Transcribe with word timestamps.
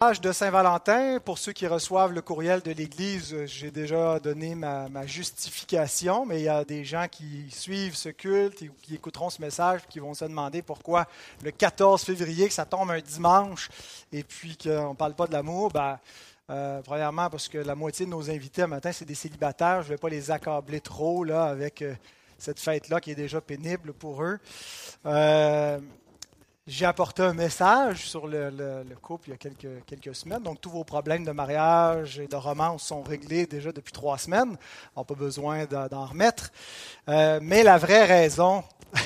de 0.00 0.32
Saint-Valentin, 0.32 1.18
pour 1.22 1.36
ceux 1.36 1.52
qui 1.52 1.66
reçoivent 1.66 2.14
le 2.14 2.22
courriel 2.22 2.62
de 2.62 2.72
l'Église, 2.72 3.36
j'ai 3.44 3.70
déjà 3.70 4.18
donné 4.18 4.54
ma, 4.54 5.06
justification, 5.06 6.24
mais 6.24 6.40
il 6.40 6.44
y 6.44 6.48
a 6.48 6.64
des 6.64 6.86
gens 6.86 7.04
qui 7.06 7.44
suivent 7.50 7.94
ce 7.94 8.08
culte 8.08 8.62
et 8.62 8.70
qui 8.80 8.94
écouteront 8.94 9.28
ce 9.28 9.42
message 9.42 9.82
qui 9.90 9.98
vont 9.98 10.14
se 10.14 10.24
demander 10.24 10.62
pourquoi 10.62 11.06
le 11.44 11.50
14 11.50 12.02
février, 12.02 12.48
que 12.48 12.54
ça 12.54 12.64
tombe 12.64 12.90
un 12.90 13.00
dimanche, 13.00 13.68
et 14.10 14.22
puis 14.22 14.56
qu'on 14.56 14.92
ne 14.92 14.96
parle 14.96 15.12
pas 15.12 15.26
de 15.26 15.34
l'amour. 15.34 15.70
Ben, 15.70 15.98
euh, 16.48 16.80
premièrement, 16.80 17.28
parce 17.28 17.48
que 17.48 17.58
la 17.58 17.74
moitié 17.74 18.06
de 18.06 18.10
nos 18.10 18.30
invités 18.30 18.62
un 18.62 18.68
matin, 18.68 18.92
c'est 18.92 19.04
des 19.04 19.14
célibataires. 19.14 19.82
Je 19.82 19.88
ne 19.88 19.94
vais 19.94 19.98
pas 19.98 20.08
les 20.08 20.30
accabler 20.30 20.80
trop 20.80 21.24
là, 21.24 21.44
avec 21.44 21.82
euh, 21.82 21.92
cette 22.38 22.58
fête-là 22.58 23.02
qui 23.02 23.10
est 23.10 23.16
déjà 23.16 23.42
pénible 23.42 23.92
pour 23.92 24.22
eux. 24.22 24.38
Euh, 25.04 25.78
j'ai 26.70 26.86
apporté 26.86 27.22
un 27.22 27.34
message 27.34 28.08
sur 28.08 28.28
le, 28.28 28.84
couple 29.02 29.28
il 29.28 29.30
y 29.32 29.34
a 29.34 29.36
quelques, 29.36 29.84
quelques, 29.86 30.14
semaines. 30.14 30.42
Donc, 30.42 30.60
tous 30.60 30.70
vos 30.70 30.84
problèmes 30.84 31.24
de 31.24 31.32
mariage 31.32 32.20
et 32.20 32.28
de 32.28 32.36
romance 32.36 32.84
sont 32.84 33.02
réglés 33.02 33.46
déjà 33.46 33.72
depuis 33.72 33.92
trois 33.92 34.18
semaines. 34.18 34.56
On 34.94 35.00
n'a 35.00 35.04
pas 35.04 35.14
besoin 35.14 35.64
d'en 35.64 36.06
remettre. 36.06 36.52
Euh, 37.08 37.40
mais 37.42 37.64
la 37.64 37.76
vraie 37.76 38.04
raison, 38.04 38.62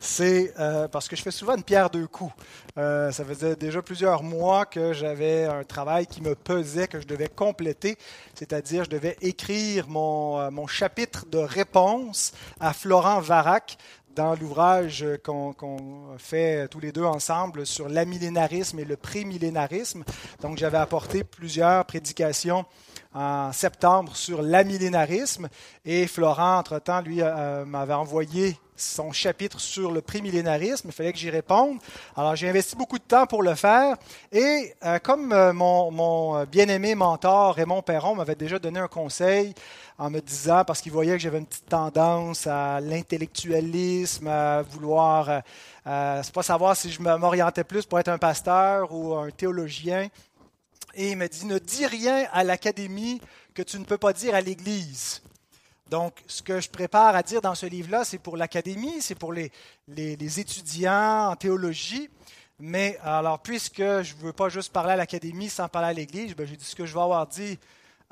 c'est 0.00 0.54
euh, 0.60 0.86
parce 0.86 1.08
que 1.08 1.16
je 1.16 1.22
fais 1.22 1.32
souvent 1.32 1.56
une 1.56 1.64
pierre 1.64 1.90
deux 1.90 2.06
coups. 2.06 2.32
Euh, 2.76 3.10
ça 3.10 3.24
faisait 3.24 3.56
déjà 3.56 3.82
plusieurs 3.82 4.22
mois 4.22 4.64
que 4.64 4.92
j'avais 4.92 5.46
un 5.46 5.64
travail 5.64 6.06
qui 6.06 6.22
me 6.22 6.36
pesait, 6.36 6.86
que 6.86 7.00
je 7.00 7.08
devais 7.08 7.28
compléter, 7.28 7.98
c'est-à-dire 8.34 8.84
je 8.84 8.90
devais 8.90 9.16
écrire 9.20 9.88
mon, 9.88 10.48
mon 10.52 10.68
chapitre 10.68 11.26
de 11.26 11.38
réponse 11.38 12.32
à 12.60 12.72
Florent 12.72 13.20
Varac 13.20 13.78
dans 14.14 14.34
l'ouvrage 14.34 15.04
qu'on 15.24 16.16
fait 16.18 16.68
tous 16.68 16.80
les 16.80 16.92
deux 16.92 17.04
ensemble 17.04 17.66
sur 17.66 17.88
l'amillénarisme 17.88 18.78
et 18.78 18.84
le 18.84 18.96
prémillénarisme. 18.96 20.04
Donc, 20.40 20.58
j'avais 20.58 20.78
apporté 20.78 21.24
plusieurs 21.24 21.84
prédications 21.84 22.64
en 23.14 23.52
septembre 23.52 24.16
sur 24.16 24.42
l'amillénarisme 24.42 25.48
et 25.84 26.06
Florent, 26.06 26.58
entre-temps, 26.58 27.00
lui, 27.00 27.22
euh, 27.22 27.64
m'avait 27.64 27.94
envoyé 27.94 28.58
son 28.80 29.12
chapitre 29.12 29.60
sur 29.60 29.90
le 29.90 30.00
prémillénarisme. 30.00 30.88
Il 30.88 30.92
fallait 30.92 31.12
que 31.12 31.18
j'y 31.18 31.30
réponde. 31.30 31.78
Alors, 32.16 32.36
j'ai 32.36 32.48
investi 32.48 32.76
beaucoup 32.76 32.98
de 32.98 33.04
temps 33.04 33.26
pour 33.26 33.42
le 33.42 33.54
faire. 33.54 33.96
Et 34.32 34.74
euh, 34.84 34.98
comme 34.98 35.32
euh, 35.32 35.52
mon, 35.52 35.90
mon 35.90 36.44
bien-aimé 36.44 36.94
mentor 36.94 37.54
Raymond 37.54 37.82
Perron 37.82 38.14
m'avait 38.14 38.34
déjà 38.34 38.58
donné 38.58 38.80
un 38.80 38.88
conseil 38.88 39.54
en 39.98 40.10
me 40.10 40.20
disant, 40.20 40.64
parce 40.64 40.80
qu'il 40.80 40.92
voyait 40.92 41.12
que 41.12 41.18
j'avais 41.18 41.38
une 41.38 41.46
petite 41.46 41.68
tendance 41.68 42.46
à 42.46 42.80
l'intellectualisme, 42.80 44.28
à 44.28 44.62
vouloir, 44.62 45.28
euh, 45.28 45.40
euh 45.88 46.20
c'est 46.22 46.32
pas 46.32 46.44
savoir 46.44 46.76
si 46.76 46.90
je 46.90 47.02
m'orientais 47.02 47.64
plus 47.64 47.84
pour 47.84 47.98
être 47.98 48.08
un 48.08 48.18
pasteur 48.18 48.94
ou 48.94 49.16
un 49.16 49.30
théologien. 49.30 50.08
Et 50.94 51.10
il 51.10 51.16
me 51.16 51.26
dit, 51.26 51.46
ne 51.46 51.58
dis 51.58 51.86
rien 51.86 52.26
à 52.32 52.44
l'académie 52.44 53.20
que 53.54 53.62
tu 53.62 53.78
ne 53.78 53.84
peux 53.84 53.98
pas 53.98 54.12
dire 54.12 54.36
à 54.36 54.40
l'Église. 54.40 55.20
Donc, 55.88 56.22
ce 56.26 56.42
que 56.42 56.60
je 56.60 56.68
prépare 56.68 57.16
à 57.16 57.22
dire 57.22 57.40
dans 57.40 57.54
ce 57.54 57.66
livre-là, 57.66 58.04
c'est 58.04 58.18
pour 58.18 58.36
l'académie, 58.36 59.00
c'est 59.00 59.14
pour 59.14 59.32
les, 59.32 59.50
les, 59.88 60.40
étudiants 60.40 61.30
en 61.30 61.36
théologie. 61.36 62.10
Mais 62.58 62.98
alors, 63.02 63.40
puisque 63.40 63.78
je 63.78 64.14
ne 64.14 64.20
veux 64.20 64.32
pas 64.32 64.48
juste 64.48 64.72
parler 64.72 64.92
à 64.92 64.96
l'académie 64.96 65.48
sans 65.48 65.68
parler 65.68 65.88
à 65.88 65.92
l'Église, 65.92 66.34
ben, 66.34 66.46
j'ai 66.46 66.56
dit 66.56 66.64
ce 66.64 66.74
que 66.74 66.84
je 66.84 66.92
vais 66.92 67.00
avoir 67.00 67.26
dit 67.26 67.58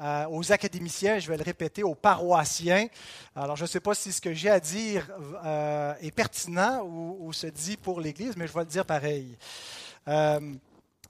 euh, 0.00 0.26
aux 0.30 0.52
académiciens, 0.52 1.18
je 1.18 1.28
vais 1.28 1.36
le 1.36 1.42
répéter, 1.42 1.82
aux 1.82 1.94
paroissiens. 1.94 2.86
Alors, 3.34 3.56
je 3.56 3.62
ne 3.62 3.68
sais 3.68 3.80
pas 3.80 3.94
si 3.94 4.12
ce 4.12 4.20
que 4.20 4.32
j'ai 4.32 4.50
à 4.50 4.60
dire 4.60 5.08
euh, 5.44 5.94
est 6.00 6.10
pertinent 6.10 6.82
ou, 6.84 7.32
se 7.32 7.46
dit 7.46 7.76
pour 7.76 8.00
l'Église, 8.00 8.36
mais 8.36 8.46
je 8.46 8.52
vais 8.52 8.60
le 8.60 8.66
dire 8.66 8.86
pareil. 8.86 9.36
Euh, 10.08 10.40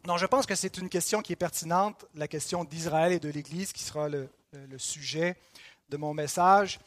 non, 0.06 0.17
je 0.17 0.27
pense 0.27 0.47
que 0.47 0.55
c'est 0.55 0.78
une 0.78 0.89
question 0.89 1.20
qui 1.20 1.33
est 1.33 1.36
pertinente, 1.36 2.06
la 2.14 2.28
question 2.28 2.64
d'Israël 2.64 3.12
et 3.12 3.19
de 3.19 3.28
l'Église, 3.28 3.73
qui 3.73 3.83
sera 3.83 4.08
le, 4.08 4.28
le, 4.53 4.78
sujet 4.78 5.36
de 5.89 5.97
mon 5.97 6.15
message. 6.15 6.79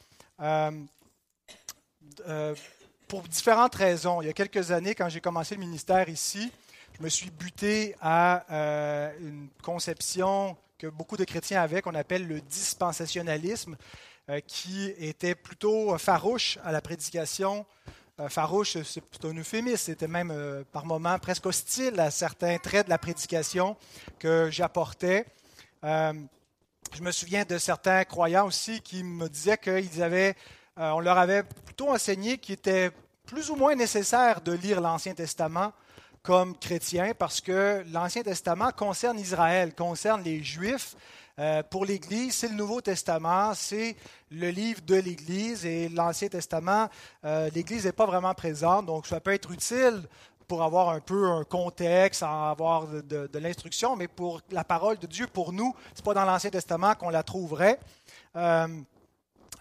pour 3.08 3.22
différentes 3.24 3.76
raisons. 3.76 4.22
Il 4.22 4.28
y 4.28 4.30
a 4.30 4.34
quelques 4.34 4.72
années, 4.72 4.96
quand 4.96 5.10
j'ai 5.10 5.22
commencé 5.22 5.56
le 5.56 5.62
ministère 5.62 6.08
ici, 6.10 6.52
je 6.98 7.04
me 7.04 7.10
suis 7.10 7.30
buté 7.30 7.96
à 8.02 8.44
une 9.20 9.50
conception 9.64 10.56
que 10.80 10.88
beaucoup 10.88 11.18
de 11.18 11.26
chrétiens 11.26 11.62
avaient, 11.62 11.82
qu'on 11.82 11.96
appelle 11.96 12.28
le 12.28 12.40
dispensationalisme, 12.40 13.76
euh, 14.30 14.40
qui 14.46 14.94
était 15.00 15.36
plutôt 15.36 15.98
farouche 15.98 16.58
à 16.64 16.72
la 16.72 16.82
prédication. 16.82 17.66
Euh, 18.20 18.30
farouche, 18.30 18.78
c'est 18.84 19.26
un 19.26 19.34
euphémisme, 19.34 19.78
c'était 19.78 20.08
même 20.08 20.32
euh, 20.32 20.64
par 20.72 20.86
moments 20.86 21.18
presque 21.18 21.48
hostile 21.48 22.00
à 22.00 22.12
certains 22.12 22.58
traits 22.60 22.86
de 22.86 22.92
la 22.92 22.98
prédication 22.98 23.76
que 24.20 24.50
j'apportais. 24.52 25.26
Je 26.94 27.02
me 27.02 27.12
souviens 27.12 27.44
de 27.44 27.58
certains 27.58 28.04
croyants 28.04 28.48
aussi 28.48 28.82
qui 28.82 29.04
me 29.04 29.28
disaient 29.30 29.58
qu'ils 29.58 30.02
avaient, 30.02 30.36
on 30.78 31.00
leur 31.00 31.18
avait 31.18 31.44
plutôt 31.44 31.90
enseigné 31.90 32.38
qu'il 32.38 32.54
était 32.54 32.92
plus 33.26 33.50
ou 33.50 33.56
moins 33.56 33.76
nécessaire 33.76 34.42
de 34.42 34.54
lire 34.54 34.82
l'Ancien 34.82 35.14
Testament 35.14 35.72
comme 36.24 36.58
chrétien 36.58 37.14
parce 37.18 37.42
que 37.42 37.84
l'Ancien 37.92 38.24
Testament 38.24 38.72
concerne 38.72 39.20
Israël, 39.20 39.74
concerne 39.76 40.24
les 40.24 40.44
Juifs. 40.44 40.96
Euh, 41.38 41.64
pour 41.64 41.86
l'Église, 41.86 42.36
c'est 42.36 42.50
le 42.50 42.56
Nouveau 42.56 42.82
Testament, 42.82 43.54
c'est 43.54 43.96
le 44.30 44.50
livre 44.50 44.82
de 44.82 44.96
l'Église 44.96 45.66
et 45.66 45.88
l'Ancien 45.88 46.28
Testament, 46.28 46.90
euh, 47.24 47.50
l'Église 47.56 47.86
n'est 47.86 47.94
pas 47.94 48.06
vraiment 48.06 48.34
présente, 48.34 48.88
donc 48.88 49.08
ça 49.08 49.22
peut 49.22 49.34
être 49.34 49.50
utile 49.52 50.02
pour 50.50 50.64
avoir 50.64 50.90
un 50.90 51.00
peu 51.00 51.30
un 51.30 51.44
contexte, 51.44 52.24
avoir 52.24 52.88
de, 52.88 53.40
l'instruction, 53.40 53.96
mais 53.96 54.08
pour 54.08 54.42
la 54.50 54.64
parole 54.64 54.98
de 54.98 55.06
Dieu, 55.06 55.28
pour 55.28 55.54
nous, 55.54 55.76
ce 55.94 56.02
n'est 56.02 56.04
pas 56.04 56.16
dans 56.16 56.26
l'Ancien 56.26 56.50
Testament 56.50 56.96
qu'on 56.96 57.12
la 57.12 57.22
trouverait. 57.22 57.80
Euh, 58.36 58.68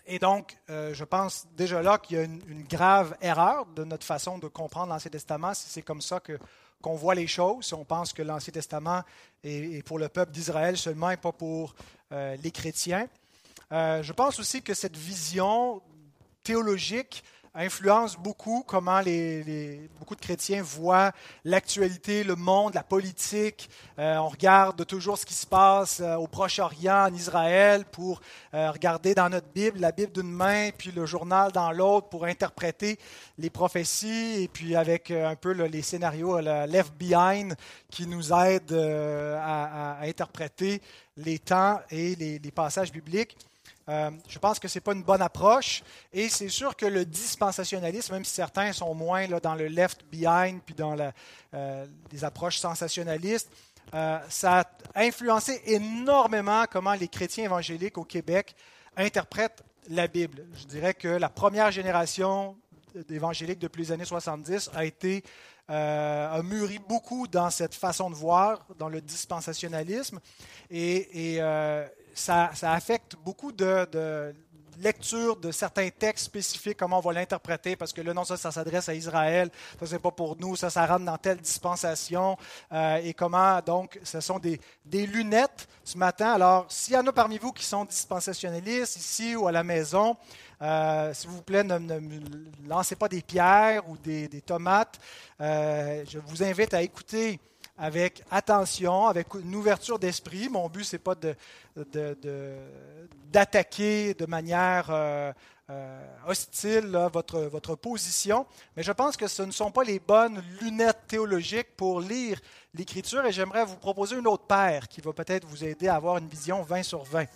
et 0.07 0.19
donc, 0.19 0.57
euh, 0.71 0.95
je 0.95 1.05
pense 1.05 1.47
déjà 1.55 1.83
là 1.83 1.99
qu'il 1.99 2.17
y 2.17 2.21
a 2.21 2.25
une, 2.25 2.65
grave 2.67 3.15
erreur 3.21 3.67
de 3.67 3.85
notre 3.85 4.07
façon 4.07 4.39
de 4.39 4.49
comprendre 4.49 4.91
l'Ancien 4.91 5.11
Testament, 5.11 5.53
si 5.53 5.69
c'est 5.69 5.83
comme 5.83 6.01
ça 6.01 6.21
que, 6.21 6.39
qu'on 6.81 6.95
voit 6.95 7.15
les 7.15 7.27
choses, 7.27 7.67
si 7.67 7.75
on 7.75 7.85
pense 7.85 8.15
que 8.15 8.23
l'Ancien 8.23 8.53
Testament 8.53 9.03
est, 9.45 9.85
pour 9.85 9.99
le 9.99 10.09
peuple 10.09 10.33
d'Israël 10.33 10.79
seulement 10.79 11.11
et 11.11 11.19
pas 11.19 11.33
pour 11.33 11.75
euh, 12.13 12.35
les 12.43 12.51
chrétiens. 12.51 13.07
Euh, 13.73 14.03
je 14.03 14.13
pense 14.15 14.41
aussi 14.41 14.63
que 14.63 14.73
cette 14.73 14.97
vision 14.97 15.83
théologique 16.43 17.23
influence 17.55 18.17
beaucoup 18.17 18.63
comment 18.67 19.01
beaucoup 19.99 20.15
de 20.15 20.21
chrétiens 20.21 20.63
voient 20.63 21.13
l'actualité, 21.45 22.25
le 22.25 22.37
monde, 22.37 22.75
la 22.75 22.83
politique. 22.83 23.69
Euh, 23.99 24.17
on 24.17 24.29
regarde 24.29 24.85
toujours 24.87 25.19
ce 25.19 25.27
qui 25.27 25.35
se 25.35 25.47
passe 25.47 26.01
euh, 26.01 26.15
au 26.17 26.27
Proche-Orient, 26.27 27.09
en 27.09 27.15
Israël, 27.15 27.85
pour 27.91 28.21
euh, 28.55 28.71
regarder 28.71 29.15
dans 29.15 29.29
notre 29.29 29.49
Bible, 29.49 29.81
la 29.81 29.93
Bible 29.93 30.13
d'une 30.13 30.31
main, 30.31 30.71
puis 30.77 30.93
le 30.93 31.07
journal 31.07 31.53
dans 31.53 31.73
l'autre, 31.73 32.09
pour 32.09 32.25
interpréter 32.25 32.99
les 33.39 33.51
prophéties, 33.51 34.43
et 34.43 34.49
puis 34.49 34.77
avec 34.77 35.11
un 35.11 35.37
peu 35.37 35.53
les 35.53 35.83
scénarios, 35.83 36.41
le 36.41 36.67
left 36.67 36.95
behind, 36.95 37.55
qui 37.91 38.07
nous 38.07 38.33
aident 38.33 38.73
à, 38.73 39.99
interpréter 40.03 40.81
les 41.17 41.39
temps 41.39 41.81
et 41.91 42.15
les 42.15 42.51
passages 42.51 42.93
bibliques. 42.93 43.37
Euh, 43.89 44.11
je 44.29 44.39
pense 44.39 44.59
que 44.59 44.69
ce 44.69 44.79
n'est 44.79 44.83
pas 44.83 44.93
une 44.93 45.03
bonne 45.03 45.23
approche. 45.23 45.83
Et 46.13 46.29
c'est 46.29 46.49
sûr 46.49 46.77
que 46.77 46.87
le 46.87 47.05
dispensationalisme, 47.05 48.13
même 48.15 48.25
si 48.25 48.35
certains 48.35 48.73
sont 48.73 48.95
moins 48.95 49.27
là, 49.27 49.41
dans 49.41 49.55
le 49.55 49.67
left 49.69 50.05
behind 50.11 50.61
puis 50.65 50.75
dans 50.75 50.95
la, 50.95 51.13
euh, 51.55 51.87
les 52.13 52.25
approches 52.25 52.59
sensationnalistes, 52.59 53.51
euh, 53.95 54.19
ça 54.29 54.61
a 54.95 55.03
influencé 55.03 55.63
énormément 55.65 56.65
comment 56.71 56.93
les 56.93 57.09
chrétiens 57.09 57.45
évangéliques 57.45 57.97
au 57.97 58.05
Québec 58.05 58.55
interprètent 58.97 59.63
la 59.89 60.07
Bible. 60.07 60.45
Je 60.55 60.67
dirais 60.67 60.93
que 60.93 61.09
la 61.09 61.31
première 61.31 61.71
génération 61.71 62.57
d'évangéliques 63.09 63.59
depuis 63.59 63.83
les 63.85 63.93
années 63.93 64.05
70 64.05 64.71
a 64.75 64.85
été 64.85 65.23
a 65.71 66.41
mûri 66.43 66.79
beaucoup 66.89 67.29
dans 67.29 67.51
cette 67.51 67.75
façon 67.75 68.09
de 68.09 68.15
voir, 68.15 68.65
dans 68.79 68.89
le 68.89 69.03
dispensationalisme. 69.03 70.19
Et 70.71 71.39
ça, 72.19 72.51
affecte 72.63 73.17
beaucoup 73.25 73.53
de, 73.53 74.35
lecture 74.81 75.37
de 75.37 75.51
certains 75.51 75.89
textes 75.91 76.27
spécifiques, 76.27 76.77
comment 76.77 76.99
on 76.99 77.01
va 77.01 77.13
l'interpréter, 77.13 77.75
parce 77.75 77.93
que 77.93 78.01
là, 78.01 78.15
non, 78.15 78.25
ça, 78.25 78.37
ça 78.37 78.53
s'adresse 78.53 78.89
à 78.89 78.95
Israël, 78.95 79.51
ça, 79.81 79.87
c'est 79.87 79.99
pas 79.99 80.13
pour 80.13 80.37
nous, 80.39 80.55
ça, 80.55 80.71
ça 80.71 80.87
rentre 80.87 81.05
dans 81.05 81.19
telle 81.19 81.39
dispensation, 81.39 82.37
euh, 82.73 82.97
et 83.03 83.13
comment, 83.13 83.61
donc, 83.61 83.99
ce 84.05 84.21
sont 84.21 84.39
des, 84.39 84.61
lunettes 85.07 85.69
ce 85.83 85.99
matin. 85.99 86.33
Alors, 86.33 86.67
s'il 86.69 86.95
y 86.95 86.97
en 86.97 87.07
a 87.07 87.13
parmi 87.13 87.39
vous 87.39 87.53
qui 87.53 87.65
sont 87.65 87.85
dispensationalistes, 87.85 88.97
ici 88.97 89.35
ou 89.35 89.49
à 89.49 89.53
la 89.53 89.65
maison, 89.65 90.17
euh, 90.63 91.13
s'il 91.15 91.31
vous 91.31 91.43
plaît, 91.43 91.65
ne, 91.65 91.79
lancez 92.69 92.97
pas 92.97 93.09
des 93.09 93.23
pierres 93.23 93.89
ou 93.89 93.97
des, 93.97 94.29
des 94.29 94.43
euh, 95.41 96.05
je 96.09 96.19
vous 96.19 96.43
invite 96.43 96.75
à 96.75 96.83
écouter 96.83 97.41
avec 97.79 98.25
attention, 98.31 99.07
avec 99.07 99.33
une 99.35 99.55
ouverture 99.55 99.99
d'esprit. 99.99 100.49
Mon 100.49 100.69
but, 100.69 100.85
ce 100.85 100.97
n'est 100.97 101.01
pas 101.01 101.15
d'attaquer 103.31 104.15
de, 104.15 104.27
manière 104.27 104.89
euh, 104.91 105.33
euh, 105.71 106.07
hostile, 106.27 106.89
votre, 107.13 107.77
position, 107.77 108.47
mais 108.77 108.83
je 108.83 108.91
pense 108.91 109.17
que 109.17 109.29
ce 109.29 109.43
ne 109.43 109.53
sont 109.53 109.71
pas 109.71 109.85
les 109.85 110.01
bonnes 110.01 110.43
lunettes 110.61 111.07
théologiques 111.07 111.77
pour 111.77 112.01
lire 112.01 112.41
l'Écriture 112.75 113.25
et 113.25 113.33
j'aimerais 113.33 113.65
vous 113.65 113.77
proposer 113.77 114.17
une 114.17 114.27
autre 114.27 114.45
paire 114.45 114.89
qui 114.89 115.01
va 115.01 115.13
peut-être 115.13 115.47
vous 115.47 115.65
aider 115.65 115.87
à 115.87 115.95
avoir 115.95 116.19
une 116.19 116.29
vision 116.29 116.63
20 116.63 116.83
sur 116.83 117.05
20. 117.05 117.27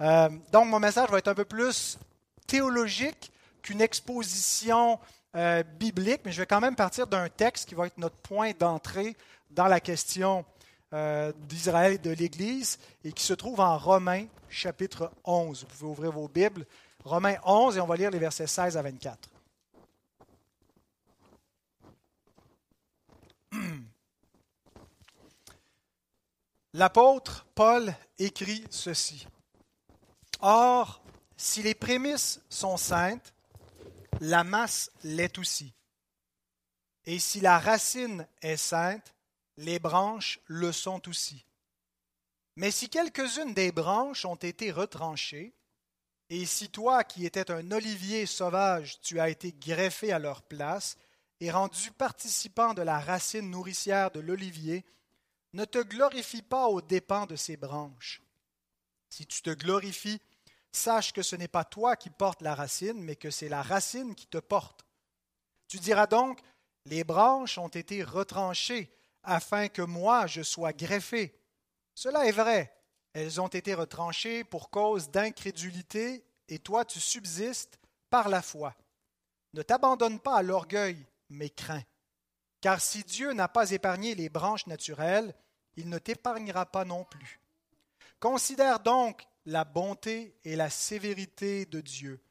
Euh, 0.00 0.28
donc, 0.50 0.66
mon 0.68 0.80
message 0.80 1.10
va 1.10 1.18
être 1.18 1.28
un 1.28 1.34
peu 1.34 1.44
plus 1.44 1.98
théologique 2.46 3.30
qu'une 3.60 3.82
exposition 3.82 4.98
biblique, 5.80 6.20
mais 6.26 6.32
je 6.32 6.42
vais 6.42 6.46
quand 6.46 6.60
même 6.60 6.76
partir 6.76 7.06
d'un 7.06 7.26
texte 7.30 7.66
qui 7.66 7.74
va 7.74 7.86
être 7.86 7.96
notre 7.96 8.16
point 8.16 8.50
d'entrée 8.58 9.16
dans 9.52 9.66
la 9.66 9.80
question 9.80 10.44
d'Israël 11.48 11.94
et 11.94 11.98
de 11.98 12.10
l'Église 12.10 12.78
et 13.02 13.12
qui 13.12 13.24
se 13.24 13.32
trouve 13.32 13.60
en 13.60 13.78
Romains 13.78 14.26
chapitre 14.50 15.10
11. 15.24 15.62
Vous 15.62 15.66
pouvez 15.66 15.90
ouvrir 15.90 16.12
vos 16.12 16.28
Bibles. 16.28 16.66
Romains 17.04 17.38
11 17.44 17.78
et 17.78 17.80
on 17.80 17.86
va 17.86 17.96
lire 17.96 18.10
les 18.10 18.18
versets 18.18 18.46
16 18.46 18.76
à 18.76 18.82
24. 18.82 19.30
L'apôtre 26.74 27.46
Paul 27.54 27.94
écrit 28.18 28.64
ceci. 28.70 29.26
Or, 30.40 31.02
si 31.36 31.62
les 31.62 31.74
prémices 31.74 32.40
sont 32.48 32.76
saintes, 32.76 33.32
la 34.20 34.44
masse 34.44 34.90
l'est 35.02 35.38
aussi. 35.38 35.72
Et 37.04 37.18
si 37.18 37.40
la 37.40 37.58
racine 37.58 38.26
est 38.40 38.56
sainte, 38.56 39.12
les 39.56 39.78
branches 39.78 40.40
le 40.46 40.72
sont 40.72 41.08
aussi. 41.08 41.46
Mais 42.56 42.70
si 42.70 42.88
quelques-unes 42.88 43.54
des 43.54 43.72
branches 43.72 44.24
ont 44.24 44.36
été 44.36 44.70
retranchées, 44.70 45.54
et 46.28 46.46
si 46.46 46.70
toi, 46.70 47.04
qui 47.04 47.26
étais 47.26 47.50
un 47.50 47.70
olivier 47.72 48.26
sauvage, 48.26 49.00
tu 49.00 49.20
as 49.20 49.28
été 49.28 49.52
greffé 49.52 50.12
à 50.12 50.18
leur 50.18 50.42
place 50.42 50.96
et 51.40 51.50
rendu 51.50 51.90
participant 51.90 52.72
de 52.72 52.82
la 52.82 52.98
racine 52.98 53.50
nourricière 53.50 54.10
de 54.10 54.20
l'olivier, 54.20 54.84
ne 55.52 55.64
te 55.64 55.78
glorifie 55.78 56.42
pas 56.42 56.68
aux 56.68 56.80
dépens 56.80 57.26
de 57.26 57.36
ses 57.36 57.56
branches. 57.56 58.22
Si 59.10 59.26
tu 59.26 59.42
te 59.42 59.50
glorifies, 59.50 60.20
sache 60.70 61.12
que 61.12 61.22
ce 61.22 61.36
n'est 61.36 61.48
pas 61.48 61.64
toi 61.64 61.96
qui 61.96 62.08
portes 62.08 62.40
la 62.40 62.54
racine, 62.54 63.02
mais 63.02 63.16
que 63.16 63.30
c'est 63.30 63.50
la 63.50 63.60
racine 63.60 64.14
qui 64.14 64.26
te 64.26 64.38
porte. 64.38 64.86
Tu 65.68 65.78
diras 65.78 66.06
donc, 66.06 66.40
les 66.86 67.04
branches 67.04 67.58
ont 67.58 67.68
été 67.68 68.02
retranchées 68.02 68.90
afin 69.22 69.68
que 69.68 69.82
moi 69.82 70.26
je 70.26 70.42
sois 70.42 70.72
greffé. 70.72 71.38
Cela 71.94 72.26
est 72.26 72.32
vrai, 72.32 72.74
elles 73.12 73.40
ont 73.40 73.48
été 73.48 73.74
retranchées 73.74 74.44
pour 74.44 74.70
cause 74.70 75.10
d'incrédulité, 75.10 76.24
et 76.48 76.58
toi 76.58 76.84
tu 76.84 77.00
subsistes 77.00 77.78
par 78.10 78.28
la 78.28 78.42
foi. 78.42 78.74
Ne 79.54 79.62
t'abandonne 79.62 80.18
pas 80.18 80.36
à 80.36 80.42
l'orgueil, 80.42 81.06
mais 81.28 81.50
crains. 81.50 81.84
Car 82.60 82.80
si 82.80 83.02
Dieu 83.04 83.32
n'a 83.32 83.48
pas 83.48 83.70
épargné 83.72 84.14
les 84.14 84.28
branches 84.28 84.66
naturelles, 84.66 85.34
il 85.76 85.88
ne 85.88 85.98
t'épargnera 85.98 86.66
pas 86.66 86.84
non 86.84 87.04
plus. 87.04 87.40
Considère 88.20 88.80
donc 88.80 89.26
la 89.46 89.64
bonté 89.64 90.36
et 90.44 90.56
la 90.56 90.70
sévérité 90.70 91.66
de 91.66 91.80
Dieu. 91.80 92.22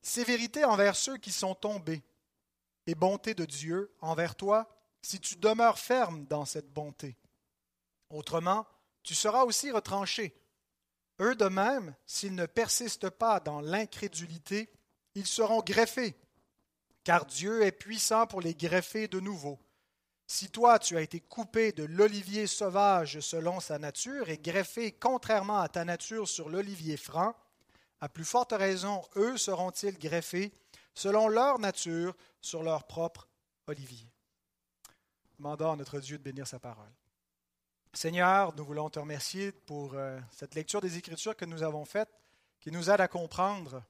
Sévérité 0.00 0.64
envers 0.64 0.96
ceux 0.96 1.18
qui 1.18 1.30
sont 1.30 1.54
tombés, 1.54 2.02
et 2.86 2.94
bonté 2.94 3.34
de 3.34 3.44
Dieu 3.44 3.94
envers 4.00 4.34
toi 4.34 4.81
si 5.02 5.20
tu 5.20 5.36
demeures 5.36 5.78
ferme 5.78 6.24
dans 6.26 6.44
cette 6.44 6.72
bonté. 6.72 7.16
Autrement, 8.10 8.66
tu 9.02 9.14
seras 9.14 9.44
aussi 9.44 9.70
retranché. 9.70 10.34
Eux 11.20 11.34
de 11.34 11.46
même, 11.46 11.94
s'ils 12.06 12.34
ne 12.34 12.46
persistent 12.46 13.10
pas 13.10 13.40
dans 13.40 13.60
l'incrédulité, 13.60 14.72
ils 15.14 15.26
seront 15.26 15.60
greffés, 15.60 16.16
car 17.04 17.26
Dieu 17.26 17.62
est 17.62 17.72
puissant 17.72 18.26
pour 18.26 18.40
les 18.40 18.54
greffer 18.54 19.08
de 19.08 19.20
nouveau. 19.20 19.58
Si 20.26 20.48
toi 20.50 20.78
tu 20.78 20.96
as 20.96 21.02
été 21.02 21.20
coupé 21.20 21.72
de 21.72 21.84
l'olivier 21.84 22.46
sauvage 22.46 23.20
selon 23.20 23.60
sa 23.60 23.78
nature 23.78 24.30
et 24.30 24.38
greffé 24.38 24.92
contrairement 24.92 25.60
à 25.60 25.68
ta 25.68 25.84
nature 25.84 26.28
sur 26.28 26.48
l'olivier 26.48 26.96
franc, 26.96 27.36
à 28.00 28.08
plus 28.08 28.24
forte 28.24 28.52
raison, 28.52 29.02
eux 29.16 29.36
seront-ils 29.36 29.98
greffés 29.98 30.52
selon 30.94 31.28
leur 31.28 31.58
nature 31.58 32.16
sur 32.40 32.62
leur 32.62 32.86
propre 32.86 33.28
olivier. 33.66 34.11
Demandons 35.42 35.72
à 35.72 35.76
notre 35.76 35.98
Dieu 35.98 36.18
de 36.18 36.22
bénir 36.22 36.46
sa 36.46 36.60
parole. 36.60 36.92
Seigneur, 37.92 38.54
nous 38.54 38.64
voulons 38.64 38.88
te 38.88 39.00
remercier 39.00 39.50
pour 39.50 39.94
euh, 39.94 40.20
cette 40.30 40.54
lecture 40.54 40.80
des 40.80 40.98
Écritures 40.98 41.36
que 41.36 41.44
nous 41.44 41.64
avons 41.64 41.84
faite, 41.84 42.08
qui 42.60 42.70
nous 42.70 42.88
aide 42.88 43.00
à 43.00 43.08
comprendre 43.08 43.82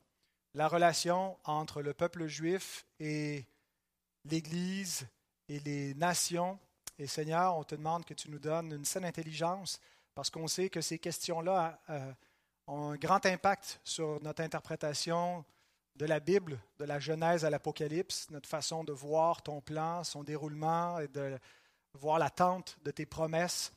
la 0.55 0.67
relation 0.67 1.37
entre 1.45 1.83
le 1.83 1.93
peuple 1.93 2.27
juif 2.27 2.87
et 3.01 3.45
l'Église 4.25 5.07
et 5.51 5.61
les 5.61 5.93
nations. 5.93 6.59
Et 6.99 7.07
Seigneur, 7.07 7.55
on 7.59 7.65
te 7.65 7.75
demande 7.75 8.07
que 8.07 8.15
tu 8.15 8.31
nous 8.31 8.39
donnes 8.39 8.73
une 8.73 8.87
saine 8.87 9.05
intelligence, 9.05 9.79
parce 10.15 10.31
qu'on 10.31 10.49
sait 10.49 10.71
que 10.71 10.81
ces 10.81 10.99
questions-là 10.99 11.79
euh, 11.91 12.13
ont 12.67 12.93
un 12.93 12.97
grand 12.97 13.27
impact 13.27 13.79
sur 13.85 14.23
notre 14.23 14.43
interprétation 14.43 15.45
de 15.97 16.07
la 16.07 16.21
Bible, 16.21 16.59
de 16.79 16.85
la 16.85 16.99
Genèse 16.99 17.45
à 17.45 17.51
l'Apocalypse, 17.51 18.31
notre 18.31 18.49
façon 18.49 18.85
de 18.85 18.93
voir 18.93 19.43
ton 19.43 19.61
plan, 19.61 20.05
son 20.05 20.25
déroulement 20.25 20.99
et 20.99 21.09
de 21.09 21.39
voir 21.95 22.19
l'attente 22.19 22.79
de 22.83 22.91
tes 22.91 23.07
promesses. 23.07 23.73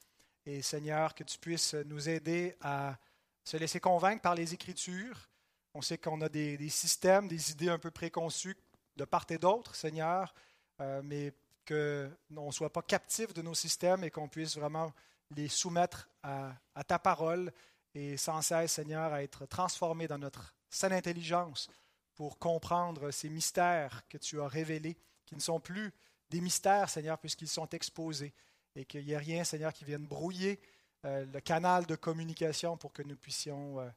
Et 0.45 0.61
Seigneur, 0.61 1.15
que 1.15 1.23
tu 1.23 1.37
puisses 1.37 1.73
nous 1.73 2.07
aider 2.07 2.55
à 2.61 2.97
se 3.43 3.57
laisser 3.57 3.79
convaincre 3.79 4.21
par 4.21 4.35
les 4.35 4.53
Écritures. 4.53 5.29
On 5.73 5.81
sait 5.81 5.97
qu'on 5.97 6.21
a 6.21 6.29
des, 6.29 6.69
systèmes, 6.69 7.27
des 7.27 7.51
idées 7.51 7.69
un 7.69 7.79
peu 7.79 7.91
préconçues 7.91 8.57
de 8.95 9.05
part 9.05 9.25
et 9.29 9.37
d'autre, 9.37 9.75
Seigneur, 9.75 10.33
euh, 10.81 11.01
mais 11.03 11.33
qu'on 11.67 12.47
ne 12.47 12.51
soit 12.51 12.71
pas 12.71 12.81
captif 12.81 13.33
de 13.33 13.41
nos 13.41 13.53
systèmes 13.53 14.03
et 14.03 14.11
qu'on 14.11 14.29
puisse 14.29 14.57
vraiment 14.57 14.93
les 15.31 15.49
soumettre 15.49 16.07
à, 16.23 16.55
ta 16.87 16.99
parole 16.99 17.51
et 17.93 18.15
sans 18.17 18.41
cesse, 18.41 18.73
Seigneur, 18.73 19.11
à 19.11 19.23
être 19.23 19.45
transformés 19.47 20.07
dans 20.07 20.17
notre 20.17 20.53
saine 20.69 20.93
intelligence 20.93 21.69
pour 22.15 22.39
comprendre 22.39 23.11
ces 23.11 23.29
mystères 23.29 24.07
que 24.07 24.17
tu 24.17 24.41
as 24.41 24.47
révélés, 24.47 24.97
qui 25.25 25.35
ne 25.35 25.41
sont 25.41 25.59
plus 25.59 25.93
des 26.29 26.41
mystères, 26.41 26.89
Seigneur, 26.89 27.19
puisqu'ils 27.19 27.47
sont 27.47 27.69
exposés 27.69 28.33
et 28.75 28.85
qu'il 28.85 29.05
n'y 29.05 29.11
ait 29.11 29.17
rien, 29.17 29.43
Seigneur, 29.43 29.73
qui 29.73 29.85
vienne 29.85 30.05
brouiller 30.05 30.59
euh, 31.05 31.25
le 31.25 31.39
canal 31.39 31.85
de 31.85 31.95
communication 31.95 32.77
pour 32.77 32.91
que 32.91 33.03
nous 33.03 33.15
puissions 33.15 33.79
euh, 33.79 33.89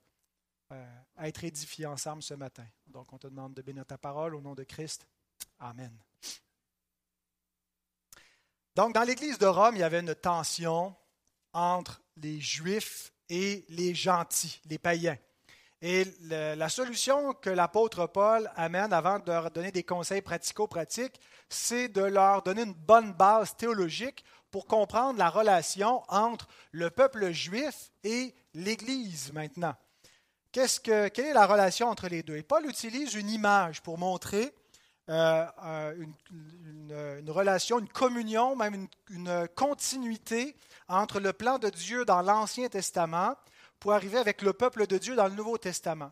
euh, 0.73 1.01
être 1.21 1.45
édifiés 1.45 1.87
ensemble 1.87 2.23
ce 2.23 2.35
matin. 2.35 2.67
Donc, 2.87 3.13
on 3.13 3.19
te 3.19 3.27
demande 3.27 3.55
de 3.55 3.63
bénir 3.63 3.87
ta 3.87 3.99
parole 3.99 4.35
au 4.35 4.41
nom 4.41 4.55
de 4.55 4.65
Christ. 4.65 5.07
Amen. 5.59 5.97
Donc, 8.75 8.95
dans 8.95 9.03
l'Église 9.03 9.39
de 9.39 9.47
Rome, 9.47 9.77
il 9.77 9.81
y 9.81 9.85
avait 9.85 10.01
une 10.01 10.15
tension 10.15 10.95
entre 11.53 12.01
les 12.17 12.41
Juifs 12.41 13.13
et 13.29 13.65
les 13.69 13.95
gentils, 13.95 14.61
les 14.67 14.79
païens. 14.79 15.19
Et 15.81 16.05
la 16.29 16.69
solution 16.69 17.33
que 17.35 17.51
l'apôtre 17.51 18.07
Paul 18.07 18.51
amène 18.57 18.93
avant 18.93 19.21
de 19.21 19.31
leur 19.31 19.51
donner 19.51 19.71
des 19.71 19.85
conseils 19.85 20.23
pratico-pratiques, 20.23 21.21
c'est 21.49 21.89
de 21.89 22.03
leur 22.03 22.43
donner 22.43 22.63
une 22.63 22.75
bonne 22.75 23.13
base 23.13 23.57
théologique 23.57 24.25
pour 24.51 24.67
comprendre 24.67 25.19
la 25.19 25.31
relation 25.31 26.03
entre 26.09 26.49
le 26.73 26.91
peuple 26.91 27.31
juif 27.31 27.93
et 28.03 28.35
l'Église 28.55 29.33
maintenant. 29.33 29.75
Quelle 30.51 30.67
est 31.27 31.33
la 31.33 31.47
relation 31.47 31.89
entre 31.89 32.09
les 32.09 32.23
deux? 32.23 32.37
Et 32.37 32.43
Paul 32.43 32.67
utilise 32.67 33.15
une 33.15 33.31
image 33.31 33.83
pour 33.83 33.99
montrer 33.99 34.53
euh, 35.11 35.47
euh, 35.65 35.95
une, 36.31 37.31
relation, 37.31 37.79
une 37.79 37.89
communion, 37.89 38.57
même 38.57 38.89
une, 39.11 39.49
continuité 39.55 40.57
entre 40.89 41.21
le 41.21 41.33
plan 41.33 41.59
de 41.59 41.69
Dieu 41.69 42.05
dans 42.05 42.23
l'Ancien 42.23 42.69
Testament 42.69 43.37
pour 43.81 43.93
arriver 43.93 44.19
avec 44.19 44.43
le 44.43 44.53
peuple 44.53 44.87
de 44.87 44.99
Dieu 44.99 45.15
dans 45.17 45.27
le 45.29 45.35
Nouveau 45.35 45.59
Testament. 45.59 46.11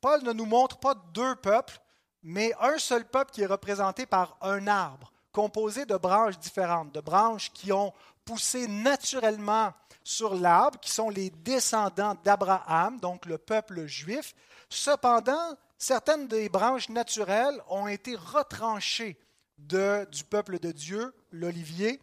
Paul 0.00 0.22
ne 0.22 0.32
nous 0.32 0.46
montre 0.46 0.78
pas 0.78 0.94
deux 1.12 1.34
peuples, 1.36 1.80
mais 2.22 2.52
un 2.60 2.78
seul 2.78 3.04
peuple 3.04 3.32
qui 3.32 3.42
est 3.42 3.46
représenté 3.46 4.06
par 4.06 4.36
un 4.40 4.66
arbre 4.66 5.12
composé 5.32 5.84
de 5.84 5.96
branches 5.96 6.38
différentes, 6.38 6.92
de 6.92 7.00
branches 7.00 7.52
qui 7.52 7.72
ont 7.72 7.92
poussé 8.24 8.68
naturellement 8.68 9.72
sur 10.04 10.34
l'arbre, 10.34 10.78
qui 10.78 10.90
sont 10.90 11.10
les 11.10 11.30
descendants 11.30 12.16
d'Abraham, 12.22 13.00
donc 13.00 13.26
le 13.26 13.36
peuple 13.36 13.86
juif. 13.86 14.34
Cependant, 14.68 15.56
certaines 15.76 16.28
des 16.28 16.48
branches 16.48 16.88
naturelles 16.88 17.60
ont 17.68 17.88
été 17.88 18.14
retranchées 18.14 19.18
du 19.58 20.24
peuple 20.28 20.58
de 20.58 20.72
Dieu, 20.72 21.14
l'olivier, 21.32 22.00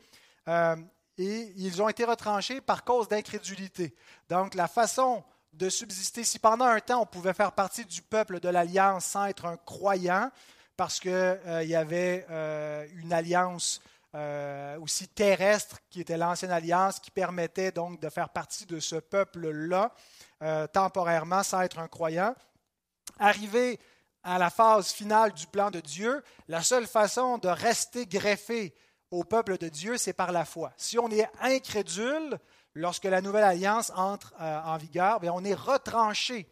euh, 0.48 0.76
et 1.22 1.54
ils 1.56 1.82
ont 1.84 1.90
été 1.90 2.04
retranchés 2.04 2.62
par 2.62 2.84
cause 2.84 3.08
d'incrédulité. 3.08 3.94
Donc 4.28 4.56
la 4.56 4.68
façon 4.68 5.24
de 5.54 5.70
subsister, 5.70 6.24
si 6.24 6.40
pendant 6.40 6.66
un 6.66 6.80
temps 6.80 7.02
on 7.02 7.06
pouvait 7.06 7.34
faire 7.34 7.52
partie 7.52 7.86
du 7.86 8.02
peuple 8.02 8.40
de 8.40 8.50
l'Alliance 8.50 9.06
sans 9.06 9.28
être 9.28 9.46
un 9.46 9.58
croyant, 9.58 10.32
parce 10.76 11.00
qu'il 11.00 11.12
euh, 11.12 11.64
y 11.64 11.76
avait 11.76 12.26
euh, 12.32 12.88
une 12.96 13.14
alliance 13.14 13.82
euh, 14.16 14.80
aussi 14.80 15.08
terrestre 15.08 15.78
qui 15.92 16.02
était 16.02 16.18
l'ancienne 16.18 16.52
alliance 16.52 17.00
qui 17.00 17.12
permettait 17.12 17.72
donc 17.72 18.00
de 18.00 18.10
faire 18.10 18.30
partie 18.30 18.66
de 18.66 18.80
ce 18.80 18.96
peuple-là 18.96 19.92
temporairement 20.74 21.44
sans 21.44 21.62
être 21.62 21.78
un 21.78 21.88
croyant. 21.88 22.34
arrivé 23.20 23.80
à 24.24 24.40
la 24.40 24.50
phase 24.50 24.92
finale 24.92 25.34
du 25.34 25.46
plan 25.46 25.70
de 25.70 25.80
Dieu, 25.80 26.24
la 26.48 26.64
seule 26.64 26.88
façon 26.88 27.38
de 27.38 27.48
rester 27.48 28.08
greffé 28.08 28.74
au 29.12 29.24
peuple 29.24 29.58
de 29.58 29.70
Dieu, 29.70 29.98
c'est 29.98 30.14
par 30.14 30.32
la 30.32 30.46
foi. 30.46 30.72
Si 30.78 30.98
on 30.98 31.10
est 31.12 31.28
incrédule, 31.42 32.40
lorsque 32.74 33.06
la 33.06 33.22
nouvelle 33.22 33.44
alliance 33.44 33.92
entre 33.96 34.34
euh, 34.40 34.62
en 34.64 34.78
vigueur, 34.78 35.20
on 35.24 35.44
est 35.44 35.54
retranché 35.54 36.48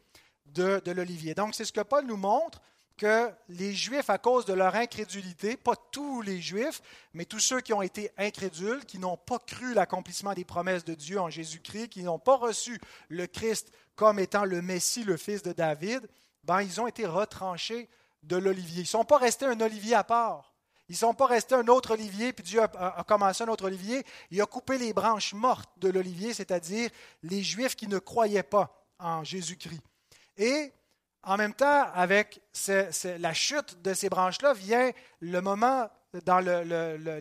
de, 0.46 0.82
de 0.84 0.92
l'olivier. 0.92 1.34
Donc, 1.34 1.56
c'est 1.56 1.66
ce 1.66 1.72
que 1.72 1.82
Paul 1.82 2.06
nous 2.06 2.18
montre 2.18 2.62
que 2.98 3.32
les 3.48 3.74
Juifs, 3.74 4.10
à 4.10 4.18
cause 4.18 4.46
de 4.46 4.52
leur 4.52 4.76
incrédulité, 4.76 5.56
pas 5.56 5.76
tous 5.92 6.22
les 6.22 6.42
Juifs, 6.42 6.82
mais 7.14 7.24
tous 7.24 7.40
ceux 7.40 7.62
qui 7.62 7.72
ont 7.72 7.82
été 7.82 8.12
incrédules, 8.18 8.84
qui 8.86 9.00
n'ont 9.00 9.16
pas 9.16 9.40
cru 9.40 9.74
l'accomplissement 9.74 10.34
des 10.34 10.44
promesses 10.44 10.84
de 10.84 10.96
Dieu 10.96 11.20
en 11.20 11.30
Jésus-Christ, 11.30 11.88
qui 11.88 12.04
n'ont 12.04 12.20
pas 12.20 12.36
reçu 12.36 12.78
le 13.08 13.26
Christ 13.26 13.72
comme 13.96 14.20
étant 14.20 14.44
le 14.44 14.62
Messie, 14.62 15.06
le 15.06 15.16
fils 15.16 15.44
de 15.44 15.54
David, 15.54 16.10
ben, 16.44 16.62
ils 16.62 16.82
ont 16.82 16.88
été 16.88 17.06
retranchés 17.06 17.90
de 18.24 18.36
l'olivier. 18.36 18.82
Ils 18.82 18.84
ne 18.84 18.88
sont 18.88 19.06
pas 19.06 19.18
restés 19.18 19.46
un 19.46 19.62
olivier 19.62 19.96
à 19.96 20.04
part. 20.04 20.49
Ils 20.90 20.94
ne 20.94 20.98
sont 20.98 21.14
pas 21.14 21.28
restés 21.28 21.54
un 21.54 21.68
autre 21.68 21.92
olivier, 21.92 22.34
puis 22.34 22.44
Dieu 22.44 22.62
a, 22.62 23.04
commencé 23.08 23.44
un 23.44 23.48
autre 23.48 23.66
olivier. 23.66 24.04
Il 24.32 24.42
a 24.42 24.48
coupé 24.48 24.80
les 24.80 24.92
branches 24.92 25.34
mortes 25.34 25.70
de 25.78 25.90
l'olivier, 25.90 26.34
c'est-à-dire 26.34 26.90
les 27.22 27.44
Juifs 27.44 27.76
qui 27.76 27.88
ne 27.88 28.00
croyaient 28.00 28.42
pas 28.42 28.74
en 28.98 29.24
Jésus-Christ. 29.24 29.82
Et 30.38 30.74
en 31.22 31.38
même 31.38 31.54
temps, 31.54 31.86
avec 31.94 32.42
la 32.68 33.34
chute 33.34 33.80
de 33.84 33.94
ces 33.94 34.10
branches-là, 34.10 34.54
vient 34.54 34.92
le 35.20 35.42
moment 35.42 35.90
dans 36.26 36.40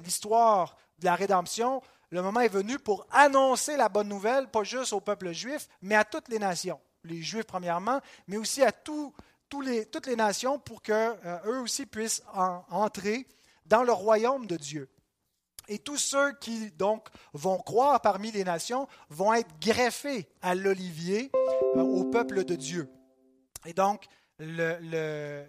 l'histoire 0.03 0.75
de 0.99 1.05
la 1.05 1.15
rédemption, 1.15 1.83
le 2.11 2.23
moment 2.23 2.41
est 2.41 2.49
venu 2.49 2.79
pour 2.79 3.07
annoncer 3.11 3.77
la 3.77 3.91
bonne 3.91 4.09
nouvelle, 4.09 4.49
pas 4.49 4.65
juste 4.65 4.95
au 4.95 5.01
peuple 5.01 5.33
juif, 5.33 5.69
mais 5.83 5.95
à 5.95 6.05
toutes 6.05 6.29
les 6.29 6.39
nations. 6.39 6.81
Les 7.05 7.21
Juifs 7.21 7.45
premièrement, 7.45 8.01
mais 8.29 8.39
aussi 8.39 8.63
à 8.63 8.73
toutes 8.73 9.67
les 10.07 10.17
nations 10.17 10.59
pour 10.59 10.81
qu'eux 10.81 11.15
eux 11.45 11.61
aussi 11.61 11.85
puissent 11.85 12.23
entrer 12.71 13.27
dans 13.69 13.83
le 13.83 13.93
royaume 13.93 14.47
de 14.47 14.57
Dieu. 14.57 14.89
Et 15.69 15.79
tous 15.79 15.99
ceux 15.99 16.33
qui 16.41 16.71
donc 16.73 17.09
vont 17.35 17.59
croire 17.59 18.01
parmi 18.01 18.33
les 18.33 18.45
nations 18.45 18.89
vont 19.11 19.35
être 19.35 19.61
greffés 19.61 20.27
à 20.41 20.55
l'olivier, 20.55 21.31
euh, 21.77 21.83
au 21.83 22.05
peuple 22.05 22.45
de 22.45 22.57
Dieu. 22.57 22.89
Et 23.67 23.75
donc, 23.75 24.07
les, 24.39 25.45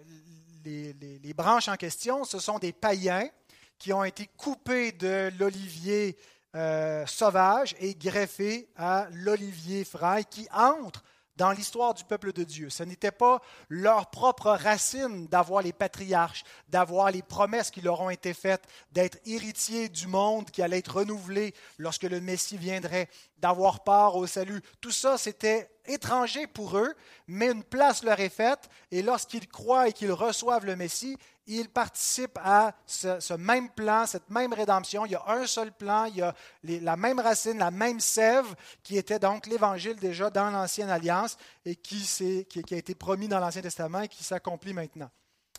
branches 1.36 1.70
en 1.70 1.78
question, 1.78 2.26
ce 2.26 2.40
sont 2.40 2.60
des 2.60 2.74
païens 2.74 3.30
qui 3.78 3.94
ont 3.94 4.04
été 4.04 4.28
coupés 4.38 4.92
de 4.92 5.32
l'olivier 5.40 6.18
euh, 6.56 7.06
sauvage 7.06 7.76
et 7.80 7.96
greffés 7.96 8.68
à 8.76 9.08
l'olivier 9.12 9.86
frais 9.86 10.26
qui 10.26 10.48
entre 10.52 11.04
dans 11.40 11.52
l'histoire 11.54 11.94
du 11.94 12.04
peuple 12.04 12.34
de 12.34 12.44
Dieu. 12.44 12.70
Ce 12.70 12.84
n'était 12.84 13.12
pas 13.12 13.42
leur 13.70 14.10
propre 14.10 14.50
racine 14.50 15.26
d'avoir 15.28 15.64
les 15.64 15.72
patriarches, 15.72 16.44
d'avoir 16.68 17.12
les 17.12 17.22
promesses 17.22 17.72
qui 17.72 17.80
leur 17.80 18.02
ont 18.02 18.10
été 18.10 18.34
faites, 18.34 18.68
d'être 18.92 19.18
héritiers 19.26 19.88
du 19.88 20.08
monde 20.08 20.52
qui 20.52 20.62
allait 20.62 20.80
être 20.80 20.98
renouvelé 20.98 21.56
lorsque 21.78 22.04
le 22.04 22.20
Messie 22.20 22.58
viendrait, 22.58 23.08
d'avoir 23.38 23.86
part 23.86 24.18
au 24.18 24.28
salut. 24.28 24.62
Tout 24.82 24.92
ça, 24.92 25.18
c'était 25.18 25.72
étranger 25.86 26.46
pour 26.46 26.78
eux, 26.78 26.94
mais 27.26 27.50
une 27.50 27.64
place 27.64 28.04
leur 28.04 28.20
est 28.20 28.28
faite, 28.28 28.70
et 28.92 29.02
lorsqu'ils 29.02 29.48
croient 29.48 29.88
et 29.88 29.94
qu'ils 29.94 30.12
reçoivent 30.12 30.66
le 30.66 30.76
Messie, 30.76 31.18
ils 31.50 31.68
participent 31.68 32.38
à 32.44 32.74
ce, 32.86 33.34
même 33.34 33.70
plan, 33.70 34.06
cette 34.06 34.30
même 34.30 34.54
rédemption. 34.54 35.06
Il 35.06 35.14
y 35.14 35.16
a 35.16 35.24
un 35.28 35.48
seul 35.48 35.72
plan, 35.72 36.06
il 36.06 36.18
y 36.18 36.22
a 36.22 36.36
la 36.64 36.96
même 36.96 37.20
racine, 37.20 37.58
la 37.58 37.72
même 37.72 38.00
sève, 38.00 38.46
qui 38.84 38.98
était 38.98 39.18
donc 39.18 39.48
l'Évangile 39.48 39.96
déjà 39.96 40.30
dans 40.30 40.52
l'Ancienne 40.52 40.92
Alliance 40.92 41.38
et 41.66 41.76
qui 41.76 42.46
a 42.72 42.78
été 42.78 42.94
promis 42.94 43.28
dans 43.28 43.40
l'Ancien 43.40 43.64
Testament 43.64 44.02
et 44.02 44.08
qui 44.08 44.24
s'accomplit 44.24 44.74
maintenant. 44.74 45.10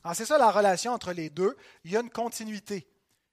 Alors 0.04 0.14
c'est 0.14 0.24
ça 0.24 0.38
la 0.38 0.52
relation 0.52 0.92
entre 0.92 1.12
les 1.12 1.28
deux. 1.28 1.56
Il 1.84 1.90
y 1.90 1.96
a 1.96 2.00
une 2.00 2.10
continuité. 2.10 2.86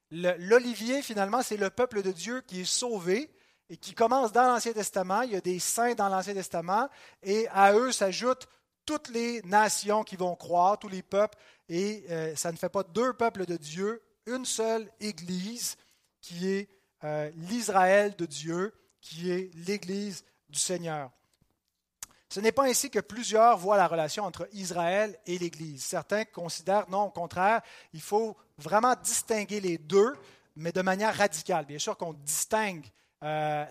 L'olivier, 0.10 1.04
finalement, 1.04 1.44
c'est 1.44 1.58
le 1.58 1.70
peuple 1.70 2.02
de 2.02 2.12
Dieu 2.12 2.42
qui 2.42 2.62
est 2.62 2.66
sauvé 2.66 3.30
et 3.70 3.78
qui 3.78 3.94
commence 3.94 4.32
dans 4.32 4.48
l'Ancien 4.48 4.74
Testament. 4.74 5.22
Il 5.22 5.34
y 5.34 5.36
a 5.36 5.42
des 5.42 5.60
saints 5.60 5.94
dans 5.94 6.10
l'Ancien 6.10 6.34
Testament 6.34 6.90
et 7.22 7.48
à 7.50 7.74
eux 7.74 7.92
s'ajoutent 7.92 8.48
toutes 8.88 9.10
les 9.10 9.44
nations 9.44 10.04
qui 10.04 10.16
vont 10.16 10.36
croire, 10.36 10.80
tous 10.80 10.88
les 10.88 11.04
peuples, 11.04 11.38
et 11.70 12.06
euh, 12.10 12.36
ça 12.36 12.52
ne 12.52 12.58
fait 12.58 12.70
pas 12.70 12.84
deux 12.84 13.14
peuples 13.14 13.46
de 13.46 13.58
Dieu, 13.58 14.02
une 14.26 14.46
seule 14.46 14.90
Église 15.00 15.76
qui 16.22 16.48
est 16.48 16.70
euh, 17.04 17.30
l'Israël 17.36 18.16
de 18.16 18.26
Dieu, 18.26 18.74
qui 19.02 19.30
est 19.30 19.54
l'Église 19.54 20.24
du 20.50 20.58
Seigneur. 20.58 21.12
Ce 22.30 22.40
n'est 22.40 22.54
pas 22.54 22.66
ainsi 22.66 22.90
que 22.90 23.00
plusieurs 23.00 23.58
voient 23.58 23.78
la 23.78 23.88
relation 23.88 24.24
entre 24.24 24.50
Israël 24.54 25.18
et 25.26 25.38
l'Église. 25.38 25.84
Certains 25.84 26.26
considèrent, 26.26 26.90
non, 26.90 27.04
au 27.04 27.10
contraire, 27.10 27.62
il 27.94 28.02
faut 28.02 28.36
vraiment 28.58 28.96
distinguer 29.02 29.60
les 29.60 29.78
deux, 29.78 30.16
mais 30.56 30.72
de 30.72 30.82
manière 30.82 31.16
radicale. 31.16 31.66
Bien 31.66 31.80
sûr 31.80 31.98
qu'on 31.98 32.14
distingue 32.14 32.86
euh, 33.24 33.66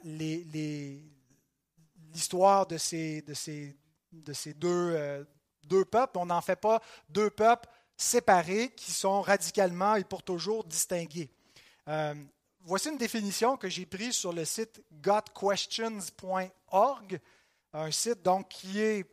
l'histoire 2.13 2.67
de 2.67 2.77
ces, 2.77 3.23
de 3.23 3.35
ces, 3.35 3.77
de 4.23 4.33
ces 4.33 4.55
deux, 4.55 4.93
euh, 4.95 5.25
deux 5.65 5.85
peuples. 5.85 6.19
On 6.19 6.27
n'en 6.27 6.41
fait 6.41 6.55
pas 6.57 6.81
deux 7.09 7.31
peuples 7.31 7.69
séparés 7.97 8.73
qui 8.77 8.93
sont 8.93 9.23
radicalement 9.23 9.97
et 9.97 10.05
pour 10.05 10.23
toujours 10.23 10.63
distingués. 10.65 11.29
Euh, 11.89 12.15
voici 12.63 12.89
une 12.89 12.99
définition 12.99 13.57
que 13.57 13.69
j'ai 13.69 13.87
prise 13.87 14.15
sur 14.15 14.33
le 14.33 14.45
site 14.45 14.81
gotquestions.org, 15.01 17.21
un 17.73 17.91
site 17.91 18.23
donc 18.23 18.49
qui 18.49 18.79
est, 18.81 19.05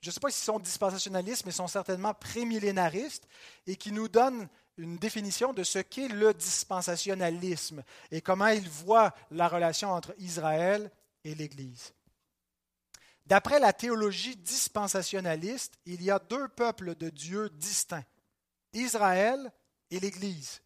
je 0.00 0.08
ne 0.08 0.12
sais 0.12 0.18
pas 0.20 0.30
s'ils 0.30 0.44
sont 0.44 0.58
dispensationalistes, 0.58 1.46
mais 1.46 1.52
sont 1.52 1.68
certainement 1.68 2.14
prémillénaristes 2.14 3.28
et 3.66 3.76
qui 3.76 3.92
nous 3.92 4.08
donne 4.08 4.48
une 4.76 4.98
définition 4.98 5.52
de 5.52 5.62
ce 5.62 5.78
qu'est 5.78 6.08
le 6.08 6.34
dispensationalisme 6.34 7.84
et 8.10 8.20
comment 8.20 8.48
il 8.48 8.68
voit 8.68 9.14
la 9.30 9.48
relation 9.48 9.90
entre 9.90 10.14
Israël 10.18 10.90
et 11.24 11.34
l'Église. 11.34 11.93
D'après 13.26 13.58
la 13.58 13.72
théologie 13.72 14.36
dispensationaliste, 14.36 15.78
il 15.86 16.02
y 16.02 16.10
a 16.10 16.18
deux 16.18 16.48
peuples 16.48 16.94
de 16.94 17.08
Dieu 17.08 17.48
distincts, 17.50 18.04
Israël 18.72 19.50
et 19.90 19.98
l'Église. 19.98 20.60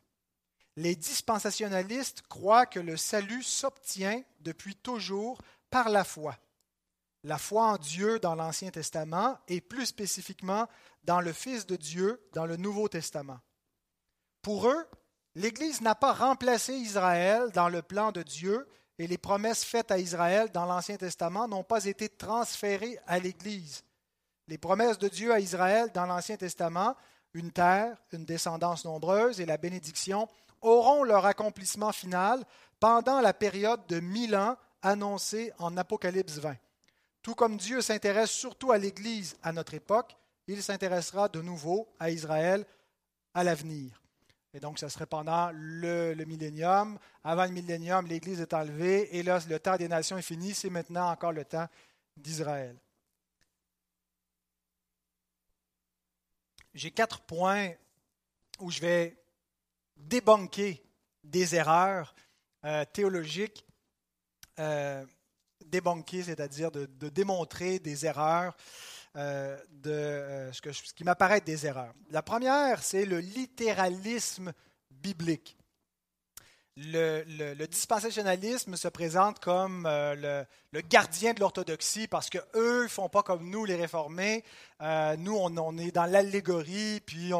Les 0.76 0.96
dispensationalistes 0.96 2.22
croient 2.22 2.66
que 2.66 2.80
le 2.80 2.96
salut 2.96 3.42
s'obtient 3.42 4.22
depuis 4.40 4.76
toujours 4.76 5.40
par 5.70 5.88
la 5.88 6.04
foi. 6.04 6.36
La 7.24 7.38
foi 7.38 7.64
en 7.66 7.76
Dieu 7.78 8.18
dans 8.20 8.34
l'Ancien 8.34 8.70
Testament 8.70 9.38
et 9.48 9.60
plus 9.60 9.86
spécifiquement 9.86 10.68
dans 11.04 11.20
le 11.20 11.32
Fils 11.32 11.66
de 11.66 11.76
Dieu 11.76 12.22
dans 12.32 12.46
le 12.46 12.56
Nouveau 12.56 12.88
Testament. 12.88 13.40
Pour 14.40 14.68
eux, 14.68 14.86
l'Église 15.34 15.80
n'a 15.80 15.94
pas 15.94 16.12
remplacé 16.12 16.74
Israël 16.74 17.50
dans 17.52 17.68
le 17.68 17.82
plan 17.82 18.12
de 18.12 18.22
Dieu 18.22 18.68
et 18.98 19.06
les 19.06 19.18
promesses 19.18 19.64
faites 19.64 19.90
à 19.90 19.98
Israël 19.98 20.50
dans 20.52 20.64
l'Ancien 20.64 20.96
Testament 20.96 21.46
n'ont 21.46 21.62
pas 21.62 21.84
été 21.84 22.08
transférées 22.08 22.98
à 23.06 23.18
l'Église. 23.18 23.84
Les 24.48 24.58
promesses 24.58 24.98
de 24.98 25.08
Dieu 25.08 25.32
à 25.32 25.40
Israël 25.40 25.90
dans 25.94 26.06
l'Ancien 26.06 26.36
Testament, 26.36 26.96
une 27.34 27.52
terre, 27.52 27.96
une 28.12 28.24
descendance 28.24 28.84
nombreuse 28.84 29.40
et 29.40 29.46
la 29.46 29.56
bénédiction, 29.56 30.28
auront 30.62 31.04
leur 31.04 31.26
accomplissement 31.26 31.92
final 31.92 32.42
pendant 32.80 33.20
la 33.20 33.32
période 33.32 33.86
de 33.86 34.00
mille 34.00 34.34
ans 34.34 34.56
annoncée 34.82 35.52
en 35.58 35.76
Apocalypse 35.76 36.38
20. 36.38 36.56
Tout 37.22 37.34
comme 37.34 37.56
Dieu 37.56 37.80
s'intéresse 37.80 38.30
surtout 38.30 38.72
à 38.72 38.78
l'Église 38.78 39.36
à 39.42 39.52
notre 39.52 39.74
époque, 39.74 40.16
il 40.46 40.62
s'intéressera 40.62 41.28
de 41.28 41.42
nouveau 41.42 41.88
à 42.00 42.10
Israël 42.10 42.64
à 43.34 43.44
l'avenir. 43.44 44.00
Et 44.54 44.60
donc, 44.60 44.78
ce 44.78 44.88
serait 44.88 45.06
pendant 45.06 45.50
le, 45.52 46.14
millénium. 46.24 46.98
Avant 47.22 47.44
le 47.44 47.50
millénium, 47.50 48.06
l'Église 48.06 48.40
est 48.40 48.54
enlevée. 48.54 49.16
Et 49.16 49.22
là, 49.22 49.40
le 49.48 49.58
temps 49.58 49.76
des 49.76 49.88
nations 49.88 50.16
est 50.16 50.22
fini. 50.22 50.54
C'est 50.54 50.70
maintenant 50.70 51.10
encore 51.10 51.32
le 51.32 51.44
temps 51.44 51.68
d'Israël. 52.16 52.76
J'ai 56.74 56.90
quatre 56.90 57.20
points 57.20 57.72
où 58.58 58.70
je 58.70 58.80
vais 58.80 59.16
débunker 59.96 60.80
des 61.24 61.54
erreurs 61.54 62.14
euh, 62.64 62.84
théologiques. 62.86 63.66
Euh, 64.58 65.04
débunker, 65.64 66.24
c'est-à-dire 66.24 66.70
de, 66.70 66.86
démontrer 67.08 67.78
des 67.78 68.06
erreurs 68.06 68.56
euh, 69.16 69.56
de 69.70 69.90
euh, 69.90 70.52
ce, 70.52 70.60
que, 70.60 70.68
qui 70.70 71.02
m'apparaît 71.02 71.40
des 71.40 71.66
erreurs. 71.66 71.94
La 72.10 72.22
première, 72.22 72.82
c'est 72.82 73.06
le 73.06 73.20
littéralisme 73.20 74.52
biblique. 74.90 75.56
Le, 76.76 77.66
dispensationalisme 77.66 78.76
se 78.76 78.86
présente 78.86 79.40
comme 79.40 79.86
euh, 79.86 80.44
le, 80.72 80.80
gardien 80.82 81.32
de 81.32 81.40
l'orthodoxie 81.40 82.06
parce 82.06 82.30
qu'eux 82.30 82.82
ne 82.84 82.88
font 82.88 83.08
pas 83.08 83.22
comme 83.22 83.50
nous, 83.50 83.64
les 83.64 83.74
réformés. 83.74 84.44
nous, 84.80 85.36
on, 85.36 85.78
est 85.78 85.90
dans 85.90 86.04
l'allégorie, 86.04 87.00
puis 87.04 87.32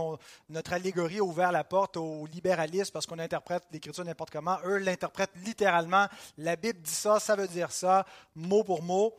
notre 0.48 0.72
allégorie 0.72 1.18
a 1.18 1.22
ouvert 1.22 1.52
la 1.52 1.62
porte 1.64 1.96
au 1.96 2.26
libéralisme 2.26 2.90
parce 2.92 3.06
qu'on 3.06 3.20
interprète 3.20 3.62
l'Écriture 3.70 4.04
n'importe 4.04 4.30
comment. 4.30 4.58
Eux 4.64 4.78
l'interprètent 4.78 5.36
littéralement. 5.44 6.08
La 6.38 6.56
Bible 6.56 6.80
dit 6.80 6.90
ça, 6.90 7.20
ça 7.20 7.36
veut 7.36 7.46
dire 7.46 7.70
ça, 7.70 8.06
mot 8.34 8.64
pour 8.64 8.82
mot. 8.82 9.14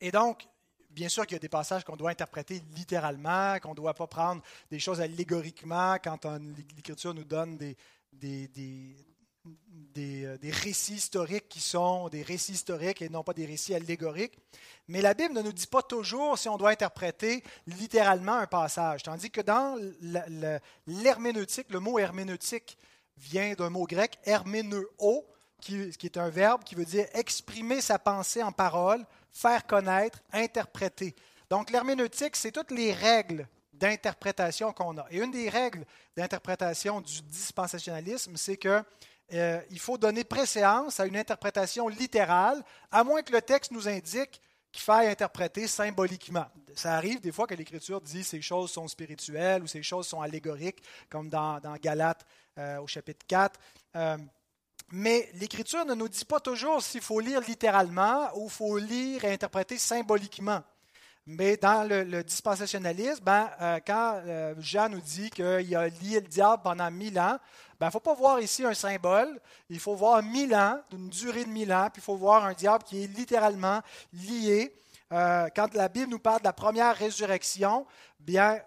et 0.00 0.12
donc, 0.12 0.46
Bien 0.94 1.08
sûr 1.08 1.26
qu'il 1.26 1.34
y 1.34 1.36
a 1.36 1.40
des 1.40 1.48
passages 1.48 1.82
qu'on 1.82 1.96
doit 1.96 2.10
interpréter 2.10 2.62
littéralement, 2.76 3.58
qu'on 3.58 3.70
ne 3.70 3.74
doit 3.74 3.94
pas 3.94 4.06
prendre 4.06 4.40
des 4.70 4.78
choses 4.78 5.00
allégoriquement 5.00 5.96
quand 6.02 6.24
l'Écriture 6.76 7.12
nous 7.14 7.24
donne 7.24 7.58
euh, 8.22 8.54
des, 10.38 10.50
récits 10.52 10.94
historiques 10.94 11.48
qui 11.48 11.58
sont 11.58 12.08
des 12.10 12.22
récits 12.22 12.52
historiques 12.52 13.02
et 13.02 13.08
non 13.08 13.24
pas 13.24 13.32
des 13.32 13.44
récits 13.44 13.74
allégoriques. 13.74 14.38
Mais 14.86 15.02
la 15.02 15.14
Bible 15.14 15.34
ne 15.34 15.42
nous 15.42 15.52
dit 15.52 15.66
pas 15.66 15.82
toujours 15.82 16.38
si 16.38 16.48
on 16.48 16.56
doit 16.56 16.70
interpréter 16.70 17.42
littéralement 17.66 18.34
un 18.34 18.46
passage, 18.46 19.02
tandis 19.02 19.32
que 19.32 19.40
dans 19.40 19.76
l'herméneutique, 20.86 21.72
le 21.72 21.80
mot 21.80 21.98
herméneutique 21.98 22.78
vient 23.16 23.54
d'un 23.54 23.70
mot 23.70 23.84
grec, 23.84 24.16
herméneo, 24.22 25.26
qui, 25.60 25.90
qui 25.90 26.06
est 26.06 26.18
un 26.18 26.28
verbe 26.28 26.62
qui 26.62 26.76
veut 26.76 26.84
dire 26.84 27.06
exprimer 27.14 27.80
sa 27.80 27.98
pensée 27.98 28.44
en 28.44 28.52
parole, 28.52 29.04
faire 29.34 29.66
connaître, 29.66 30.20
interpréter. 30.32 31.14
Donc 31.50 31.70
l'herméneutique, 31.70 32.36
c'est 32.36 32.52
toutes 32.52 32.70
les 32.70 32.92
règles 32.92 33.46
d'interprétation 33.72 34.72
qu'on 34.72 34.96
a. 34.96 35.06
Et 35.10 35.18
une 35.18 35.32
des 35.32 35.50
règles 35.50 35.84
d'interprétation 36.16 37.00
du 37.00 37.20
dispensationalisme, 37.22 38.36
c'est 38.36 38.56
que 38.56 38.82
euh, 39.32 39.60
il 39.70 39.80
faut 39.80 39.98
donner 39.98 40.22
préséance 40.22 41.00
à 41.00 41.06
une 41.06 41.16
interprétation 41.16 41.88
littérale, 41.88 42.62
à 42.90 43.02
moins 43.04 43.22
que 43.22 43.32
le 43.32 43.42
texte 43.42 43.72
nous 43.72 43.88
indique 43.88 44.40
qu'il 44.70 44.82
faille 44.82 45.08
interpréter 45.08 45.66
symboliquement. 45.66 46.46
Ça 46.74 46.94
arrive 46.94 47.20
des 47.20 47.32
fois 47.32 47.46
que 47.46 47.54
l'Écriture 47.54 48.00
dit 48.00 48.24
ces 48.24 48.42
choses 48.42 48.70
sont 48.70 48.88
spirituelles 48.88 49.62
ou 49.62 49.66
ces 49.66 49.82
choses 49.82 50.06
sont 50.06 50.20
allégoriques, 50.20 50.82
comme 51.08 51.28
dans, 51.28 51.58
dans 51.60 51.74
Galates 51.76 52.26
euh, 52.58 52.78
au 52.78 52.86
chapitre 52.86 53.24
4. 53.26 53.58
Euh, 53.96 54.18
mais 54.92 55.28
l'Écriture 55.34 55.84
ne 55.84 55.94
nous 55.94 56.08
dit 56.08 56.24
pas 56.24 56.40
toujours 56.40 56.82
s'il 56.82 57.00
faut 57.00 57.20
lire 57.20 57.40
littéralement 57.40 58.28
ou 58.36 58.48
faut 58.48 58.78
lire 58.78 59.24
et 59.24 59.32
interpréter 59.32 59.78
symboliquement. 59.78 60.62
Mais 61.26 61.56
dans 61.56 61.88
le, 61.88 62.22
dispensationalisme, 62.22 63.24
ben, 63.24 63.50
euh, 63.60 63.80
quand 63.86 64.20
euh, 64.26 64.54
Jean 64.58 64.90
nous 64.90 65.00
dit 65.00 65.30
qu'il 65.30 65.74
a 65.74 65.88
lié 65.88 66.20
le 66.20 66.28
diable 66.28 66.62
pendant 66.62 66.90
mille 66.90 67.18
ans, 67.18 67.38
il 67.72 67.76
ben, 67.80 67.86
ne 67.86 67.92
faut 67.92 68.00
pas 68.00 68.12
voir 68.14 68.40
ici 68.40 68.62
un 68.62 68.74
symbole, 68.74 69.40
il 69.70 69.80
faut 69.80 69.94
voir 69.94 70.22
mille 70.22 70.54
ans, 70.54 70.78
d'une 70.90 71.08
durée 71.08 71.44
de 71.44 71.48
mille 71.48 71.72
ans, 71.72 71.88
puis 71.90 72.02
il 72.02 72.04
faut 72.04 72.16
voir 72.16 72.44
un 72.44 72.52
diable 72.52 72.84
qui 72.84 73.04
est 73.04 73.06
littéralement 73.06 73.80
lié. 74.12 74.74
Euh, 75.12 75.48
quand 75.56 75.72
la 75.72 75.88
Bible 75.88 76.10
nous 76.10 76.18
parle 76.18 76.40
de 76.40 76.44
la 76.44 76.52
première 76.52 76.94
résurrection, 76.94 77.86
bien, 78.20 78.60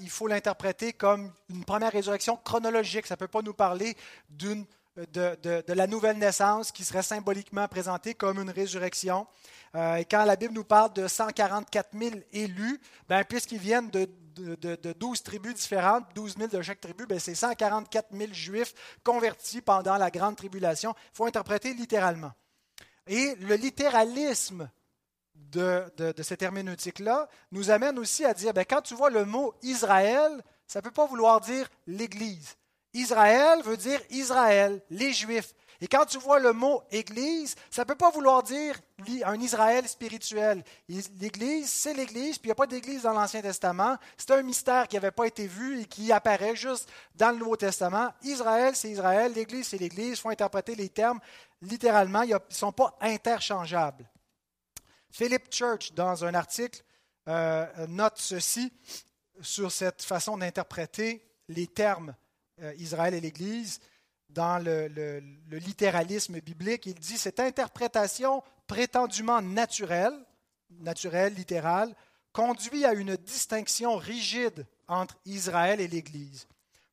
il 0.00 0.10
faut 0.10 0.28
l'interpréter 0.28 0.92
comme 0.92 1.32
une 1.48 1.64
première 1.64 1.92
résurrection 1.92 2.36
chronologique. 2.36 3.06
Ça 3.06 3.14
ne 3.14 3.18
peut 3.18 3.28
pas 3.28 3.42
nous 3.42 3.54
parler 3.54 3.96
d'une 4.30 4.64
de, 5.12 5.62
de, 5.66 5.72
la 5.72 5.86
nouvelle 5.86 6.18
naissance 6.18 6.72
qui 6.72 6.84
serait 6.84 7.02
symboliquement 7.02 7.68
présentée 7.68 8.14
comme 8.14 8.38
une 8.38 8.50
résurrection. 8.50 9.26
Euh, 9.74 9.96
et 9.96 10.04
quand 10.04 10.24
la 10.24 10.36
Bible 10.36 10.54
nous 10.54 10.64
parle 10.64 10.92
de 10.94 11.06
144 11.06 11.90
000 11.98 12.16
élus, 12.32 12.80
ben, 13.08 13.22
puisqu'ils 13.24 13.58
viennent 13.58 13.90
de, 13.90 14.08
de, 14.36 14.92
12 14.92 15.22
tribus 15.22 15.54
différentes, 15.54 16.04
12 16.14 16.36
000 16.38 16.48
de 16.48 16.62
chaque 16.62 16.80
tribu, 16.80 17.06
ben, 17.06 17.18
c'est 17.18 17.34
144 17.34 18.08
000 18.16 18.32
juifs 18.32 18.74
convertis 19.04 19.60
pendant 19.60 19.96
la 19.96 20.10
grande 20.10 20.36
tribulation. 20.36 20.94
Il 21.12 21.16
faut 21.16 21.26
interpréter 21.26 21.74
littéralement. 21.74 22.32
Et 23.06 23.34
le 23.36 23.54
littéralisme 23.54 24.70
de, 25.34 25.84
cette 26.22 26.42
herméneutique-là 26.42 27.28
nous 27.52 27.70
amène 27.70 27.98
aussi 27.98 28.24
à 28.24 28.34
dire, 28.34 28.52
ben, 28.52 28.64
quand 28.64 28.82
tu 28.82 28.94
vois 28.94 29.10
le 29.10 29.24
mot 29.24 29.54
Israël, 29.62 30.42
ça 30.66 30.80
ne 30.80 30.84
peut 30.84 30.90
pas 30.90 31.06
vouloir 31.06 31.40
dire 31.40 31.68
l'Église. 31.86 32.56
Israël 32.96 33.62
veut 33.62 33.76
dire 33.76 34.00
Israël, 34.10 34.82
les 34.90 35.12
Juifs. 35.12 35.54
Et 35.82 35.88
quand 35.88 36.06
tu 36.06 36.16
vois 36.18 36.38
le 36.38 36.54
mot 36.54 36.82
Église, 36.90 37.54
ça 37.70 37.82
ne 37.82 37.86
peut 37.86 37.94
pas 37.94 38.10
vouloir 38.10 38.42
dire 38.42 38.80
un 39.24 39.38
Israël 39.38 39.86
spirituel. 39.86 40.64
L'Église, 40.88 41.70
c'est 41.70 41.92
l'Église, 41.92 42.38
puis 42.38 42.46
il 42.46 42.48
n'y 42.48 42.52
a 42.52 42.54
pas 42.54 42.66
d'Église 42.66 43.02
dans 43.02 43.12
l'Ancien 43.12 43.42
Testament. 43.42 43.98
C'est 44.16 44.30
un 44.30 44.42
mystère 44.42 44.88
qui 44.88 44.96
n'avait 44.96 45.10
pas 45.10 45.26
été 45.26 45.46
vu 45.46 45.82
et 45.82 45.84
qui 45.84 46.10
apparaît 46.12 46.56
juste 46.56 46.88
dans 47.14 47.30
le 47.30 47.36
Nouveau 47.36 47.56
Testament. 47.56 48.10
Israël, 48.22 48.74
c'est 48.74 48.90
Israël, 48.90 49.32
l'Église, 49.34 49.68
c'est 49.68 49.78
l'Église. 49.78 50.12
Il 50.12 50.16
faut 50.16 50.30
interpréter 50.30 50.74
les 50.74 50.88
termes 50.88 51.20
littéralement, 51.62 52.22
ils 52.22 52.32
ne 52.32 52.38
sont 52.48 52.72
pas 52.72 52.96
interchangeables. 53.00 54.08
Philip 55.10 55.52
Church, 55.52 55.92
dans 55.92 56.24
un 56.24 56.34
article, 56.34 56.82
euh, 57.28 57.86
note 57.88 58.16
ceci 58.16 58.72
sur 59.40 59.70
cette 59.70 60.02
façon 60.02 60.38
d'interpréter 60.38 61.26
les 61.48 61.66
termes 61.66 62.14
Israël 62.78 63.14
et 63.14 63.20
l'Église 63.20 63.80
dans 64.30 64.62
le, 64.62 65.22
littéralisme 65.50 66.40
biblique. 66.40 66.86
Il 66.86 66.94
dit 66.94 67.18
cette 67.18 67.40
interprétation 67.40 68.42
prétendument 68.66 69.40
naturelle, 69.42 70.14
naturelle, 70.70 71.34
littérale, 71.34 71.94
conduit 72.32 72.84
à 72.84 72.92
une 72.92 73.16
distinction 73.16 73.96
rigide 73.96 74.66
entre 74.88 75.16
Israël 75.24 75.80
et 75.80 75.88
l'Église. 75.88 76.46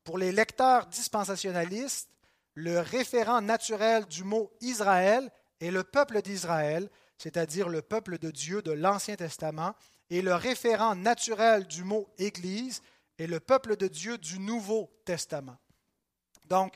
Pour 0.03 0.17
les 0.17 0.31
lecteurs 0.31 0.85
dispensationalistes, 0.87 2.09
le 2.55 2.79
référent 2.79 3.41
naturel 3.41 4.05
du 4.05 4.23
mot 4.23 4.51
Israël 4.61 5.29
est 5.59 5.71
le 5.71 5.83
peuple 5.83 6.21
d'Israël, 6.21 6.89
c'est-à-dire 7.17 7.67
le 7.67 7.81
peuple 7.81 8.19
de 8.19 8.31
Dieu 8.31 8.61
de 8.61 8.71
l'Ancien 8.71 9.15
Testament, 9.15 9.75
et 10.09 10.21
le 10.21 10.35
référent 10.35 10.95
naturel 10.95 11.65
du 11.65 11.83
mot 11.83 12.07
Église 12.17 12.81
est 13.17 13.27
le 13.27 13.39
peuple 13.39 13.75
de 13.75 13.87
Dieu 13.87 14.17
du 14.17 14.39
Nouveau 14.39 14.91
Testament. 15.05 15.57
Donc, 16.45 16.73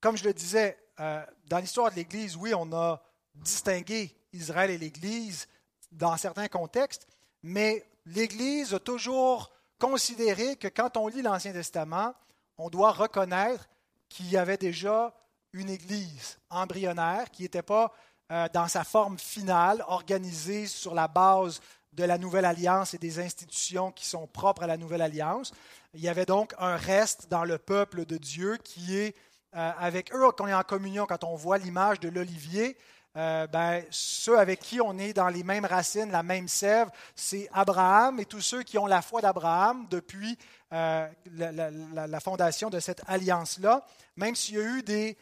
comme 0.00 0.16
je 0.16 0.24
le 0.24 0.34
disais, 0.34 0.78
euh, 1.00 1.24
dans 1.46 1.58
l'histoire 1.58 1.90
de 1.90 1.96
l'Église, 1.96 2.36
oui, 2.36 2.54
on 2.54 2.72
a 2.72 3.02
distingué 3.34 4.16
Israël 4.32 4.70
et 4.70 4.78
l'Église 4.78 5.48
dans 5.92 6.16
certains 6.16 6.48
contextes, 6.48 7.06
mais 7.42 7.88
l'Église 8.04 8.74
a 8.74 8.78
toujours 8.78 9.50
considéré 9.78 10.56
que 10.56 10.68
quand 10.68 10.96
on 10.96 11.08
lit 11.08 11.22
l'Ancien 11.22 11.52
Testament, 11.52 12.14
on 12.58 12.70
doit 12.70 12.92
reconnaître 12.92 13.68
qu'il 14.08 14.30
y 14.30 14.36
avait 14.36 14.56
déjà 14.56 15.14
une 15.52 15.70
Église 15.70 16.38
embryonnaire 16.50 17.30
qui 17.30 17.42
n'était 17.42 17.62
pas 17.62 17.92
euh, 18.30 18.48
dans 18.52 18.68
sa 18.68 18.84
forme 18.84 19.18
finale, 19.18 19.84
organisée 19.86 20.66
sur 20.66 20.94
la 20.94 21.08
base 21.08 21.60
de 21.96 22.04
la 22.04 22.18
Nouvelle 22.18 22.44
Alliance 22.44 22.92
et 22.92 22.98
des 22.98 23.18
institutions 23.18 23.90
qui 23.90 24.06
sont 24.06 24.26
propres 24.26 24.64
à 24.64 24.66
la 24.66 24.76
Nouvelle 24.76 25.00
Alliance. 25.00 25.52
Il 25.94 26.00
y 26.00 26.08
avait 26.08 26.26
donc 26.26 26.54
un 26.58 26.76
reste 26.76 27.28
dans 27.30 27.44
le 27.44 27.56
peuple 27.56 28.04
de 28.04 28.18
Dieu 28.18 28.58
qui 28.62 28.96
est 28.96 29.16
euh, 29.56 29.72
avec 29.78 30.14
eux 30.14 30.30
qu'on 30.32 30.46
est 30.46 30.54
en 30.54 30.62
communion 30.62 31.06
quand 31.06 31.24
on 31.24 31.34
voit 31.34 31.56
l'image 31.56 31.98
de 32.00 32.10
l'olivier. 32.10 32.76
Euh, 33.16 33.46
ben, 33.46 33.82
ceux 33.90 34.38
avec 34.38 34.60
qui 34.60 34.78
on 34.82 34.98
est 34.98 35.14
dans 35.14 35.30
les 35.30 35.42
mêmes 35.42 35.64
racines, 35.64 36.10
la 36.10 36.22
même 36.22 36.48
sève, 36.48 36.90
c'est 37.14 37.48
Abraham 37.54 38.20
et 38.20 38.26
tous 38.26 38.42
ceux 38.42 38.62
qui 38.62 38.76
ont 38.76 38.84
la 38.84 39.00
foi 39.00 39.22
d'Abraham 39.22 39.86
depuis 39.88 40.36
euh, 40.74 41.08
la, 41.32 42.20
fondation 42.20 42.68
de 42.68 42.78
cette 42.78 43.00
alliance-là, 43.06 43.86
même 44.16 44.34
s'il 44.34 44.56
y 44.56 44.58
a 44.58 44.64
eu 44.64 44.82
des, 44.82 45.16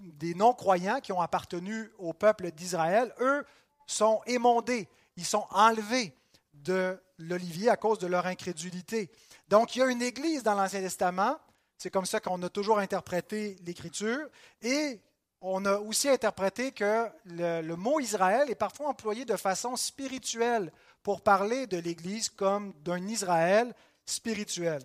des 0.00 0.34
non-croyants 0.34 1.00
qui 1.00 1.12
ont 1.12 1.20
appartenu 1.20 1.90
au 1.98 2.14
peuple 2.14 2.50
d'Israël, 2.52 3.12
eux 3.20 3.44
sont 3.86 4.22
émondés 4.26 4.88
ils 5.16 5.24
sont 5.24 5.46
enlevés 5.50 6.14
de 6.52 7.00
l'olivier 7.18 7.68
à 7.68 7.76
cause 7.76 7.98
de 7.98 8.06
leur 8.06 8.26
incrédulité. 8.26 9.10
Donc, 9.48 9.76
il 9.76 9.80
y 9.80 9.82
a 9.82 9.86
une 9.86 10.02
église 10.02 10.42
dans 10.42 10.54
l'Ancien 10.54 10.80
Testament. 10.80 11.38
C'est 11.76 11.90
comme 11.90 12.06
ça 12.06 12.20
qu'on 12.20 12.42
a 12.42 12.48
toujours 12.48 12.78
interprété 12.78 13.56
l'Écriture. 13.64 14.28
Et 14.62 15.00
on 15.40 15.64
a 15.66 15.76
aussi 15.76 16.08
interprété 16.08 16.72
que 16.72 17.06
le, 17.26 17.74
mot 17.74 18.00
Israël 18.00 18.48
est 18.48 18.54
parfois 18.54 18.88
employé 18.88 19.24
de 19.24 19.36
façon 19.36 19.76
spirituelle 19.76 20.72
pour 21.02 21.20
parler 21.20 21.66
de 21.66 21.76
l'Église 21.76 22.30
comme 22.30 22.72
d'un 22.82 23.06
Israël 23.06 23.74
spirituel. 24.06 24.82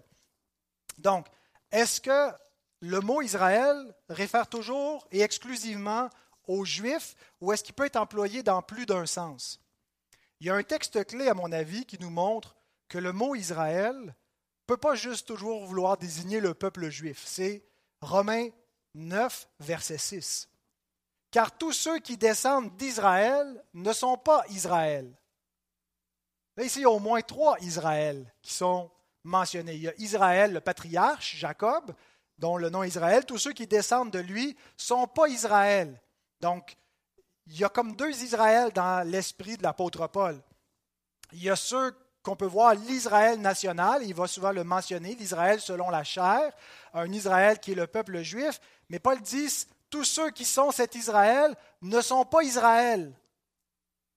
Donc, 0.97 1.27
est-ce 1.71 2.01
que 2.01 2.31
le 2.81 2.99
mot 2.99 3.21
Israël 3.21 3.77
réfère 4.09 4.47
toujours 4.47 5.07
et 5.11 5.21
exclusivement 5.21 6.09
aux 6.47 6.65
Juifs 6.65 7.15
ou 7.39 7.53
est-ce 7.53 7.63
qu'il 7.63 7.75
peut 7.75 7.85
être 7.85 7.95
employé 7.95 8.43
dans 8.43 8.61
plus 8.61 8.85
d'un 8.85 9.05
sens? 9.05 9.61
Il 10.39 10.47
y 10.47 10.49
a 10.49 10.55
un 10.55 10.63
texte 10.63 11.05
clé, 11.05 11.27
à 11.27 11.33
mon 11.33 11.51
avis, 11.51 11.85
qui 11.85 11.99
nous 11.99 12.09
montre 12.09 12.55
que 12.87 12.97
le 12.97 13.11
mot 13.11 13.35
Israël 13.35 13.95
ne 13.95 14.11
peut 14.65 14.77
pas 14.77 14.95
juste 14.95 15.27
toujours 15.27 15.65
vouloir 15.65 15.97
désigner 15.97 16.39
le 16.39 16.53
peuple 16.53 16.89
juif. 16.89 17.23
C'est 17.25 17.63
Romains 18.01 18.49
9, 18.95 19.47
verset 19.59 19.97
6. 19.97 20.49
Car 21.31 21.57
tous 21.57 21.73
ceux 21.73 21.99
qui 21.99 22.17
descendent 22.17 22.75
d'Israël 22.77 23.63
ne 23.73 23.93
sont 23.93 24.17
pas 24.17 24.43
Israël. 24.49 25.13
Là, 26.57 26.63
ici, 26.63 26.79
il 26.79 26.83
y 26.83 26.85
a 26.85 26.89
au 26.89 26.99
moins 26.99 27.21
trois 27.21 27.57
Israël 27.59 28.33
qui 28.41 28.53
sont 28.53 28.89
mentionnés. 29.23 29.75
Il 29.75 29.81
y 29.81 29.87
a 29.87 29.93
Israël, 29.97 30.53
le 30.53 30.61
patriarche, 30.61 31.35
Jacob, 31.35 31.93
dont 32.37 32.57
le 32.57 32.69
nom 32.69 32.83
Israël. 32.83 33.25
Tous 33.25 33.37
ceux 33.37 33.53
qui 33.53 33.67
descendent 33.67 34.11
de 34.11 34.19
lui 34.19 34.47
ne 34.47 34.53
sont 34.77 35.07
pas 35.07 35.27
Israël. 35.27 36.01
Donc, 36.41 36.75
il 37.49 37.59
y 37.59 37.63
a 37.63 37.69
comme 37.69 37.95
deux 37.95 38.11
Israël 38.23 38.71
dans 38.73 39.07
l'esprit 39.07 39.57
de 39.57 39.63
l'apôtre 39.63 40.07
Paul. 40.07 40.39
Il 41.33 41.43
y 41.43 41.49
a 41.49 41.55
ceux 41.55 41.95
qu'on 42.21 42.35
peut 42.35 42.45
voir 42.45 42.75
l'Israël 42.75 43.39
national, 43.39 44.03
il 44.03 44.13
va 44.13 44.27
souvent 44.27 44.51
le 44.51 44.63
mentionner, 44.63 45.15
l'Israël 45.15 45.59
selon 45.59 45.89
la 45.89 46.03
chair, 46.03 46.51
un 46.93 47.11
Israël 47.11 47.59
qui 47.59 47.71
est 47.71 47.75
le 47.75 47.87
peuple 47.87 48.21
juif, 48.21 48.59
mais 48.89 48.99
Paul 48.99 49.19
dit, 49.21 49.65
tous 49.89 50.03
ceux 50.03 50.29
qui 50.31 50.45
sont 50.45 50.71
cet 50.71 50.95
Israël 50.95 51.55
ne 51.81 52.01
sont 52.01 52.25
pas 52.25 52.43
Israël. 52.43 53.13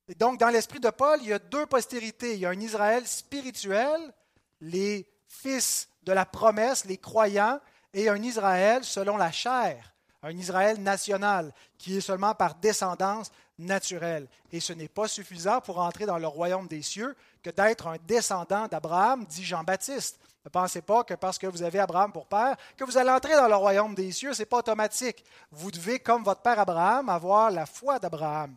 Et 0.09 0.15
donc, 0.15 0.39
dans 0.39 0.49
l'esprit 0.49 0.81
de 0.81 0.91
Paul, 0.91 1.19
il 1.23 1.29
y 1.29 1.33
a 1.33 1.39
deux 1.39 1.65
postérités. 1.67 2.35
Il 2.35 2.41
y 2.41 2.47
a 2.47 2.51
un 2.51 2.61
Israël 2.61 3.07
spirituel, 3.07 4.13
les 4.61 5.09
fils 5.27 5.89
de 6.03 6.13
la 6.13 6.27
promesse, 6.27 6.85
les 6.85 6.99
croyants, 6.99 7.61
et 7.95 8.09
un 8.09 8.23
Israël 8.23 8.85
selon 8.85 9.17
la 9.17 9.31
chair, 9.31 9.92
un 10.23 10.37
Israël 10.37 10.81
national, 10.81 11.53
qui 11.79 11.97
est 11.97 12.01
seulement 12.01 12.35
par 12.35 12.55
descendance 12.55 13.31
naturelle. 13.59 14.29
Et 14.51 14.61
ce 14.61 14.73
n'est 14.73 14.89
pas 14.89 15.09
suffisant 15.09 15.61
pour 15.61 15.79
entrer 15.79 16.07
dans 16.07 16.19
le 16.19 16.27
royaume 16.27 16.69
des 16.69 16.83
cieux 16.83 17.17
que 17.43 17.51
d'être 17.51 17.89
un 17.89 17.97
descendant 18.07 18.69
d'Abraham, 18.69 19.25
dit 19.27 19.45
Jean-Baptiste. 19.45 20.19
Ne 20.45 20.51
pensez 20.51 20.83
pas 20.83 21.05
que 21.05 21.15
parce 21.15 21.39
que 21.39 21.47
vous 21.47 21.63
avez 21.63 21.79
Abraham 21.79 22.13
pour 22.13 22.27
père, 22.27 22.57
que 22.77 22.85
vous 22.85 22.99
allez 22.99 23.11
entrer 23.11 23.35
dans 23.35 23.49
le 23.49 23.55
royaume 23.55 23.95
des 23.95 24.11
cieux. 24.11 24.33
Ce 24.33 24.43
n'est 24.43 24.47
pas 24.47 24.59
automatique. 24.59 25.25
Vous 25.51 25.71
devez, 25.71 26.01
comme 26.01 26.25
votre 26.25 26.43
père 26.43 26.59
Abraham, 26.59 27.09
avoir 27.09 27.51
la 27.51 27.67
foi 27.67 27.99
d'Abraham. 27.99 28.57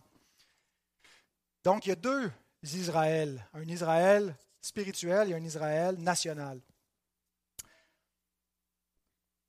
Donc, 1.64 1.86
il 1.86 1.90
y 1.90 1.92
a 1.92 1.96
deux 1.96 2.32
Israël. 2.64 3.46
Un 3.54 3.68
Israël 3.68 4.36
spirituel 4.62 5.32
et 5.32 5.36
un 5.36 5.44
Israël 5.44 5.96
national. 6.00 6.60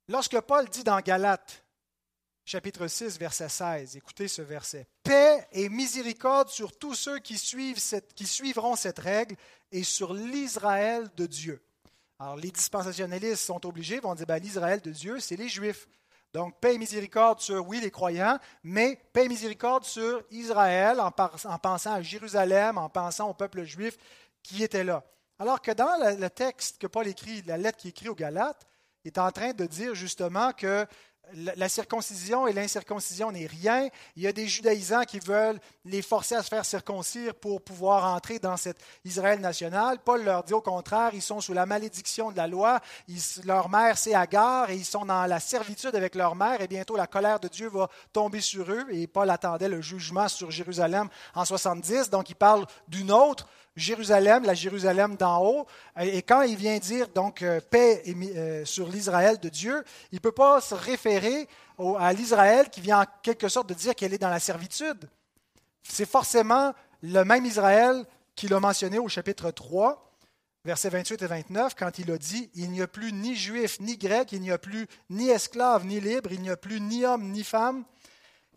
Lorsque 0.07 0.39
Paul 0.41 0.69
dit 0.69 0.83
dans 0.83 0.99
Galates, 0.99 1.63
chapitre 2.47 2.87
6, 2.87 3.19
verset 3.19 3.49
16, 3.49 3.97
écoutez 3.97 4.29
ce 4.29 4.41
verset, 4.41 4.87
Paix 5.03 5.45
et 5.51 5.67
miséricorde 5.67 6.47
sur 6.47 6.71
tous 6.77 6.93
ceux 6.93 7.19
qui, 7.19 7.37
suivent 7.37 7.77
cette, 7.77 8.17
suivront 8.25 8.77
cette 8.77 8.99
règle 8.99 9.35
et 9.69 9.83
sur 9.83 10.13
l'Israël 10.13 11.09
de 11.17 11.25
Dieu. 11.25 11.61
Alors, 12.17 12.37
les 12.37 12.49
dispensationalistes 12.49 13.43
sont 13.43 13.65
obligés, 13.65 13.99
vont 13.99 14.15
dire, 14.15 14.25
ben, 14.25 14.41
l'Israël 14.41 14.79
de 14.79 14.91
Dieu, 14.91 15.19
c'est 15.19 15.35
les 15.35 15.49
Juifs. 15.49 15.89
Donc, 16.31 16.57
paix 16.61 16.75
et 16.75 16.77
miséricorde 16.77 17.41
sur, 17.41 17.67
oui, 17.67 17.81
les 17.81 17.91
croyants, 17.91 18.39
mais 18.63 18.97
paix 19.11 19.25
et 19.25 19.29
miséricorde 19.29 19.83
sur 19.83 20.23
Israël, 20.31 21.01
en, 21.01 21.07
en 21.07 21.59
pensant 21.59 21.91
à 21.91 22.01
Jérusalem, 22.01 22.77
en 22.77 22.87
pensant 22.87 23.29
au 23.29 23.33
peuple 23.33 23.63
juif 23.63 23.97
qui 24.41 24.63
était 24.63 24.85
là. 24.85 25.03
Alors 25.37 25.61
que 25.61 25.71
dans 25.71 26.17
le 26.17 26.29
texte 26.29 26.77
que 26.77 26.87
Paul 26.87 27.07
écrit, 27.07 27.41
la 27.41 27.57
lettre 27.57 27.77
qui 27.77 27.89
écrit 27.89 28.07
aux 28.07 28.15
Galates, 28.15 28.65
est 29.07 29.17
en 29.17 29.31
train 29.31 29.53
de 29.53 29.65
dire 29.65 29.95
justement 29.95 30.51
que 30.53 30.85
la 31.33 31.69
circoncision 31.69 32.47
et 32.47 32.53
l'incirconcision 32.53 33.31
n'est 33.31 33.45
rien. 33.45 33.89
Il 34.15 34.23
y 34.23 34.27
a 34.27 34.31
des 34.31 34.47
judaïsants 34.47 35.03
qui 35.03 35.19
veulent 35.19 35.59
les 35.85 36.01
forcer 36.01 36.35
à 36.35 36.43
se 36.43 36.49
faire 36.49 36.65
circoncire 36.65 37.35
pour 37.35 37.61
pouvoir 37.61 38.13
entrer 38.13 38.39
dans 38.39 38.57
cet 38.57 38.77
Israël 39.03 39.39
national. 39.39 39.99
Paul 40.03 40.23
leur 40.23 40.43
dit 40.43 40.53
au 40.53 40.61
contraire, 40.61 41.11
ils 41.13 41.21
sont 41.21 41.41
sous 41.41 41.53
la 41.53 41.65
malédiction 41.65 42.31
de 42.31 42.37
la 42.37 42.47
loi. 42.47 42.79
leur 43.45 43.69
mère, 43.69 43.97
c'est 43.97 44.13
Agar, 44.13 44.69
et 44.69 44.75
ils 44.75 44.85
sont 44.85 45.05
dans 45.05 45.25
la 45.25 45.39
servitude 45.39 45.95
avec 45.95 46.15
leur 46.15 46.35
mère, 46.35 46.61
et 46.61 46.67
bientôt 46.67 46.95
la 46.95 47.07
colère 47.07 47.39
de 47.39 47.47
Dieu 47.47 47.69
va 47.69 47.89
tomber 48.13 48.41
sur 48.41 48.71
eux. 48.71 48.85
Et 48.91 49.07
Paul 49.07 49.29
attendait 49.29 49.69
le 49.69 49.81
jugement 49.81 50.27
sur 50.27 50.51
Jérusalem 50.51 51.09
en 51.35 51.45
70, 51.45 52.09
donc 52.09 52.29
il 52.29 52.35
parle 52.35 52.65
d'une 52.87 53.11
autre 53.11 53.47
Jérusalem, 53.77 54.43
la 54.43 54.55
Jérusalem 54.55 55.15
d'en 55.15 55.45
haut. 55.45 55.67
Et 56.01 56.23
quand 56.23 56.41
il 56.41 56.55
vient 56.55 56.77
dire 56.79 57.07
donc 57.09 57.43
euh, 57.43 57.61
paix 57.61 58.03
euh, 58.07 58.65
sur 58.65 58.87
l'Israël 58.89 59.39
de 59.39 59.49
Dieu, 59.49 59.83
il 60.11 60.15
ne 60.15 60.19
peut 60.19 60.31
pas 60.31 60.59
se 60.59 60.73
référer 60.73 61.47
à 61.99 62.11
l'Israël 62.11 62.69
qui 62.71 62.81
vient 62.81 63.01
en 63.01 63.05
quelque 63.21 63.47
sorte 63.47 63.69
de 63.69 63.75
dire 63.75 63.93
qu'elle 63.93 64.13
est 64.15 64.17
dans 64.17 64.29
la 64.29 64.39
servitude. 64.39 65.07
C'est 65.83 66.09
forcément 66.09 66.73
le 67.03 67.23
même 67.23 67.45
Israël 67.45 68.03
qu'il 68.35 68.51
a 68.55 68.59
mentionné 68.59 68.97
au 68.97 69.07
chapitre 69.07 69.51
3, 69.51 70.11
versets 70.65 70.89
28 70.89 71.21
et 71.21 71.27
29, 71.27 71.75
quand 71.75 71.99
il 71.99 72.11
a 72.11 72.17
dit 72.17 72.49
Il 72.55 72.71
n'y 72.71 72.81
a 72.81 72.87
plus 72.87 73.13
ni 73.13 73.35
juif 73.35 73.79
ni 73.79 73.95
grec, 73.95 74.31
il 74.31 74.41
n'y 74.41 74.51
a 74.51 74.57
plus 74.57 74.87
ni 75.11 75.29
esclave 75.29 75.85
ni 75.85 75.99
libre, 75.99 76.31
il 76.31 76.41
n'y 76.41 76.49
a 76.49 76.57
plus 76.57 76.81
ni 76.81 77.05
homme 77.05 77.31
ni 77.31 77.43
femme, 77.43 77.83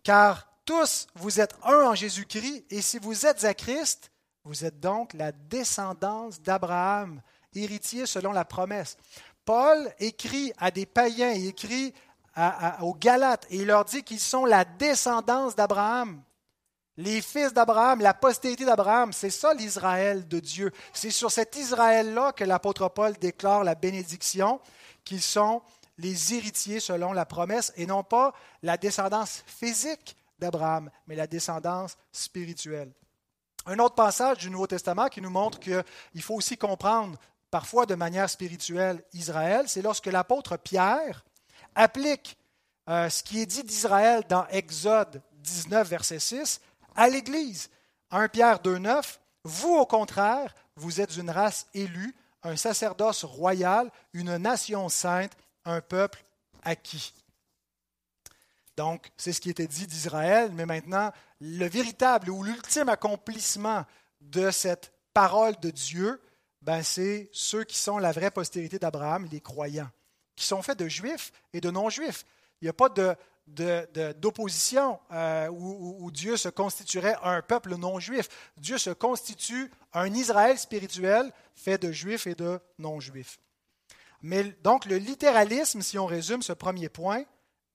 car 0.03 0.49
tous 0.65 1.09
vous 1.15 1.41
êtes 1.41 1.55
un 1.63 1.83
en 1.83 1.95
Jésus-Christ, 1.95 2.65
et 2.71 2.81
si 2.81 2.99
vous 2.99 3.27
êtes 3.27 3.45
à 3.45 3.53
Christ, 3.53 4.10
vous 4.45 4.65
êtes 4.65 4.81
donc 4.81 5.13
la 5.15 5.33
descendance 5.33 6.41
d'Abraham, 6.41 7.21
héritier 7.55 8.07
selon 8.07 8.33
la 8.33 8.45
promesse. 8.45 8.97
Paul 9.45 9.93
écrit 9.99 10.53
à 10.59 10.71
des 10.71 10.87
païens, 10.87 11.33
il 11.33 11.49
écrit 11.49 11.93
aux 12.81 12.95
Galates, 12.95 13.47
et 13.51 13.57
il 13.57 13.67
leur 13.67 13.85
dit 13.85 14.03
qu'ils 14.03 14.21
sont 14.21 14.45
la 14.45 14.65
descendance 14.65 15.55
d'Abraham. 15.55 16.23
Les 16.97 17.23
fils 17.23 17.53
d'Abraham, 17.53 18.01
la 18.01 18.15
postérité 18.15 18.65
d'Abraham, 18.65 19.13
c'est 19.13 19.31
ça 19.31 19.55
l'Israël 19.55 20.29
de 20.29 20.39
Dieu. 20.39 20.71
C'est 20.93 21.11
sur 21.11 21.31
cet 21.31 21.57
Israël-là 21.57 22.33
que 22.33 22.45
l'apôtre 22.45 22.89
Paul 22.89 23.15
déclare 23.15 23.65
la 23.65 23.75
bénédiction, 23.75 24.61
qu'ils 25.05 25.23
sont 25.23 25.63
les 25.99 26.35
héritiers 26.35 26.81
selon 26.81 27.13
la 27.13 27.27
promesse, 27.27 27.73
et 27.77 27.87
non 27.87 28.03
pas 28.03 28.33
la 28.63 28.77
descendance 28.77 29.43
physique 29.47 30.17
d'Abraham, 30.39 30.91
mais 31.07 31.15
la 31.15 31.27
descendance 31.27 31.97
spirituelle. 32.13 32.93
Un 33.67 33.79
autre 33.79 33.95
passage 33.95 34.39
du 34.39 34.51
Nouveau 34.51 34.67
Testament 34.67 35.09
qui 35.09 35.21
nous 35.21 35.31
montre 35.31 35.61
qu'il 35.61 36.23
faut 36.23 36.35
aussi 36.35 36.57
comprendre 36.57 37.19
parfois 37.51 37.87
de 37.87 37.95
manière 37.95 38.31
spirituelle 38.31 39.03
Israël, 39.13 39.65
c'est 39.67 39.83
lorsque 39.83 40.07
l'apôtre 40.07 40.57
Pierre 40.57 41.25
applique 41.75 42.39
euh, 42.89 43.09
ce 43.09 43.23
qui 43.23 43.41
est 43.41 43.47
dit 43.47 43.65
d'Israël 43.65 44.25
dans 44.29 44.47
Exode 44.49 45.23
19, 45.35 45.89
verset 45.89 46.19
6, 46.19 46.61
à 46.97 47.09
l'Église. 47.09 47.71
1 48.11 48.29
Pierre 48.29 48.61
2, 48.61 48.79
9, 48.79 49.21
vous 49.45 49.75
au 49.75 49.87
contraire, 49.87 50.55
vous 50.77 51.01
êtes 51.01 51.17
une 51.17 51.31
race 51.31 51.67
élue, 51.75 52.15
un 52.43 52.57
sacerdoce 52.57 53.25
royal, 53.25 53.91
une 54.13 54.37
nation 54.39 54.89
sainte, 54.89 55.33
un 55.65 55.81
peuple 55.81 56.25
acquis. 56.63 57.13
Donc, 58.77 59.11
c'est 59.17 59.33
ce 59.33 59.41
qui 59.41 59.51
était 59.51 59.67
dit 59.67 59.87
d'Israël, 59.87 60.51
mais 60.55 60.67
maintenant, 60.67 61.13
le 61.41 61.67
véritable 61.67 62.31
ou 62.31 62.43
l'ultime 62.43 62.89
accomplissement 62.89 63.85
de 64.21 64.51
cette 64.51 64.93
parole 65.15 65.59
de 65.61 65.71
Dieu, 65.71 66.21
ben, 66.63 66.83
c'est 66.83 67.31
ceux 67.33 67.65
qui 67.65 67.79
sont 67.79 67.99
la 67.99 68.13
vraie 68.13 68.31
postérité 68.31 68.79
d'Abraham, 68.79 69.27
les 69.31 69.41
croyants, 69.41 69.91
qui 70.37 70.45
sont 70.45 70.63
faits 70.63 70.79
de 70.79 70.89
juifs 70.89 71.33
et 71.53 71.61
de 71.61 71.71
non-juifs. 71.71 72.25
Il 72.61 72.67
n'y 72.67 72.69
a 72.69 72.75
pas 72.75 72.91
d'opposition 73.47 75.01
euh, 75.11 75.49
où, 75.49 76.11
Dieu 76.11 76.37
se 76.37 76.51
constituerait 76.51 77.17
un 77.23 77.41
peuple 77.41 77.77
non-juif. 77.77 78.29
Dieu 78.59 78.77
se 78.77 78.91
constitue 78.91 79.71
un 79.95 80.13
Israël 80.13 80.59
spirituel 80.59 81.33
fait 81.55 81.79
de 81.79 81.91
juifs 81.91 82.27
et 82.27 82.35
de 82.35 82.61
non-juifs. 82.79 83.41
Mais 84.21 84.45
donc 84.63 84.85
le 84.85 84.99
littéralisme, 84.99 85.81
si 85.81 85.99
on 85.99 86.05
résume 86.05 86.43
ce 86.43 86.53
premier 86.53 86.91
point, 86.91 87.25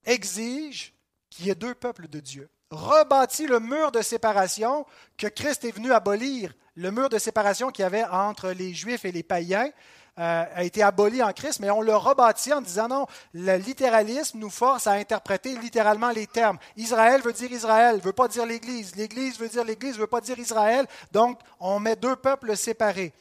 exige 0.06 0.94
qu'il 1.32 1.48
y 1.48 1.50
ait 1.50 1.56
deux 1.56 1.74
peuples 1.74 2.08
de 2.08 2.20
Dieu. 2.20 2.48
Rebâtit 2.72 3.48
le 3.48 3.60
mur 3.60 3.92
de 3.92 4.02
séparation 4.02 4.86
que 5.18 5.28
Christ 5.28 5.66
est 5.66 5.72
venu 5.72 5.92
abolir. 5.94 6.54
Le 6.76 6.92
mur 6.92 7.10
de 7.10 7.18
séparation 7.18 7.70
qu'il 7.70 7.84
y 7.84 7.86
avait 7.86 8.04
entre 8.06 8.50
les 8.50 8.74
Juifs 8.74 9.06
et 9.06 9.12
les 9.12 9.24
païens 9.24 9.70
euh, 10.18 10.46
a 10.54 10.64
été 10.64 10.82
aboli 10.82 11.22
en 11.22 11.32
Christ, 11.32 11.60
mais 11.60 11.70
on 11.70 11.82
le 11.82 11.96
rebâtit 11.96 12.54
en 12.54 12.62
disant 12.62 12.88
non, 12.88 13.06
le 13.34 13.58
littéralisme 13.58 14.40
nous 14.40 14.50
force 14.50 14.88
à 14.88 14.94
interpréter 14.94 15.58
littéralement 15.58 16.10
les 16.10 16.26
termes. 16.26 16.58
Israël 16.76 17.22
veut 17.22 17.34
dire 17.34 17.52
Israël, 17.52 18.00
veut 18.00 18.14
pas 18.14 18.28
dire 18.28 18.46
l'Église. 18.46 18.96
L'Église 18.96 19.38
veut 19.38 19.50
dire 19.50 19.64
l'Église, 19.64 19.98
veut 19.98 20.08
pas 20.08 20.22
dire 20.22 20.40
Israël. 20.40 20.88
Donc, 21.12 21.40
on 21.60 21.80
met 21.80 21.96
deux 21.96 22.16
peuples 22.16 22.56
séparés 22.58 23.14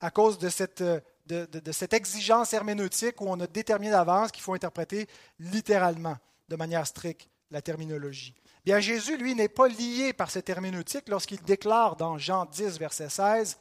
à 0.00 0.10
cause 0.10 0.38
de 0.38 0.48
cette, 0.48 0.82
de, 0.82 1.04
de 1.26 1.72
cette 1.72 1.92
exigence 1.92 2.52
herméneutique 2.52 3.20
où 3.20 3.26
on 3.28 3.38
a 3.40 3.46
déterminé 3.46 3.90
d'avance 3.90 4.30
qu'il 4.30 4.42
faut 4.42 4.54
interpréter 4.54 5.08
littéralement, 5.40 6.16
de 6.48 6.56
manière 6.56 6.86
stricte 6.86 7.28
la 7.50 7.62
terminologie. 7.62 8.34
Bien, 8.64 8.80
Jésus, 8.80 9.16
lui, 9.16 9.34
n'est 9.34 9.48
pas 9.48 9.68
lié 9.68 10.12
par 10.12 10.30
cette 10.30 10.48
herméneutique 10.48 11.08
lorsqu'il 11.08 11.42
déclare 11.42 11.96
dans 11.96 12.18
Jean 12.18 12.44
10, 12.46 12.78
verset 12.78 13.08
16, 13.08 13.58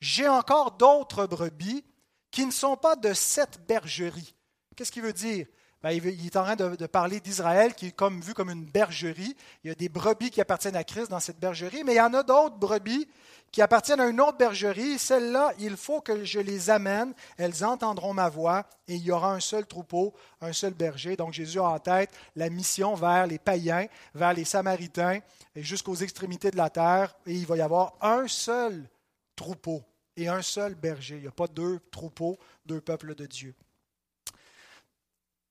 J'ai 0.00 0.28
encore 0.28 0.72
d'autres 0.72 1.26
brebis 1.26 1.84
qui 2.30 2.44
ne 2.46 2.50
sont 2.50 2.76
pas 2.76 2.96
de 2.96 3.12
cette 3.14 3.66
bergerie. 3.66 4.34
Qu'est-ce 4.76 4.92
qu'il 4.92 5.02
veut 5.02 5.12
dire? 5.12 5.46
Ben, 5.80 5.90
il, 5.90 6.26
est 6.26 6.36
en 6.36 6.42
train 6.42 6.56
de, 6.56 6.86
parler 6.86 7.20
d'Israël 7.20 7.72
qui 7.72 7.86
est 7.86 7.92
comme, 7.92 8.20
vu 8.20 8.34
comme 8.34 8.50
une 8.50 8.64
bergerie. 8.64 9.36
Il 9.62 9.68
y 9.68 9.70
a 9.70 9.76
des 9.76 9.88
brebis 9.88 10.30
qui 10.30 10.40
appartiennent 10.40 10.74
à 10.74 10.82
Christ 10.82 11.08
dans 11.08 11.20
cette 11.20 11.38
bergerie, 11.38 11.84
mais 11.84 11.94
il 11.94 11.98
y 11.98 12.00
en 12.00 12.14
a 12.14 12.24
d'autres 12.24 12.56
brebis 12.56 13.06
qui 13.50 13.62
appartiennent 13.62 14.00
à 14.00 14.08
une 14.08 14.20
autre 14.20 14.38
bergerie. 14.38 14.98
Celles-là, 14.98 15.52
il 15.58 15.76
faut 15.76 16.00
que 16.00 16.24
je 16.24 16.40
les 16.40 16.70
amène. 16.70 17.12
Elles 17.36 17.64
entendront 17.64 18.12
ma 18.12 18.28
voix 18.28 18.66
et 18.86 18.94
il 18.96 19.02
y 19.02 19.10
aura 19.10 19.32
un 19.32 19.40
seul 19.40 19.66
troupeau, 19.66 20.14
un 20.40 20.52
seul 20.52 20.74
berger. 20.74 21.16
Donc 21.16 21.32
Jésus 21.32 21.58
a 21.58 21.64
en 21.64 21.78
tête 21.78 22.10
la 22.36 22.50
mission 22.50 22.94
vers 22.94 23.26
les 23.26 23.38
païens, 23.38 23.86
vers 24.14 24.32
les 24.32 24.44
Samaritains 24.44 25.20
et 25.54 25.62
jusqu'aux 25.62 25.96
extrémités 25.96 26.50
de 26.50 26.56
la 26.56 26.70
terre. 26.70 27.16
Et 27.26 27.34
il 27.34 27.46
va 27.46 27.56
y 27.56 27.60
avoir 27.60 27.94
un 28.00 28.28
seul 28.28 28.88
troupeau 29.36 29.82
et 30.16 30.28
un 30.28 30.42
seul 30.42 30.74
berger. 30.74 31.16
Il 31.16 31.22
n'y 31.22 31.28
a 31.28 31.32
pas 31.32 31.48
deux 31.48 31.80
troupeaux, 31.90 32.38
deux 32.66 32.80
peuples 32.80 33.14
de 33.14 33.26
Dieu. 33.26 33.54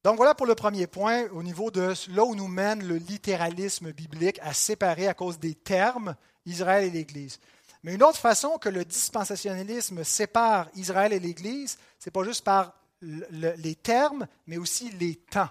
Donc 0.04 0.16
voilà 0.16 0.36
pour 0.36 0.46
le 0.46 0.56
premier 0.56 0.88
point, 0.88 1.28
au 1.34 1.44
niveau 1.44 1.70
de 1.70 1.94
là 2.12 2.24
où 2.24 2.34
nous 2.34 2.48
mène 2.48 2.88
le 2.88 2.96
littéralisme 2.96 3.92
biblique 3.92 4.40
à 4.42 4.54
séparer 4.54 5.08
à 5.08 5.14
cause 5.14 5.38
des 5.38 5.54
termes 5.54 6.16
Israël 6.46 6.86
et 6.86 6.90
l'Église. 6.90 7.40
Mais 7.84 7.96
une 7.96 8.04
autre 8.04 8.18
façon 8.18 8.58
que 8.58 8.70
le 8.70 8.86
dispensationalisme 8.86 10.04
sépare 10.04 10.70
Israël 10.76 11.13
et 11.13 11.20
l'Église, 11.20 11.78
ce 12.00 12.10
n'est 12.10 12.12
pas 12.12 12.24
juste 12.24 12.44
par 12.44 12.74
les 13.02 13.76
termes, 13.76 14.28
mais 14.48 14.58
aussi 14.58 14.90
les 14.92 15.16
temps. 15.16 15.50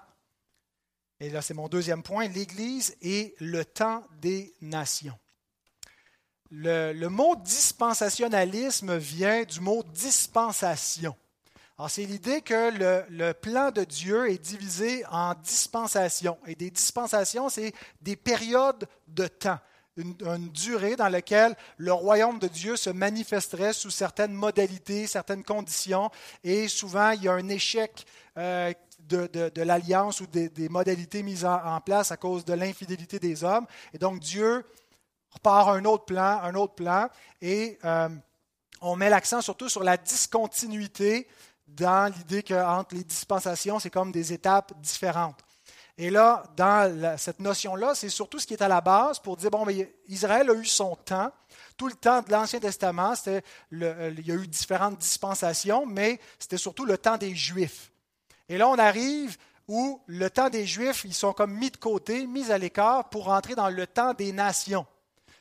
Et 1.21 1.31
là, 1.31 1.41
c'est 1.41 1.55
mon 1.55 1.69
deuxième 1.69 2.03
point, 2.03 2.29
l'Église 2.29 2.97
et 3.01 3.35
le 3.41 3.65
temps 3.65 4.05
des 4.21 4.55
nations. 4.61 5.19
Le, 6.51 7.09
mot 7.09 7.37
dispensationalisme 7.37 8.97
vient 8.97 9.45
du 9.45 9.61
mot 9.61 9.83
dispensation. 9.83 11.17
Alors, 11.79 11.91
c'est 11.91 12.05
l'idée 12.05 12.41
que 12.41 13.05
le, 13.09 13.33
plan 13.33 13.71
de 13.71 13.85
Dieu 13.85 14.31
est 14.31 14.39
divisé 14.39 15.05
en 15.07 15.35
dispensations. 15.35 16.39
Et 16.47 16.55
des 16.55 16.71
dispensations, 16.71 17.49
c'est 17.49 17.75
des 18.01 18.17
périodes 18.17 18.87
de 19.09 19.27
temps, 19.27 19.59
une, 19.97 20.15
durée 20.51 20.97
dans 20.97 21.09
laquelle 21.09 21.57
le 21.79 21.93
royaume 21.93 22.39
de 22.39 22.49
Dieu 22.49 22.77
se 22.77 22.91
manifesterait 22.91 23.73
sous 23.73 23.91
certaines 23.91 24.33
modalités, 24.33 25.07
certaines 25.07 25.45
conditions. 25.45 26.11
Et 26.45 26.69
souvent, 26.69 27.11
il 27.11 27.23
y 27.25 27.29
a 27.29 27.33
un 27.33 27.49
échec 27.49 28.05
euh, 28.37 28.73
de, 29.09 29.63
l'alliance 29.63 30.21
ou 30.21 30.27
des, 30.27 30.69
modalités 30.69 31.23
mises 31.23 31.45
en, 31.45 31.81
place 31.81 32.11
à 32.13 32.17
cause 32.17 32.45
de 32.45 32.53
l'infidélité 32.53 33.19
des 33.19 33.45
hommes. 33.45 33.67
Et 33.93 33.99
donc, 33.99 34.21
Dieu 34.21 34.65
repart 35.31 35.69
un 35.69 35.85
autre 35.85 36.05
plan, 36.05 36.41
un 36.43 36.55
autre 36.55 36.75
plan, 36.75 37.09
et 37.41 37.79
euh, 37.85 38.09
on 38.81 38.97
met 38.97 39.11
l'accent 39.11 39.41
surtout 39.41 39.69
sur 39.69 39.83
la 39.83 39.97
discontinuité 39.97 41.29
dans 41.67 42.13
l'idée 42.13 42.43
qu'entre 42.43 42.95
les 42.95 43.05
dispensations, 43.05 43.79
c'est 43.79 43.91
comme 43.91 44.13
des 44.13 44.33
étapes 44.33 44.73
différentes. 44.81 45.46
Et 45.99 46.11
là, 46.11 46.45
dans 46.57 47.17
cette 47.17 47.41
notion-là, 47.41 47.95
c'est 47.95 48.11
surtout 48.11 48.39
ce 48.39 48.47
qui 48.47 48.53
est 48.53 48.63
à 48.63 48.69
la 48.69 48.83
base 48.83 49.19
pour 49.19 49.37
dire, 49.37 49.51
bon, 49.51 49.65
mais 49.65 49.95
Israël 50.09 50.51
a 50.51 50.55
eu 50.55 50.67
son 50.67 50.95
temps. 50.95 51.33
Tout 51.77 51.89
le 51.89 51.95
temps 51.95 52.21
de 52.21 52.31
l'Ancien 52.31 52.61
Testament, 52.61 53.15
le, 53.71 54.13
il 54.19 54.27
y 54.27 54.33
a 54.33 54.35
eu 54.35 54.47
différentes 54.47 54.99
dispensations, 54.99 55.87
mais 55.87 56.21
c'était 56.39 56.59
surtout 56.59 56.85
le 56.85 56.99
temps 56.99 57.17
des 57.17 57.35
Juifs. 57.35 57.91
Et 58.49 58.59
là, 58.59 58.69
on 58.69 58.79
arrive 58.79 59.37
où 59.69 60.01
le 60.07 60.29
temps 60.29 60.51
des 60.51 60.67
Juifs, 60.67 61.05
ils 61.05 61.15
sont 61.15 61.33
comme 61.33 61.55
mis 61.55 61.71
de 61.71 61.77
côté, 61.77 62.27
mis 62.27 62.51
à 62.51 62.59
l'écart 62.59 63.09
pour 63.09 63.25
rentrer 63.25 63.55
dans 63.55 63.71
le 63.71 63.87
temps 63.87 64.13
des 64.13 64.33
nations. 64.33 64.87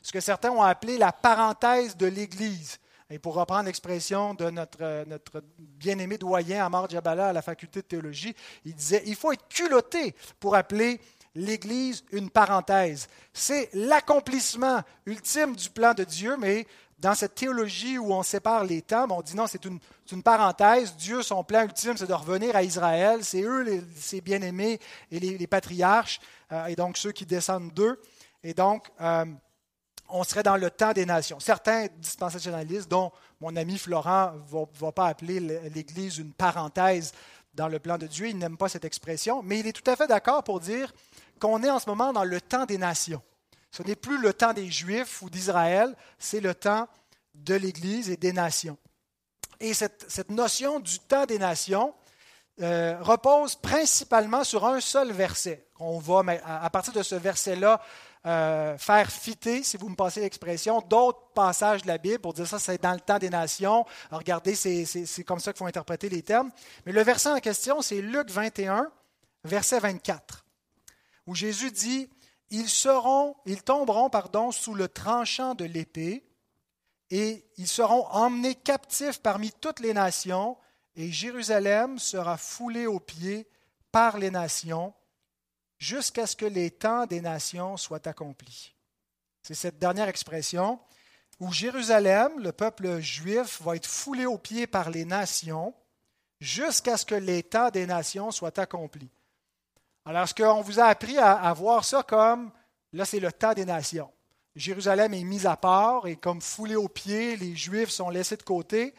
Ce 0.02 0.12
que 0.12 0.20
certains 0.20 0.52
ont 0.52 0.62
appelé 0.62 0.98
la 0.98 1.12
parenthèse 1.12 1.98
de 1.98 2.06
l'Église. 2.06 2.80
Et 3.10 3.20
pour 3.20 3.36
reprendre 3.36 3.66
l'expression 3.66 4.34
de 4.34 4.50
notre, 4.50 5.06
notre 5.08 5.44
bien-aimé 5.58 6.18
doyen 6.18 6.66
Amar 6.66 6.90
Jabala 6.90 7.28
à 7.28 7.34
la 7.34 7.44
faculté 7.44 7.82
de 7.82 7.88
théologie, 7.88 8.36
il 8.66 8.74
disait 8.74 9.04
il 9.06 9.16
faut 9.16 9.32
être 9.32 9.48
culotté 9.48 10.16
pour 10.40 10.56
appeler 10.56 11.00
l'Église 11.36 12.04
une 12.12 12.32
parenthèse. 12.32 13.08
C'est 13.32 13.70
l'accomplissement 13.74 14.82
ultime 15.06 15.56
du 15.56 15.70
plan 15.70 15.94
de 15.94 16.04
Dieu, 16.04 16.36
mais 16.40 16.66
dans 16.98 17.14
cette 17.14 17.36
théologie 17.36 17.98
où 18.00 18.12
on 18.12 18.24
sépare 18.24 18.64
les 18.64 18.82
temps, 18.82 19.06
on 19.12 19.22
dit 19.22 19.36
non, 19.36 19.46
c'est 19.46 19.64
une, 19.66 19.80
une, 20.12 20.24
parenthèse. 20.24 20.96
Dieu, 20.96 21.22
son 21.22 21.44
plan 21.44 21.64
ultime, 21.64 21.98
c'est 21.98 22.08
de 22.08 22.14
revenir 22.14 22.56
à 22.56 22.64
Israël. 22.64 23.24
C'est 23.24 23.42
eux, 23.42 23.62
les, 23.62 23.84
ses 23.96 24.22
bien-aimés 24.22 24.80
et 25.12 25.20
les, 25.20 25.48
patriarches, 25.48 26.20
euh, 26.52 26.66
et 26.68 26.76
donc 26.76 26.98
ceux 26.98 27.12
qui 27.12 27.26
descendent 27.26 27.74
d'eux. 27.74 28.02
Et 28.44 28.54
donc, 28.54 28.88
euh, 29.02 29.26
on 30.10 30.24
serait 30.24 30.44
dans 30.44 30.58
le 30.58 30.70
temps 30.70 30.94
des 30.94 31.06
nations. 31.06 31.40
Certains 31.40 31.88
dispensationalistes, 31.98 32.90
dont 32.90 33.12
mon 33.42 33.56
ami 33.56 33.78
Florent 33.78 34.34
ne 34.34 34.80
va, 34.80 34.92
pas 34.92 35.08
appeler 35.08 35.40
l'Église 35.40 36.18
une 36.18 36.34
parenthèse 36.34 37.14
dans 37.54 37.68
le 37.68 37.80
plan 37.80 37.98
de 37.98 38.08
Dieu, 38.08 38.28
il 38.28 38.38
n'aime 38.38 38.58
pas 38.58 38.70
cette 38.70 38.86
expression, 38.86 39.42
mais 39.42 39.60
il 39.60 39.68
est 39.68 39.74
tout 39.74 39.90
à 39.90 39.96
fait 39.96 40.08
d'accord 40.08 40.44
pour 40.44 40.60
dire 40.60 40.94
qu'on 41.40 41.64
est 41.64 41.70
en 41.70 41.80
ce 41.80 41.90
moment 41.90 42.14
dans 42.14 42.24
le 42.24 42.42
temps 42.42 42.66
des 42.66 42.78
nations. 42.78 43.22
Ce 43.72 43.84
n'est 43.84 43.96
plus 43.96 44.18
le 44.18 44.34
temps 44.34 44.54
des 44.54 44.70
Juifs 44.70 45.22
ou 45.22 45.30
d'Israël, 45.30 45.96
c'est 46.20 46.40
le 46.40 46.54
temps 46.54 46.88
de 47.34 47.56
l'Église 47.56 48.10
et 48.10 48.18
des 48.18 48.34
nations. 48.34 48.78
Et 49.60 49.74
cette, 49.74 50.30
notion 50.30 50.80
du 50.80 51.00
temps 51.00 51.26
des 51.26 51.40
nations 51.40 51.94
euh, 52.62 52.98
repose 53.02 53.56
principalement 53.56 54.44
sur 54.44 54.66
un 54.66 54.80
seul 54.80 55.12
verset. 55.12 55.68
On 55.80 56.00
va, 56.00 56.24
à 56.46 56.70
partir 56.70 56.94
de 56.94 57.04
ce 57.04 57.16
verset-là, 57.16 57.82
euh, 58.26 58.76
faire 58.80 59.12
fitter, 59.12 59.62
si 59.62 59.78
vous 59.78 59.88
me 59.88 59.96
passez 59.96 60.20
l'expression, 60.20 60.82
d'autres 60.82 61.32
passages 61.36 61.84
de 61.84 61.88
la 61.88 62.00
Bible 62.00 62.20
pour 62.20 62.34
dire 62.34 62.48
ça, 62.48 62.58
c'est 62.58 62.82
dans 62.82 62.94
le 62.94 63.00
temps 63.00 63.20
des 63.20 63.30
nations. 63.30 63.86
regardez, 64.10 64.56
c'est 64.56 65.24
comme 65.24 65.40
ça 65.40 65.54
qu'il 65.54 65.60
faut 65.60 65.68
interpréter 65.68 66.10
les 66.10 66.24
termes. 66.24 66.50
Mais 66.86 66.92
le 66.92 67.04
verset 67.04 67.30
en 67.30 67.40
question, 67.40 67.84
c'est 67.84 68.02
Luc 68.02 68.32
21, 68.32 68.92
verset 69.44 69.80
24, 69.80 70.44
où 71.28 71.36
Jésus 71.36 71.70
dit 71.70 72.10
Ils 72.50 72.68
seront, 72.70 73.36
ils 73.46 73.62
tomberont, 73.62 74.10
pardon, 74.10 74.52
sous 74.52 74.74
le 74.74 74.88
tranchant 74.88 75.54
de 75.54 75.66
l'épée, 75.66 76.26
et 77.12 77.46
ils 77.58 77.68
seront 77.68 78.08
emmenés 78.08 78.56
captifs 78.56 79.22
parmi 79.22 79.52
toutes 79.52 79.80
les 79.80 79.94
nations, 79.94 80.58
et 80.96 81.12
Jérusalem 81.12 82.00
sera 82.00 82.38
foulée 82.38 82.88
aux 82.88 83.00
pieds 83.00 83.48
par 83.92 84.18
les 84.18 84.32
nations 84.32 84.96
jusqu'à 85.86 86.26
ce 86.26 86.36
que 86.36 86.46
les 86.46 86.72
temps 86.72 87.06
des 87.06 87.22
nations 87.22 87.78
soient 87.78 88.08
accomplis. 88.08 88.74
C'est 89.44 89.54
cette 89.54 89.78
dernière 89.78 90.08
expression 90.08 90.80
où 91.40 91.52
Jérusalem, 91.52 92.40
le 92.40 92.52
peuple 92.52 93.00
juif, 93.02 93.62
va 93.62 93.76
être 93.76 93.86
foulé 93.86 94.26
aux 94.26 94.40
pieds 94.40 94.66
par 94.66 94.90
les 94.90 95.06
nations 95.06 95.76
jusqu'à 96.40 96.98
ce 96.98 97.06
que 97.06 97.14
les 97.14 97.44
temps 97.44 97.70
des 97.70 97.86
nations 97.86 98.32
soient 98.32 98.60
accomplis. 98.60 99.12
Alors, 100.06 100.24
est-ce 100.24 100.34
qu'on 100.34 100.62
vous 100.62 100.80
a 100.80 100.86
appris 100.86 101.18
à, 101.20 101.54
voir 101.54 101.86
ça 101.86 102.02
comme, 102.02 102.52
là, 102.94 103.06
c'est 103.06 103.20
le 103.20 103.32
temps 103.32 103.54
des 103.54 103.66
nations. 103.66 104.12
Jérusalem 104.56 105.14
est 105.14 105.24
mise 105.24 105.46
à 105.46 105.58
part 105.58 106.08
et 106.08 106.16
comme 106.16 106.42
foulé 106.42 106.76
aux 106.76 106.88
pieds, 106.88 107.36
les 107.36 107.56
Juifs 107.56 107.90
sont 107.90 108.10
laissés 108.10 108.38
de 108.38 108.44
côté. 108.44 108.94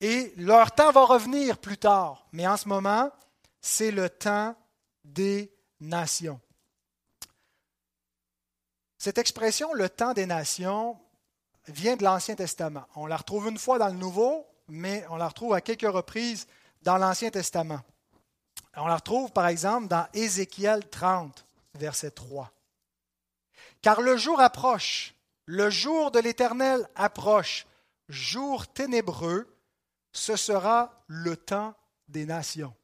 Et 0.00 0.34
leur 0.36 0.72
temps 0.72 0.92
va 0.92 1.04
revenir 1.04 1.58
plus 1.58 1.78
tard. 1.78 2.26
Mais 2.32 2.46
en 2.46 2.56
ce 2.56 2.68
moment, 2.68 3.10
c'est 3.60 3.90
le 3.90 4.10
temps 4.10 4.54
des 5.04 5.55
Cette 8.98 9.18
expression, 9.18 9.72
le 9.74 9.88
temps 9.88 10.14
des 10.14 10.26
nations, 10.26 10.98
vient 11.68 11.96
de 11.96 12.04
l'Ancien 12.04 12.34
Testament. 12.34 12.86
On 12.96 13.06
la 13.06 13.16
retrouve 13.16 13.48
une 13.48 13.58
fois 13.58 13.78
dans 13.78 13.88
le 13.88 13.94
Nouveau, 13.94 14.46
mais 14.68 15.04
on 15.10 15.16
la 15.16 15.28
retrouve 15.28 15.54
à 15.54 15.60
quelques 15.60 15.90
reprises 15.90 16.46
dans 16.82 16.98
l'Ancien 16.98 17.30
Testament. 17.30 17.80
On 18.76 18.86
la 18.86 18.96
retrouve 18.96 19.32
par 19.32 19.46
exemple 19.46 19.88
dans 19.88 20.06
Ézéchiel 20.12 20.88
30, 20.88 21.46
verset 21.74 22.10
3. 22.10 22.50
Car 23.80 24.00
le 24.00 24.16
jour 24.16 24.40
approche, 24.40 25.14
le 25.46 25.70
jour 25.70 26.10
de 26.10 26.18
l'Éternel 26.18 26.88
approche, 26.94 27.66
jour 28.08 28.66
ténébreux, 28.66 29.46
ce 30.12 30.36
sera 30.36 31.04
le 31.06 31.36
temps 31.36 31.74
des 32.08 32.24
nations. 32.24 32.74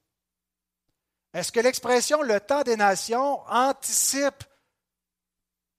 Est-ce 1.35 1.53
que 1.53 1.61
l'expression 1.61 2.23
le 2.23 2.41
temps 2.41 2.63
des 2.63 2.77
nations 2.77 3.41
anticipe 3.49 4.45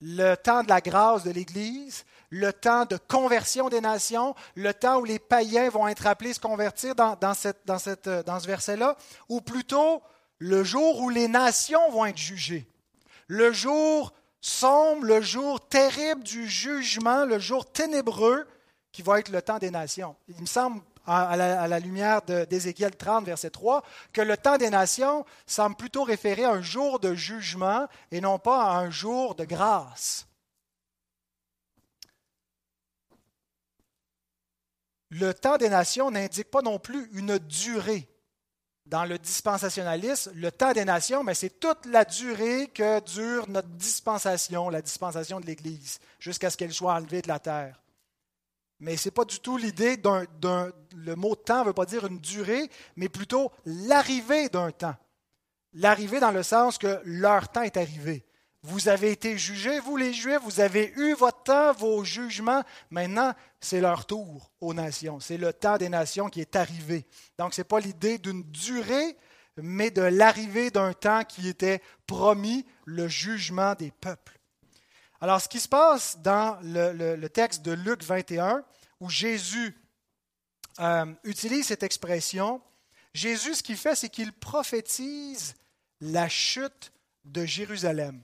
le 0.01 0.35
temps 0.35 0.63
de 0.63 0.69
la 0.69 0.81
grâce 0.81 1.23
de 1.23 1.31
l'Église, 1.31 2.05
le 2.29 2.51
temps 2.51 2.85
de 2.85 2.97
conversion 2.97 3.69
des 3.69 3.79
nations, 3.79 4.35
le 4.55 4.73
temps 4.73 4.99
où 4.99 5.05
les 5.05 5.19
païens 5.19 5.69
vont 5.69 5.87
être 5.87 6.07
appelés 6.07 6.31
à 6.31 6.33
se 6.33 6.39
convertir 6.39 6.95
dans, 6.95 7.33
cette, 7.33 7.61
dans, 7.65 7.79
cette, 7.79 8.09
dans 8.09 8.39
ce 8.39 8.47
verset-là, 8.47 8.97
ou 9.29 9.39
plutôt 9.39 10.01
le 10.39 10.63
jour 10.63 10.99
où 10.99 11.09
les 11.09 11.27
nations 11.27 11.89
vont 11.91 12.05
être 12.05 12.17
jugées, 12.17 12.67
le 13.27 13.53
jour 13.53 14.11
sombre, 14.41 15.05
le 15.05 15.21
jour 15.21 15.65
terrible 15.67 16.23
du 16.23 16.49
jugement, 16.49 17.23
le 17.23 17.39
jour 17.39 17.71
ténébreux 17.71 18.45
qui 18.91 19.03
va 19.03 19.19
être 19.19 19.29
le 19.29 19.41
temps 19.41 19.59
des 19.59 19.71
nations. 19.71 20.15
Il 20.27 20.41
me 20.41 20.45
semble 20.45 20.81
à 21.05 21.67
la, 21.67 21.79
lumière 21.79 22.21
d'Ézéchiel 22.21 22.95
30, 22.95 23.25
verset 23.25 23.49
3, 23.49 23.83
que 24.13 24.21
le 24.21 24.37
temps 24.37 24.57
des 24.57 24.69
nations 24.69 25.25
semble 25.45 25.75
plutôt 25.75 26.03
référer 26.03 26.45
à 26.45 26.51
un 26.51 26.61
jour 26.61 26.99
de 26.99 27.13
jugement 27.13 27.87
et 28.11 28.21
non 28.21 28.39
pas 28.39 28.63
à 28.63 28.77
un 28.77 28.89
jour 28.89 29.35
de 29.35 29.45
grâce. 29.45 30.27
Le 35.09 35.33
temps 35.33 35.57
des 35.57 35.69
nations 35.69 36.09
n'indique 36.09 36.49
pas 36.49 36.61
non 36.61 36.79
plus 36.79 37.09
une 37.13 37.37
durée. 37.37 38.09
Dans 38.85 39.05
le 39.05 39.17
dispensationalisme, 39.17 40.31
le 40.35 40.51
temps 40.51 40.73
des 40.73 40.85
nations, 40.85 41.23
mais 41.23 41.35
c'est 41.35 41.59
toute 41.59 41.85
la 41.85 42.03
durée 42.03 42.67
que 42.67 42.99
dure 43.01 43.47
notre 43.47 43.69
dispensation, 43.69 44.69
la 44.69 44.81
dispensation 44.81 45.39
de 45.39 45.45
l'Église, 45.45 45.99
jusqu'à 46.19 46.49
ce 46.49 46.57
qu'elle 46.57 46.73
soit 46.73 46.95
enlevée 46.95 47.21
de 47.21 47.27
la 47.27 47.39
terre. 47.39 47.82
Mais 48.79 48.97
ce 48.97 49.07
n'est 49.07 49.13
pas 49.13 49.25
du 49.25 49.39
tout 49.39 49.57
l'idée 49.57 49.97
d'un, 49.97 50.25
Le 50.95 51.15
mot 51.15 51.35
temps 51.35 51.61
ne 51.61 51.67
veut 51.67 51.73
pas 51.73 51.85
dire 51.85 52.05
une 52.05 52.19
durée, 52.19 52.69
mais 52.95 53.09
plutôt 53.09 53.51
l'arrivée 53.65 54.49
d'un 54.49 54.71
temps. 54.71 54.95
L'arrivée 55.73 56.19
dans 56.19 56.31
le 56.31 56.43
sens 56.43 56.77
que 56.77 57.01
leur 57.05 57.49
temps 57.49 57.63
est 57.63 57.77
arrivé. 57.77 58.25
Vous 58.65 58.87
avez 58.87 59.11
été 59.11 59.37
jugés, 59.37 59.79
vous 59.81 59.97
les 59.97 60.13
Juifs, 60.13 60.39
vous 60.43 60.61
avez 60.61 60.93
eu 60.95 61.13
votre 61.15 61.43
temps, 61.43 61.73
vos 61.73 62.05
jugements. 62.05 62.63
Maintenant, 62.91 63.33
c'est 63.59 63.81
leur 63.81 64.05
tour 64.05 64.51
aux 64.61 64.73
nations. 64.73 65.19
C'est 65.19 65.37
le 65.37 65.51
temps 65.51 65.77
des 65.77 65.89
nations 65.89 66.29
qui 66.29 66.39
est 66.39 66.55
arrivé. 66.55 67.05
Donc, 67.37 67.53
ce 67.53 67.61
n'est 67.61 67.65
pas 67.65 67.81
l'idée 67.81 68.19
d'une 68.19 68.43
durée, 68.43 69.17
mais 69.57 69.91
de 69.91 70.01
l'arrivée 70.01 70.71
d'un 70.71 70.93
temps 70.93 71.23
qui 71.25 71.49
était 71.49 71.81
promis, 72.07 72.65
le 72.85 73.09
jugement 73.09 73.75
des 73.75 73.91
peuples. 73.91 74.32
Alors, 75.23 75.39
ce 75.39 75.47
qui 75.47 75.61
se 75.61 75.69
passe 75.69 76.17
dans 76.21 76.59
le, 76.61 77.27
texte 77.29 77.61
de 77.61 77.71
Luc 77.71 78.03
21, 78.03 78.61
où 78.99 79.09
Jésus 79.09 79.73
euh, 80.81 81.05
utilise 81.23 81.67
cette 81.67 81.83
expression, 81.83 82.59
Jésus, 83.13 83.55
ce 83.55 83.63
qu'il 83.63 83.77
fait, 83.77 83.95
c'est 83.95 84.09
qu'il 84.09 84.33
prophétise 84.33 85.55
la 86.01 86.27
chute 86.27 86.91
de 87.23 87.45
Jérusalem. 87.45 88.21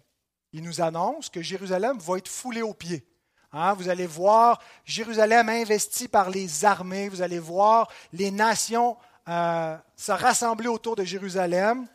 Il 0.51 0.61
nous 0.61 0.81
annonce 0.81 1.29
que 1.29 1.41
Jérusalem 1.41 1.97
va 1.99 2.17
être 2.17 2.27
foulée 2.27 2.63
aux 2.63 2.73
pieds. 2.73 3.07
Hein, 3.53 3.75
vous 3.75 3.87
allez 3.87 4.05
voir 4.05 4.59
Jérusalem 4.83 5.47
investie 5.47 6.09
par 6.09 6.29
les 6.29 6.65
armées, 6.65 7.07
vous 7.07 7.21
allez 7.21 7.39
voir 7.39 7.89
les 8.11 8.29
nations 8.29 8.97
euh, 9.29 9.77
se 9.95 10.11
rassembler 10.11 10.67
autour 10.67 10.97
de 10.97 11.05
Jérusalem 11.05 11.87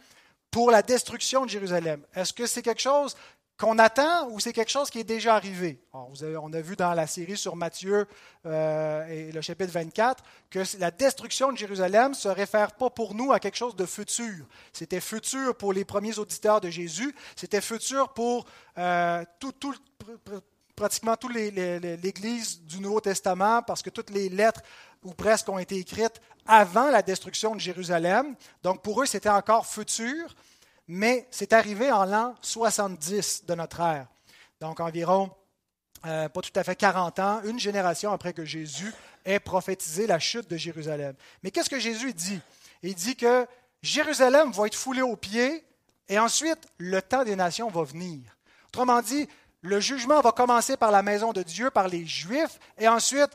pour 0.50 0.70
la 0.70 0.80
destruction 0.80 1.44
de 1.44 1.50
Jérusalem. 1.50 2.00
Est-ce 2.14 2.32
que 2.32 2.46
c'est 2.46 2.62
quelque 2.62 2.80
chose 2.80 3.14
qu'on 3.56 3.78
attend 3.78 4.28
ou 4.30 4.40
c'est 4.40 4.52
quelque 4.52 4.70
chose 4.70 4.90
qui 4.90 4.98
est 5.00 5.04
déjà 5.04 5.36
arrivé? 5.36 5.80
on 5.92 6.52
a 6.52 6.60
vu 6.60 6.74
dans 6.76 6.92
la 6.92 7.06
série 7.06 7.36
sur 7.36 7.54
Matthieu 7.54 8.06
euh, 8.46 9.06
et 9.06 9.32
le 9.32 9.40
chapitre 9.40 9.72
24 9.72 10.24
que 10.50 10.60
la 10.78 10.90
destruction 10.90 11.52
de 11.52 11.56
Jérusalem 11.56 12.10
ne 12.10 12.16
se 12.16 12.28
réfère 12.28 12.72
pas 12.72 12.90
pour 12.90 13.14
nous 13.14 13.32
à 13.32 13.38
quelque 13.38 13.56
chose 13.56 13.76
de 13.76 13.86
futur. 13.86 14.46
C'était 14.72 15.00
futur 15.00 15.56
pour 15.56 15.72
les 15.72 15.84
premiers 15.84 16.18
auditeurs 16.18 16.60
de 16.60 16.68
Jésus, 16.68 17.14
c'était 17.36 17.60
futur 17.60 18.12
pour 18.12 18.44
euh, 18.78 19.24
tout, 19.38 19.54
pratiquement 20.74 21.16
toute 21.16 21.34
l'Église 21.34 22.60
du 22.62 22.80
Nouveau 22.80 23.00
Testament, 23.00 23.62
parce 23.62 23.82
que 23.82 23.90
toutes 23.90 24.10
les 24.10 24.28
lettres, 24.28 24.62
ou 25.02 25.12
presque, 25.12 25.48
ont 25.48 25.58
été 25.58 25.76
écrites 25.76 26.20
avant 26.46 26.90
la 26.90 27.02
destruction 27.02 27.54
de 27.54 27.60
Jérusalem. 27.60 28.34
Donc 28.62 28.82
pour 28.82 29.02
eux, 29.02 29.06
c'était 29.06 29.28
encore 29.28 29.66
futur, 29.66 30.34
mais 30.88 31.26
c'est 31.30 31.52
arrivé 31.52 31.90
en 31.90 32.04
l'an 32.04 32.34
70 32.42 33.46
de 33.46 33.54
notre 33.54 33.80
ère. 33.80 34.06
Donc 34.60 34.80
environ, 34.80 35.30
euh, 36.06 36.28
pas 36.28 36.40
tout 36.40 36.52
à 36.54 36.64
fait 36.64 36.76
40 36.76 37.18
ans, 37.18 37.40
une 37.44 37.58
génération 37.58 38.12
après 38.12 38.32
que 38.32 38.44
Jésus 38.44 38.92
ait 39.24 39.40
prophétisé 39.40 40.06
la 40.06 40.18
chute 40.18 40.48
de 40.48 40.56
Jérusalem. 40.56 41.14
Mais 41.42 41.50
qu'est-ce 41.50 41.70
que 41.70 41.78
Jésus 41.78 42.12
dit? 42.12 42.40
Il 42.82 42.94
dit 42.94 43.16
que 43.16 43.46
Jérusalem 43.82 44.52
va 44.52 44.66
être 44.66 44.74
foulée 44.74 45.02
aux 45.02 45.16
pieds 45.16 45.64
et 46.08 46.18
ensuite 46.18 46.68
le 46.78 47.00
temps 47.00 47.24
des 47.24 47.36
nations 47.36 47.68
va 47.68 47.82
venir. 47.82 48.20
Autrement 48.68 49.00
dit, 49.00 49.28
le 49.62 49.80
jugement 49.80 50.20
va 50.20 50.32
commencer 50.32 50.76
par 50.76 50.90
la 50.90 51.02
maison 51.02 51.32
de 51.32 51.42
Dieu, 51.42 51.70
par 51.70 51.88
les 51.88 52.04
Juifs, 52.04 52.58
et 52.76 52.86
ensuite 52.86 53.30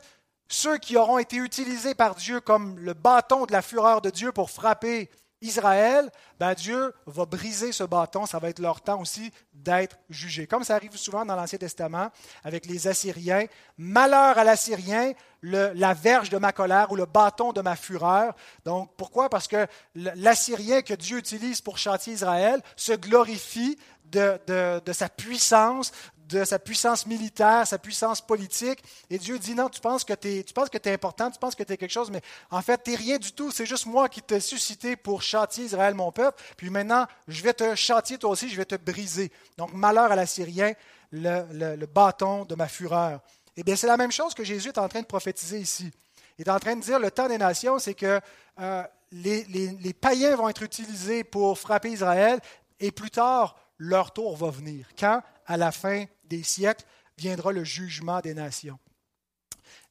ceux 0.48 0.78
qui 0.78 0.96
auront 0.96 1.18
été 1.18 1.36
utilisés 1.36 1.94
par 1.94 2.14
Dieu 2.14 2.40
comme 2.40 2.78
le 2.78 2.94
bâton 2.94 3.46
de 3.46 3.52
la 3.52 3.62
fureur 3.62 4.00
de 4.00 4.10
Dieu 4.10 4.30
pour 4.30 4.50
frapper 4.50 5.10
Israël, 5.42 6.10
ben 6.38 6.54
Dieu 6.54 6.92
va 7.06 7.24
briser 7.24 7.72
ce 7.72 7.84
bâton, 7.84 8.26
ça 8.26 8.38
va 8.38 8.50
être 8.50 8.58
leur 8.58 8.80
temps 8.82 9.00
aussi 9.00 9.32
d'être 9.54 9.98
jugés. 10.10 10.46
Comme 10.46 10.64
ça 10.64 10.74
arrive 10.74 10.96
souvent 10.96 11.24
dans 11.24 11.36
l'Ancien 11.36 11.58
Testament 11.58 12.10
avec 12.44 12.66
les 12.66 12.88
Assyriens, 12.88 13.46
malheur 13.78 14.36
à 14.36 14.44
l'Assyrien, 14.44 15.12
la 15.42 15.94
verge 15.94 16.30
de 16.30 16.38
ma 16.38 16.52
colère 16.52 16.92
ou 16.92 16.96
le 16.96 17.06
bâton 17.06 17.52
de 17.52 17.60
ma 17.60 17.76
fureur. 17.76 18.34
Donc 18.64 18.90
pourquoi? 18.96 19.30
Parce 19.30 19.48
que 19.48 19.66
l'Assyrien 19.94 20.82
que 20.82 20.94
Dieu 20.94 21.18
utilise 21.18 21.60
pour 21.60 21.78
châtier 21.78 22.12
Israël 22.12 22.60
se 22.76 22.92
glorifie 22.92 23.78
de, 24.04 24.92
sa 24.92 25.08
puissance, 25.08 25.92
de 26.30 26.44
sa 26.44 26.58
puissance 26.58 27.06
militaire, 27.06 27.66
sa 27.66 27.78
puissance 27.78 28.20
politique. 28.20 28.82
Et 29.10 29.18
Dieu 29.18 29.38
dit, 29.38 29.54
non, 29.54 29.68
tu 29.68 29.80
penses 29.80 30.04
que 30.04 30.14
tu 30.14 30.52
penses 30.54 30.68
que 30.68 30.78
es 30.78 30.92
important, 30.92 31.30
tu 31.30 31.38
penses 31.38 31.54
que 31.54 31.62
tu 31.62 31.72
es 31.72 31.76
quelque 31.76 31.90
chose, 31.90 32.10
mais 32.10 32.22
en 32.50 32.62
fait, 32.62 32.82
tu 32.82 32.90
n'es 32.90 32.96
rien 32.96 33.18
du 33.18 33.32
tout. 33.32 33.50
C'est 33.50 33.66
juste 33.66 33.86
moi 33.86 34.08
qui 34.08 34.22
t'ai 34.22 34.40
suscité 34.40 34.96
pour 34.96 35.22
châtier 35.22 35.64
Israël, 35.64 35.94
mon 35.94 36.12
peuple. 36.12 36.40
Puis 36.56 36.70
maintenant, 36.70 37.06
je 37.28 37.42
vais 37.42 37.52
te 37.52 37.74
châtier 37.74 38.18
toi 38.18 38.30
aussi, 38.30 38.48
je 38.48 38.56
vais 38.56 38.64
te 38.64 38.76
briser. 38.76 39.30
Donc, 39.58 39.72
malheur 39.72 40.12
à 40.12 40.16
l'Assyrien, 40.16 40.72
le, 41.10 41.76
le, 41.76 41.86
bâton 41.86 42.44
de 42.44 42.54
ma 42.54 42.68
fureur. 42.68 43.20
Eh 43.56 43.64
bien, 43.64 43.74
c'est 43.74 43.88
la 43.88 43.96
même 43.96 44.12
chose 44.12 44.32
que 44.32 44.44
Jésus 44.44 44.68
est 44.68 44.78
en 44.78 44.88
train 44.88 45.00
de 45.00 45.06
prophétiser 45.06 45.58
ici. 45.58 45.90
Il 46.38 46.46
est 46.46 46.50
en 46.50 46.60
train 46.60 46.76
de 46.76 46.80
dire, 46.80 46.98
le 46.98 47.10
temps 47.10 47.28
des 47.28 47.38
nations, 47.38 47.78
c'est 47.78 47.94
que 47.94 48.20
euh, 48.60 48.82
les, 49.10 49.44
les 49.44 49.92
païens 49.92 50.36
vont 50.36 50.48
être 50.48 50.62
utilisés 50.62 51.24
pour 51.24 51.58
frapper 51.58 51.90
Israël, 51.90 52.38
et 52.78 52.92
plus 52.92 53.10
tard, 53.10 53.56
leur 53.76 54.12
tour 54.12 54.36
va 54.36 54.50
venir. 54.50 54.86
Quand, 54.98 55.20
à 55.46 55.56
la 55.56 55.72
fin 55.72 56.04
des 56.30 56.42
siècles, 56.42 56.84
viendra 57.18 57.52
le 57.52 57.64
jugement 57.64 58.20
des 58.20 58.32
nations. 58.32 58.78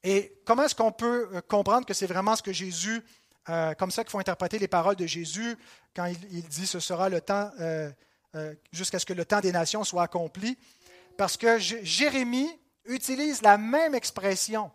Et 0.04 0.40
comment 0.46 0.64
est-ce 0.64 0.76
qu'on 0.76 0.92
peut 0.92 1.30
euh, 1.34 1.42
comprendre 1.42 1.86
que 1.86 1.94
c'est 1.94 2.08
vraiment 2.08 2.36
ce 2.36 2.42
que 2.42 2.54
Jésus, 2.54 3.04
euh, 3.50 3.74
comme 3.76 3.92
ça 3.92 4.04
qu'il 4.04 4.12
faut 4.12 4.20
interpréter 4.20 4.58
les 4.58 4.68
paroles 4.68 4.96
de 4.96 5.06
Jésus 5.06 5.58
quand 5.96 6.06
il, 6.06 6.48
dit 6.48 6.66
ce 6.66 6.80
sera 6.80 7.10
le 7.10 7.22
temps, 7.22 7.52
euh, 7.60 7.92
jusqu'à 8.72 9.00
ce 9.00 9.06
que 9.06 9.14
le 9.14 9.26
temps 9.26 9.42
des 9.42 9.52
nations 9.52 9.84
soit 9.84 10.04
accompli? 10.04 10.58
Parce 11.18 11.36
que 11.36 11.60
Jérémie 11.60 12.50
utilise 12.86 13.42
la 13.42 13.58
même 13.58 13.94
expression 13.94 14.72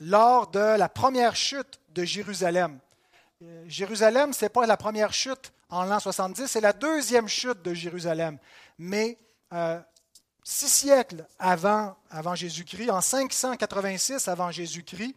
lors 0.00 0.48
de 0.48 0.76
la 0.76 0.88
première 0.88 1.34
chute 1.34 1.80
de 1.90 2.04
Jérusalem. 2.04 2.78
Jérusalem, 3.66 4.34
ce 4.34 4.44
n'est 4.44 4.48
pas 4.50 4.66
la 4.66 4.76
première 4.76 5.14
chute 5.14 5.52
en 5.70 5.84
l'an 5.84 5.98
70. 5.98 6.46
C'est 6.46 6.60
la 6.60 6.74
deuxième 6.74 7.28
chute 7.28 7.62
de 7.62 7.72
Jérusalem. 7.72 8.38
Mais 8.78 9.18
six 10.48 10.68
siècles 10.68 11.26
avant, 11.40 11.96
Jésus-Christ, 12.34 12.90
en 12.90 13.00
586 13.00 14.28
avant 14.28 14.52
Jésus-Christ, 14.52 15.16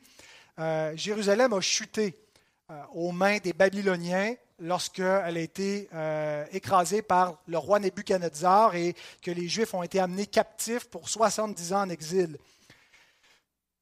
euh, 0.57 0.91
Jérusalem 0.95 1.53
a 1.53 1.61
chuté 1.61 2.17
euh, 2.71 2.81
aux 2.93 3.11
mains 3.11 3.37
des 3.37 3.53
Babyloniens 3.53 4.33
lorsqu'elle 4.57 5.37
a 5.37 5.39
été 5.39 5.87
écrasée 6.51 7.01
par 7.01 7.37
le 7.47 7.57
roi 7.57 7.79
Nebuchadnezzar 7.79 8.75
et 8.75 8.93
que 9.21 9.31
les 9.31 9.47
Juifs 9.47 9.73
ont 9.73 9.83
été 9.83 10.01
amenés 10.01 10.25
captifs 10.25 10.89
pour 10.89 11.07
70 11.07 11.73
ans 11.73 11.81
en 11.83 11.89
exil. 11.89 12.37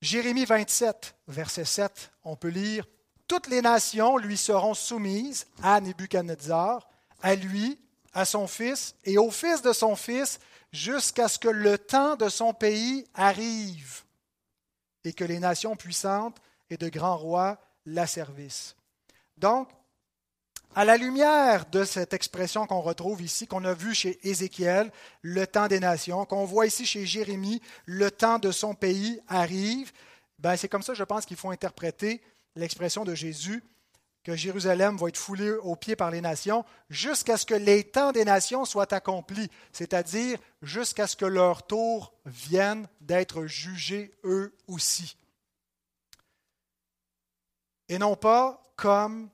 Jérémie 0.01 0.45
27, 0.45 1.15
verset 1.29 1.65
7, 1.65 2.11
on 2.25 2.35
peut 2.35 2.49
lire 2.49 2.85
toutes 3.27 3.47
les 3.47 3.61
nations 3.61 4.17
lui 4.17 4.37
seront 4.37 4.73
soumises 4.73 5.47
à 5.63 5.81
Nebuchadnezzar, 5.81 6.87
à 7.23 7.33
lui, 7.33 7.79
à 8.13 8.25
son 8.25 8.47
fils 8.47 8.95
et 9.03 9.17
au 9.17 9.31
fils 9.31 9.61
de 9.61 9.73
son 9.73 9.95
fils, 9.95 10.39
jusqu'à 10.71 11.27
ce 11.27 11.39
que 11.39 11.47
le 11.47 11.77
temps 11.77 12.15
de 12.15 12.29
son 12.29 12.53
pays 12.53 13.05
arrive 13.13 14.03
et 15.03 15.13
que 15.13 15.23
les 15.23 15.39
nations 15.39 15.75
puissantes 15.75 16.37
et 16.69 16.77
de 16.77 16.89
grands 16.89 17.17
rois 17.17 17.57
l'asservissent. 17.85 18.75
Donc, 19.37 19.69
à 20.75 20.85
la 20.85 20.97
lumière 20.97 21.65
de 21.71 21.83
cette 21.85 22.13
expression 22.13 22.67
qu'on 22.67 22.81
retrouve 22.81 23.21
ici, 23.21 23.47
qu'on 23.47 23.63
a 23.63 23.73
vue 23.73 23.95
chez 23.95 24.19
Ézéchiel, 24.27 24.91
le 25.21 25.47
temps 25.47 25.67
des 25.67 25.79
nations, 25.79 26.25
qu'on 26.25 26.45
voit 26.45 26.67
ici 26.67 26.85
chez 26.85 27.05
Jérémie, 27.05 27.61
le 27.85 28.11
temps 28.11 28.37
de 28.37 28.51
son 28.51 28.75
pays 28.75 29.19
arrive, 29.27 29.91
ben 30.39 30.55
c'est 30.55 30.67
comme 30.67 30.83
ça, 30.83 30.93
je 30.93 31.03
pense, 31.03 31.25
qu'il 31.25 31.37
faut 31.37 31.49
interpréter 31.49 32.21
l'expression 32.55 33.05
de 33.05 33.15
Jésus 33.15 33.63
que 34.27 34.35
Jérusalem 34.35 34.97
va 34.97 35.07
être 35.07 35.15
foulée 35.15 35.53
aux 35.53 35.77
pieds 35.77 35.95
par 35.95 36.11
les 36.11 36.19
nations 36.19 36.65
jusqu'à 36.89 37.37
ce 37.37 37.45
que 37.45 37.53
les 37.53 37.85
temps 37.85 38.11
des 38.11 38.25
nations 38.25 38.65
soient 38.65 38.93
accomplis, 38.93 39.49
c'est-à-dire 39.71 40.37
jusqu'à 40.61 41.07
ce 41.07 41.15
que 41.15 41.23
leur 41.23 41.65
tour 41.65 42.11
vienne 42.25 42.89
d'être 42.99 43.45
jugés 43.45 44.11
eux 44.25 44.53
aussi. 44.67 45.15
Et 47.87 47.97
non 47.97 48.17
pas 48.17 48.61
comme 48.75 49.29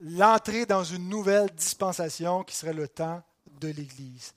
l'entrée 0.00 0.64
dans 0.64 0.82
une 0.82 1.10
nouvelle 1.10 1.50
dispensation 1.50 2.42
qui 2.42 2.56
serait 2.56 2.72
le 2.72 2.88
temps 2.88 3.22
de 3.60 3.68
l'Église. 3.68 4.32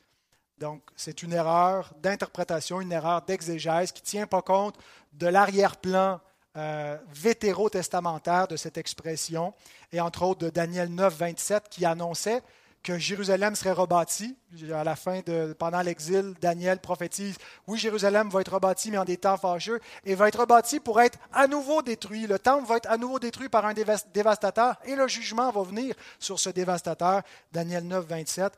Donc, 0.57 0.81
c'est 0.97 1.23
une 1.23 1.31
erreur 1.31 1.93
d'interprétation, 2.01 2.81
une 2.81 2.91
erreur 2.91 3.21
d'exégèse 3.21 3.93
qui 3.93 4.01
ne 4.01 4.07
tient 4.07 4.27
pas 4.27 4.41
compte 4.41 4.77
de 5.13 5.27
l'arrière-plan 5.27 6.19
euh, 6.55 6.97
vétérotestamentaire 7.13 8.47
de 8.47 8.55
cette 8.55 8.77
expression, 8.77 9.53
et 9.91 9.99
entre 9.99 10.23
autres 10.23 10.45
de 10.45 10.49
Daniel 10.49 10.93
9, 10.93 11.15
27, 11.15 11.69
qui 11.69 11.85
annonçait 11.85 12.41
que 12.83 12.97
Jérusalem 12.99 13.55
serait 13.55 13.71
rebâtie. 13.71 14.37
À 14.73 14.83
la 14.83 14.95
fin 14.95 15.21
de, 15.25 15.53
pendant 15.57 15.81
l'exil, 15.81 16.35
Daniel 16.41 16.79
prophétise, 16.79 17.37
oui, 17.65 17.79
Jérusalem 17.79 18.29
va 18.29 18.41
être 18.41 18.53
rebâtie, 18.53 18.91
mais 18.91 18.97
en 18.97 19.05
des 19.05 19.17
temps 19.17 19.37
fâcheux, 19.37 19.79
et 20.05 20.15
va 20.15 20.27
être 20.27 20.41
rebâtie 20.41 20.79
pour 20.79 21.01
être 21.01 21.17
à 21.31 21.47
nouveau 21.47 21.81
détruit. 21.81 22.27
Le 22.27 22.37
temple 22.37 22.67
va 22.67 22.77
être 22.77 22.89
à 22.89 22.97
nouveau 22.97 23.19
détruit 23.19 23.49
par 23.49 23.65
un 23.65 23.73
dévastateur, 23.73 24.75
et 24.83 24.95
le 24.95 25.07
jugement 25.07 25.49
va 25.49 25.63
venir 25.63 25.95
sur 26.19 26.39
ce 26.39 26.49
dévastateur. 26.49 27.23
Daniel 27.51 27.87
9, 27.87 28.05
27. 28.05 28.53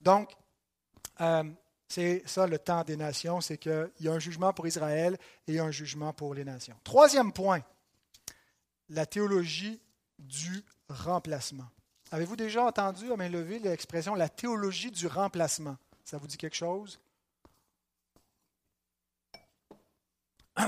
Donc, 0.00 0.30
euh, 1.20 1.44
c'est 1.88 2.22
ça 2.26 2.46
le 2.46 2.58
temps 2.58 2.82
des 2.84 2.96
nations, 2.96 3.40
c'est 3.40 3.58
qu'il 3.58 3.90
y 4.00 4.08
a 4.08 4.12
un 4.12 4.18
jugement 4.18 4.52
pour 4.52 4.66
Israël 4.66 5.16
et 5.46 5.60
un 5.60 5.70
jugement 5.70 6.12
pour 6.12 6.34
les 6.34 6.44
nations. 6.44 6.76
Troisième 6.82 7.32
point, 7.32 7.62
la 8.88 9.06
théologie 9.06 9.80
du 10.18 10.64
remplacement. 10.88 11.66
Avez-vous 12.10 12.36
déjà 12.36 12.64
entendu 12.64 13.12
à 13.12 13.16
main 13.16 13.28
levée 13.28 13.58
l'expression 13.58 14.14
la 14.14 14.28
théologie 14.28 14.90
du 14.90 15.06
remplacement? 15.06 15.76
Ça 16.04 16.18
vous 16.18 16.26
dit 16.26 16.36
quelque 16.36 16.56
chose? 16.56 17.00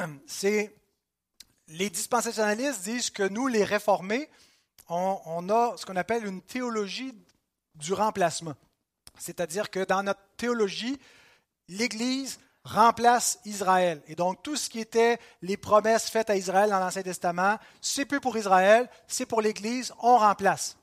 Les 1.71 1.91
dispensationalistes 1.91 2.83
disent 2.83 3.11
que 3.11 3.29
nous, 3.29 3.47
les 3.47 3.63
réformés, 3.63 4.31
on 4.89 5.51
a 5.51 5.77
ce 5.77 5.85
qu'on 5.85 5.97
appelle 5.97 6.25
une 6.25 6.41
théologie 6.41 7.13
du 7.75 7.93
remplacement. 7.93 8.55
C'est-à-dire 9.19 9.71
que 9.71 9.85
dans 9.85 10.03
notre 10.03 10.23
théologie, 10.37 10.99
l'Église 11.69 12.39
remplace 12.65 13.39
Israël. 13.45 14.03
Et 14.07 14.15
donc 14.15 14.43
tout 14.43 14.57
ce 14.57 14.69
qui 14.69 14.81
était 14.81 15.19
les 15.43 15.57
promesses 15.57 16.11
faites 16.11 16.31
à 16.31 16.37
Israël 16.37 16.71
dans 16.71 16.79
l'Ancien 16.79 17.03
Testament, 17.03 17.57
c'est 17.81 18.05
plus 18.05 18.21
pour 18.21 18.37
Israël, 18.37 18.89
c'est 19.07 19.27
pour 19.27 19.41
l'Église, 19.41 19.93
on 20.03 20.19
remplace. 20.19 20.77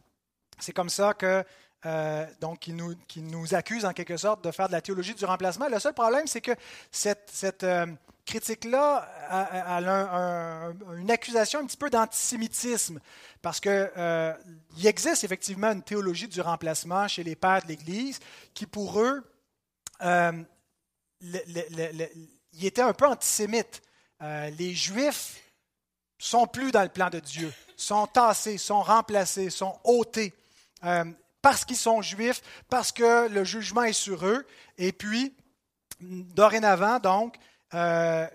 C'est 0.59 0.73
comme 0.73 0.89
ça 0.89 1.13
que 1.13 1.43
euh, 1.85 2.25
donc 2.41 2.67
nous, 2.67 2.95
qui 3.07 3.21
nous 3.21 3.53
accuse 3.53 3.85
en 3.85 3.93
quelque 3.93 4.17
sorte 4.17 4.43
de 4.43 4.49
faire 4.49 4.67
de 4.67 4.71
la 4.71 4.81
théologie 4.81 5.13
du 5.13 5.25
remplacement. 5.25 5.67
Le 5.67 5.79
seul 5.79 5.93
problème, 5.93 6.25
c'est 6.25 6.41
que 6.41 6.53
cette, 6.91 7.63
euh, 7.63 7.85
critique-là 8.25 9.07
a, 9.29 10.71
une 10.97 11.11
accusation 11.11 11.59
un 11.59 11.65
petit 11.67 11.77
peu 11.77 11.91
d'antisémitisme, 11.91 12.99
parce 13.43 13.59
qu'il 13.59 13.91
euh, 13.97 14.33
existe 14.83 15.23
effectivement 15.23 15.71
une 15.71 15.83
théologie 15.83 16.27
du 16.27 16.41
remplacement 16.41 17.07
chez 17.07 17.23
les 17.23 17.35
pères 17.35 17.61
de 17.61 17.67
l'Église 17.67 18.19
qui, 18.55 18.65
pour 18.65 18.99
eux, 18.99 19.23
euh, 21.33 22.07
il 22.53 22.65
était 22.65 22.81
un 22.81 22.93
peu 22.93 23.05
antisémite. 23.05 23.81
Euh, 24.21 24.49
les 24.51 24.73
Juifs 24.73 25.41
sont 26.17 26.47
plus 26.47 26.71
dans 26.71 26.83
le 26.83 26.89
plan 26.89 27.09
de 27.09 27.19
Dieu, 27.19 27.51
sont 27.75 28.07
tassés, 28.07 28.57
sont 28.57 28.81
remplacés, 28.81 29.49
sont 29.49 29.77
ôtés, 29.83 30.33
parce 31.41 31.65
qu'ils 31.65 31.77
sont 31.77 32.01
juifs, 32.01 32.41
parce 32.69 32.91
que 32.91 33.27
le 33.27 33.43
jugement 33.43 33.83
est 33.83 33.93
sur 33.93 34.25
eux, 34.25 34.47
et 34.77 34.93
puis, 34.93 35.35
dorénavant, 35.99 36.99
donc, 36.99 37.37
euh, 37.73 38.27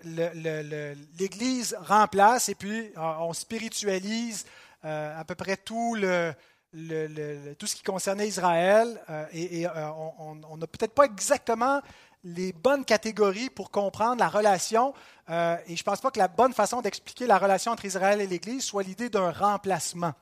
l'Église 1.17 1.75
remplace 1.79 2.49
et 2.49 2.55
puis 2.55 2.91
euh, 2.97 3.13
on 3.19 3.33
spiritualise 3.33 4.45
euh, 4.83 5.19
à 5.19 5.23
peu 5.23 5.35
près 5.35 5.55
tout 5.57 5.95
ce 5.95 7.75
qui 7.75 7.81
concernait 7.83 8.27
Israël 8.27 9.01
et, 9.33 9.65
on 9.67 10.57
n'a 10.57 10.67
peut-être 10.67 10.93
pas 10.93 11.05
exactement 11.05 11.81
les 12.23 12.53
bonnes 12.53 12.85
catégories 12.85 13.49
pour 13.49 13.71
comprendre 13.71 14.19
la 14.19 14.29
relation. 14.29 14.93
et 15.29 15.75
je 15.75 15.81
ne 15.81 15.83
pense 15.83 16.01
pas 16.01 16.11
que 16.11 16.19
la 16.19 16.27
bonne 16.27 16.53
façon 16.53 16.81
d'expliquer 16.81 17.25
la 17.25 17.37
relation 17.37 17.71
entre 17.71 17.85
Israël 17.85 18.21
et 18.21 18.27
l'Église 18.27 18.63
soit 18.63 18.83
l'idée 18.83 19.09
d'un 19.09 19.31
remplacement. 19.31 20.13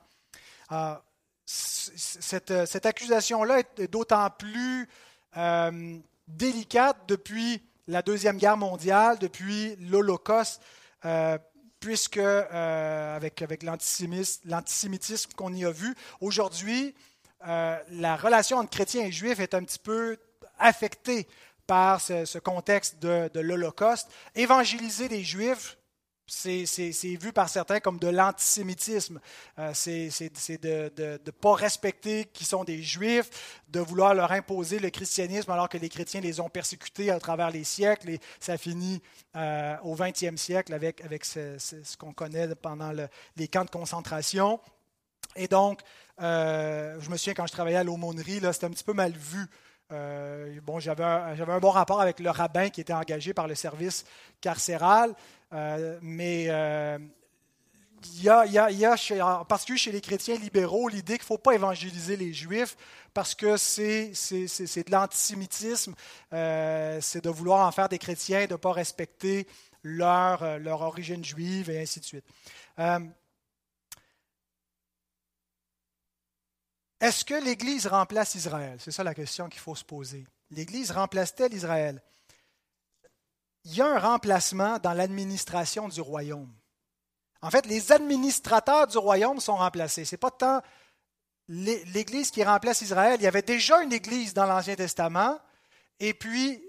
cette, 1.44 2.66
cette 2.66 2.86
accusation-là 2.86 3.58
est 3.58 3.90
d'autant 3.90 4.30
plus 4.30 4.88
délicate 6.36 6.96
depuis 7.08 7.62
la 7.90 8.02
Deuxième 8.02 8.38
Guerre 8.38 8.56
mondiale, 8.56 9.18
depuis 9.18 9.76
l'Holocauste, 9.76 10.62
euh, 11.04 11.38
puisque 11.80 12.18
euh, 12.18 13.16
avec, 13.16 13.42
avec 13.42 13.62
l'antisémitisme 13.62 15.32
qu'on 15.34 15.52
y 15.52 15.64
a 15.64 15.70
vu, 15.70 15.94
aujourd'hui, 16.20 16.94
euh, 17.46 17.76
la 17.90 18.16
relation 18.16 18.58
entre 18.58 18.70
chrétiens 18.70 19.06
et 19.06 19.12
juifs 19.12 19.40
est 19.40 19.54
un 19.54 19.64
petit 19.64 19.78
peu 19.78 20.18
affectée 20.58 21.26
par 21.70 22.00
ce, 22.00 22.38
contexte 22.38 22.98
de, 22.98 23.38
l'Holocauste. 23.38 24.10
Évangéliser 24.34 25.06
les 25.06 25.22
juifs, 25.22 25.78
c'est 26.26 26.64
vu 27.20 27.32
par 27.32 27.48
certains 27.48 27.78
comme 27.78 28.00
de 28.00 28.08
l'antisémitisme. 28.08 29.20
Euh, 29.56 29.70
c'est 29.72 30.58
de 30.60 30.92
ne 30.96 31.30
pas 31.30 31.54
respecter 31.54 32.24
qui 32.24 32.44
sont 32.44 32.64
des 32.64 32.82
juifs, 32.82 33.62
de 33.68 33.78
vouloir 33.78 34.14
leur 34.14 34.32
imposer 34.32 34.80
le 34.80 34.90
christianisme 34.90 35.48
alors 35.52 35.68
que 35.68 35.78
les 35.78 35.88
chrétiens 35.88 36.20
les 36.20 36.40
ont 36.40 36.48
persécutés 36.48 37.12
à 37.12 37.20
travers 37.20 37.52
les 37.52 37.62
siècles. 37.62 38.10
Et 38.10 38.20
ça 38.40 38.58
finit 38.58 39.00
euh, 39.36 39.76
au 39.84 39.94
20e 39.94 40.36
siècle 40.36 40.74
avec, 40.74 41.04
avec 41.04 41.24
ce, 41.24 41.56
qu'on 41.98 42.12
connaît 42.12 42.52
pendant 42.56 42.90
les 43.36 43.46
camps 43.46 43.64
de 43.64 43.70
concentration. 43.70 44.58
Et 45.36 45.46
donc, 45.46 45.82
euh, 46.20 46.98
je 47.00 47.10
me 47.10 47.16
souviens 47.16 47.34
quand 47.34 47.46
je 47.46 47.52
travaillais 47.52 47.76
à 47.76 47.84
l'aumônerie, 47.84 48.40
c'était 48.52 48.66
un 48.66 48.70
petit 48.70 48.82
peu 48.82 48.92
mal 48.92 49.12
vu. 49.12 49.46
Bon, 49.90 50.78
j'avais 50.78 51.04
un, 51.04 51.58
bon 51.58 51.70
rapport 51.70 52.00
avec 52.00 52.20
le 52.20 52.30
rabbin 52.30 52.68
qui 52.68 52.80
était 52.80 52.92
engagé 52.92 53.34
par 53.34 53.48
le 53.48 53.54
service 53.54 54.04
carcéral, 54.40 55.14
euh, 55.52 55.98
mais 56.00 56.46
euh, 56.48 56.98
il 58.14 58.22
y 58.22 58.28
a, 58.28 58.46
il 58.46 58.80
y 58.80 58.96
chez, 58.96 59.20
en 59.20 59.44
chez 59.76 59.92
les 59.92 60.00
chrétiens 60.00 60.36
libéraux, 60.36 60.88
l'idée 60.88 61.14
qu'il 61.14 61.24
ne 61.24 61.26
faut 61.26 61.38
pas 61.38 61.54
évangéliser 61.54 62.16
les 62.16 62.32
juifs 62.32 62.76
parce 63.12 63.34
que 63.34 63.56
c'est, 63.56 64.12
de 64.12 64.90
l'antisémitisme, 64.90 65.94
euh, 66.32 66.98
c'est 67.00 67.24
de 67.24 67.30
vouloir 67.30 67.66
en 67.66 67.72
faire 67.72 67.88
des 67.88 67.98
chrétiens, 67.98 68.46
de 68.46 68.52
ne 68.52 68.56
pas 68.56 68.72
respecter 68.72 69.46
leur, 69.82 70.58
leur 70.58 70.82
origine 70.82 71.24
juive 71.24 71.68
et 71.70 71.80
ainsi 71.80 72.00
de 72.00 72.04
suite. 72.04 72.24
Est-ce 77.00 77.24
que 77.24 77.34
l'Église 77.34 77.86
remplace 77.86 78.34
Israël? 78.34 78.76
C'est 78.78 78.90
ça 78.90 79.02
la 79.02 79.14
question 79.14 79.48
qu'il 79.48 79.60
faut 79.60 79.74
se 79.74 79.84
poser. 79.84 80.26
L'Église 80.50 80.90
remplace-t-elle 80.90 81.54
Israël? 81.54 82.02
Il 83.64 83.74
y 83.74 83.80
a 83.80 83.86
un 83.86 83.98
remplacement 83.98 84.78
dans 84.78 84.92
l'administration 84.92 85.88
du 85.88 86.00
royaume. 86.00 86.52
En 87.42 87.50
fait, 87.50 87.66
les 87.66 87.92
administrateurs 87.92 88.86
du 88.86 88.98
royaume 88.98 89.40
sont 89.40 89.56
remplacés. 89.56 90.04
Ce 90.04 90.14
n'est 90.14 90.18
pas 90.18 90.30
tant 90.30 90.60
l'Église 91.48 92.30
qui 92.30 92.44
remplace 92.44 92.82
Israël. 92.82 93.16
Il 93.18 93.24
y 93.24 93.28
avait 93.28 93.42
déjà 93.42 93.82
une 93.82 93.92
Église 93.92 94.34
dans 94.34 94.46
l'Ancien 94.46 94.76
Testament, 94.76 95.38
et 95.98 96.14
puis 96.14 96.62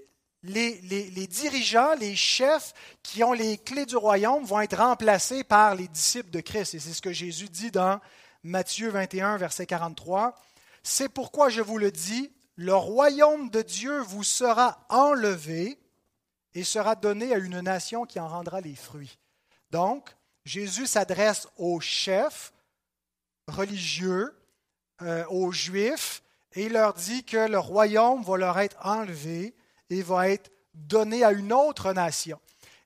les, 0.44 1.28
dirigeants, 1.28 1.94
les 2.00 2.16
chefs 2.16 2.74
qui 3.04 3.24
ont 3.24 3.34
les 3.34 3.58
clés 3.58 3.86
du 3.86 3.96
royaume 3.96 4.44
vont 4.44 4.62
être 4.62 4.78
remplacés 4.78 5.44
par 5.44 5.76
les 5.76 5.88
disciples 5.88 6.32
de 6.32 6.42
Christ. 6.42 6.74
Et 6.74 6.80
c'est 6.80 6.94
ce 6.94 7.02
que 7.02 7.14
Jésus 7.14 7.50
dit 7.50 7.72
dans 7.72 8.00
Matthieu 8.44 8.90
21, 8.90 9.38
verset 9.38 9.66
43. 9.66 10.36
C'est 10.84 11.10
pourquoi 11.10 11.50
je 11.50 11.62
vous 11.62 11.78
le 11.78 11.92
dis, 11.92 12.32
le 12.56 12.76
royaume 12.76 13.50
de 13.50 13.62
Dieu 13.62 14.00
vous 14.00 14.24
sera 14.24 14.86
enlevé 14.90 15.80
et 16.54 16.64
sera 16.64 16.96
donné 16.96 17.34
à 17.34 17.38
une 17.38 17.62
nation 17.62 18.06
qui 18.06 18.20
en 18.20 18.28
rendra 18.28 18.62
les 18.62 18.76
fruits. 18.76 19.20
Donc, 19.70 20.16
Jésus 20.44 20.88
s'adresse 20.88 21.48
aux 21.58 21.80
chefs 21.80 22.52
religieux, 23.48 24.36
euh, 25.02 25.24
aux 25.30 25.52
juifs, 25.52 26.24
et 26.54 26.66
il 26.66 26.74
leur 26.74 26.94
dit 26.94 27.24
que 27.24 27.48
le 27.48 27.60
royaume 27.60 28.24
va 28.24 28.38
leur 28.38 28.60
être 28.60 28.78
enlevé 28.84 29.56
et 29.90 30.02
va 30.02 30.30
être 30.30 30.52
donné 30.74 31.24
à 31.24 31.32
une 31.32 31.54
autre 31.54 31.94
nation. 31.94 32.40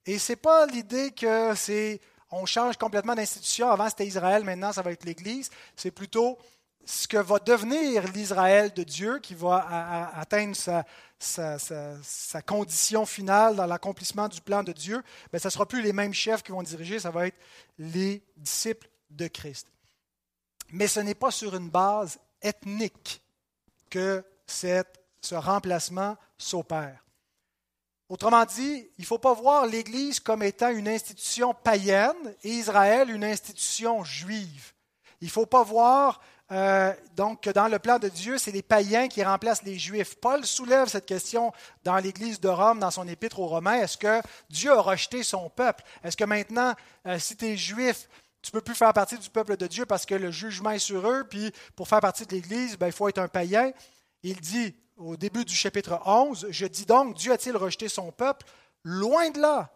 Et 0.05 0.19
ce 0.19 0.33
n'est 0.33 0.37
pas 0.37 0.65
l'idée 0.67 1.11
que 1.11 1.53
c'est 1.55 1.99
on 2.31 2.45
change 2.45 2.77
complètement 2.77 3.15
d'institution. 3.15 3.69
Avant, 3.69 3.89
c'était 3.89 4.07
Israël, 4.07 4.43
maintenant, 4.43 4.71
ça 4.71 4.81
va 4.81 4.91
être 4.91 5.05
l'Église. 5.05 5.49
C'est 5.75 5.91
plutôt 5.91 6.37
ce 6.85 7.07
que 7.07 7.17
va 7.17 7.39
devenir 7.39 8.03
l'Israël 8.11 8.71
de 8.73 8.83
Dieu 8.83 9.19
qui 9.19 9.33
va 9.33 10.11
atteindre 10.15 10.55
sa, 10.55 12.41
condition 12.45 13.05
finale 13.05 13.55
dans 13.55 13.65
l'accomplissement 13.65 14.27
du 14.27 14.39
plan 14.41 14.63
de 14.63 14.71
Dieu, 14.71 15.03
mais 15.33 15.39
ce 15.39 15.47
ne 15.47 15.51
sera 15.51 15.67
plus 15.67 15.81
les 15.81 15.93
mêmes 15.93 16.13
chefs 16.13 16.43
qui 16.43 16.51
vont 16.51 16.61
diriger, 16.63 16.99
ça 16.99 17.09
va 17.09 17.27
être 17.27 17.37
les 17.79 18.23
disciples 18.37 18.87
de 19.09 19.27
Christ. 19.27 19.67
Mais 20.69 20.87
ce 20.87 20.99
n'est 20.99 21.15
pas 21.15 21.31
sur 21.31 21.55
une 21.55 21.69
base 21.69 22.19
ethnique 22.41 23.21
que 23.89 24.23
ce 24.45 25.35
remplacement 25.35 26.17
s'opère. 26.37 27.04
Autrement 28.07 28.45
dit, 28.45 28.87
il 28.97 29.01
ne 29.01 29.05
faut 29.05 29.17
pas 29.17 29.33
voir 29.33 29.65
l'Église 29.65 30.19
comme 30.19 30.43
étant 30.43 30.69
une 30.69 30.87
institution 30.87 31.53
païenne 31.53 32.35
et 32.43 32.49
Israël 32.49 33.09
une 33.09 33.23
institution 33.23 34.03
juive. 34.03 34.73
Il 35.21 35.25
ne 35.25 35.31
faut 35.31 35.47
pas 35.47 35.63
voir 35.63 36.21
euh, 36.51 36.93
donc 37.15 37.49
dans 37.49 37.67
le 37.67 37.79
plan 37.79 37.97
de 37.97 38.07
Dieu, 38.07 38.37
c'est 38.37 38.51
les 38.51 38.61
païens 38.61 39.07
qui 39.07 39.23
remplacent 39.23 39.63
les 39.63 39.79
Juifs. 39.79 40.15
Paul 40.15 40.45
soulève 40.45 40.87
cette 40.87 41.07
question 41.07 41.51
dans 41.83 41.97
l'Église 41.97 42.39
de 42.39 42.49
Rome, 42.49 42.79
dans 42.79 42.91
son 42.91 43.07
épître 43.07 43.39
aux 43.39 43.47
Romains. 43.47 43.81
Est-ce 43.81 43.97
que 43.97 44.21
Dieu 44.49 44.71
a 44.71 44.81
rejeté 44.81 45.23
son 45.23 45.49
peuple? 45.49 45.83
Est-ce 46.03 46.15
que 46.15 46.23
maintenant, 46.23 46.73
euh, 47.07 47.17
si 47.17 47.35
tu 47.35 47.45
es 47.45 47.57
juif, 47.57 48.07
tu 48.43 48.49
ne 48.49 48.59
peux 48.59 48.61
plus 48.61 48.75
faire 48.75 48.93
partie 48.93 49.17
du 49.17 49.29
peuple 49.29 49.57
de 49.57 49.65
Dieu 49.65 49.87
parce 49.87 50.05
que 50.05 50.13
le 50.13 50.29
jugement 50.29 50.69
est 50.69 50.79
sur 50.79 51.09
eux, 51.09 51.25
puis 51.27 51.51
pour 51.75 51.87
faire 51.87 52.01
partie 52.01 52.27
de 52.27 52.31
l'Église, 52.31 52.77
ben, 52.77 52.87
il 52.87 52.93
faut 52.93 53.09
être 53.09 53.17
un 53.17 53.27
païen? 53.27 53.71
Il 54.21 54.39
dit 54.39 54.75
au 54.97 55.17
début 55.17 55.45
du 55.45 55.55
chapitre 55.55 55.99
11, 56.05 56.47
Je 56.49 56.65
dis 56.65 56.85
donc, 56.85 57.15
Dieu 57.15 57.31
a-t-il 57.31 57.55
rejeté 57.57 57.89
son 57.89 58.11
peuple? 58.11 58.45
Loin 58.83 59.29
de 59.29 59.39
là, 59.39 59.71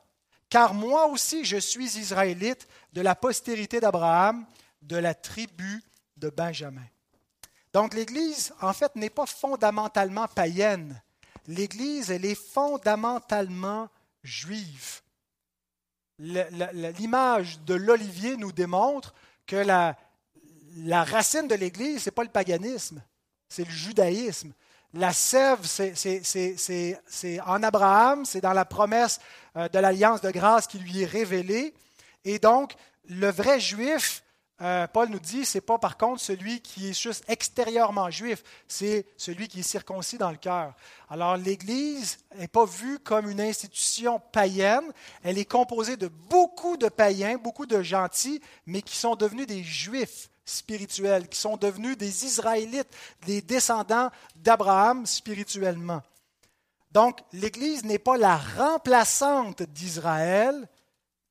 car 0.50 0.74
moi 0.74 1.08
aussi 1.08 1.46
je 1.46 1.58
suis 1.58 1.98
israélite 1.98 2.68
de 2.94 3.02
la 3.02 3.16
postérité 3.16 3.80
d'Abraham, 3.80 4.46
de 4.82 4.98
la 4.98 5.14
tribu 5.14 5.84
de 6.18 6.30
Benjamin. 6.30 6.86
Donc 7.74 7.94
l'Église, 7.94 8.54
en 8.62 8.74
fait, 8.74 8.96
n'est 8.96 9.10
pas 9.10 9.26
fondamentalement 9.26 10.28
païenne. 10.28 11.02
L'Église, 11.48 12.12
elle 12.12 12.26
est 12.26 12.36
fondamentalement 12.36 13.90
juive. 14.24 15.02
L'image 16.20 17.60
de 17.62 17.74
l'olivier 17.74 18.38
nous 18.38 18.52
démontre 18.52 19.14
que 19.46 19.56
la, 19.56 19.98
la 20.78 21.04
racine 21.04 21.48
de 21.48 21.56
l'Église, 21.56 22.04
ce 22.04 22.10
n'est 22.10 22.14
pas 22.14 22.24
le 22.24 22.30
paganisme, 22.30 23.02
c'est 23.48 23.64
le 23.64 23.72
judaïsme. 23.72 24.52
La 24.94 25.14
sève, 25.14 25.60
c'est 25.66 27.40
en 27.46 27.62
Abraham, 27.62 28.26
c'est 28.26 28.42
dans 28.42 28.54
la 28.54 28.66
promesse 28.66 29.20
euh, 29.56 29.70
de 29.70 29.78
l'alliance 29.78 30.22
de 30.22 30.32
grâce 30.32 30.66
qui 30.66 30.80
lui 30.80 31.04
est 31.04 31.06
révélée. 31.06 31.76
Et 32.26 32.40
donc, 32.40 32.74
le 33.06 33.30
vrai 33.30 33.60
juif, 33.60 34.24
euh, 34.62 34.88
Paul 34.88 35.10
nous 35.10 35.20
dit, 35.20 35.46
c'est 35.46 35.62
pas 35.62 35.78
par 35.78 35.96
contre 35.96 36.20
celui 36.20 36.60
qui 36.62 36.90
est 36.90 37.00
juste 37.00 37.24
extérieurement 37.28 38.10
juif, 38.10 38.44
c'est 38.68 39.06
celui 39.16 39.48
qui 39.48 39.60
est 39.62 39.64
circoncis 39.64 40.18
dans 40.18 40.32
le 40.32 40.38
cœur. 40.38 40.74
Alors 41.10 41.38
l'Église 41.38 42.18
n'est 42.36 42.48
pas 42.48 42.66
vue 42.66 43.00
comme 43.00 43.30
une 43.30 43.40
institution 43.40 44.20
païenne, 44.20 44.92
elle 45.24 45.38
est 45.38 45.46
composée 45.46 45.98
de 45.98 46.08
beaucoup 46.08 46.78
de 46.78 46.90
païens, 46.90 47.38
beaucoup 47.38 47.68
de 47.68 47.82
gentils, 47.82 48.42
mais 48.66 48.82
qui 48.82 48.98
sont 48.98 49.16
devenus 49.16 49.48
des 49.48 49.64
juifs 49.64 50.30
spirituels, 50.50 51.28
qui 51.28 51.40
sont 51.40 51.58
devenus 51.58 51.98
des 51.98 52.26
Israélites, 52.26 52.90
des 53.26 53.42
descendants 53.42 54.10
d'Abraham 54.36 55.06
spirituellement. 55.06 56.02
Donc, 56.92 57.20
l'Église 57.34 57.84
n'est 57.84 58.00
pas 58.00 58.18
la 58.18 58.38
remplaçante 58.38 59.62
d'Israël, 59.64 60.68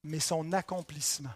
mais 0.04 0.20
son 0.20 0.52
accomplissement. 0.52 1.34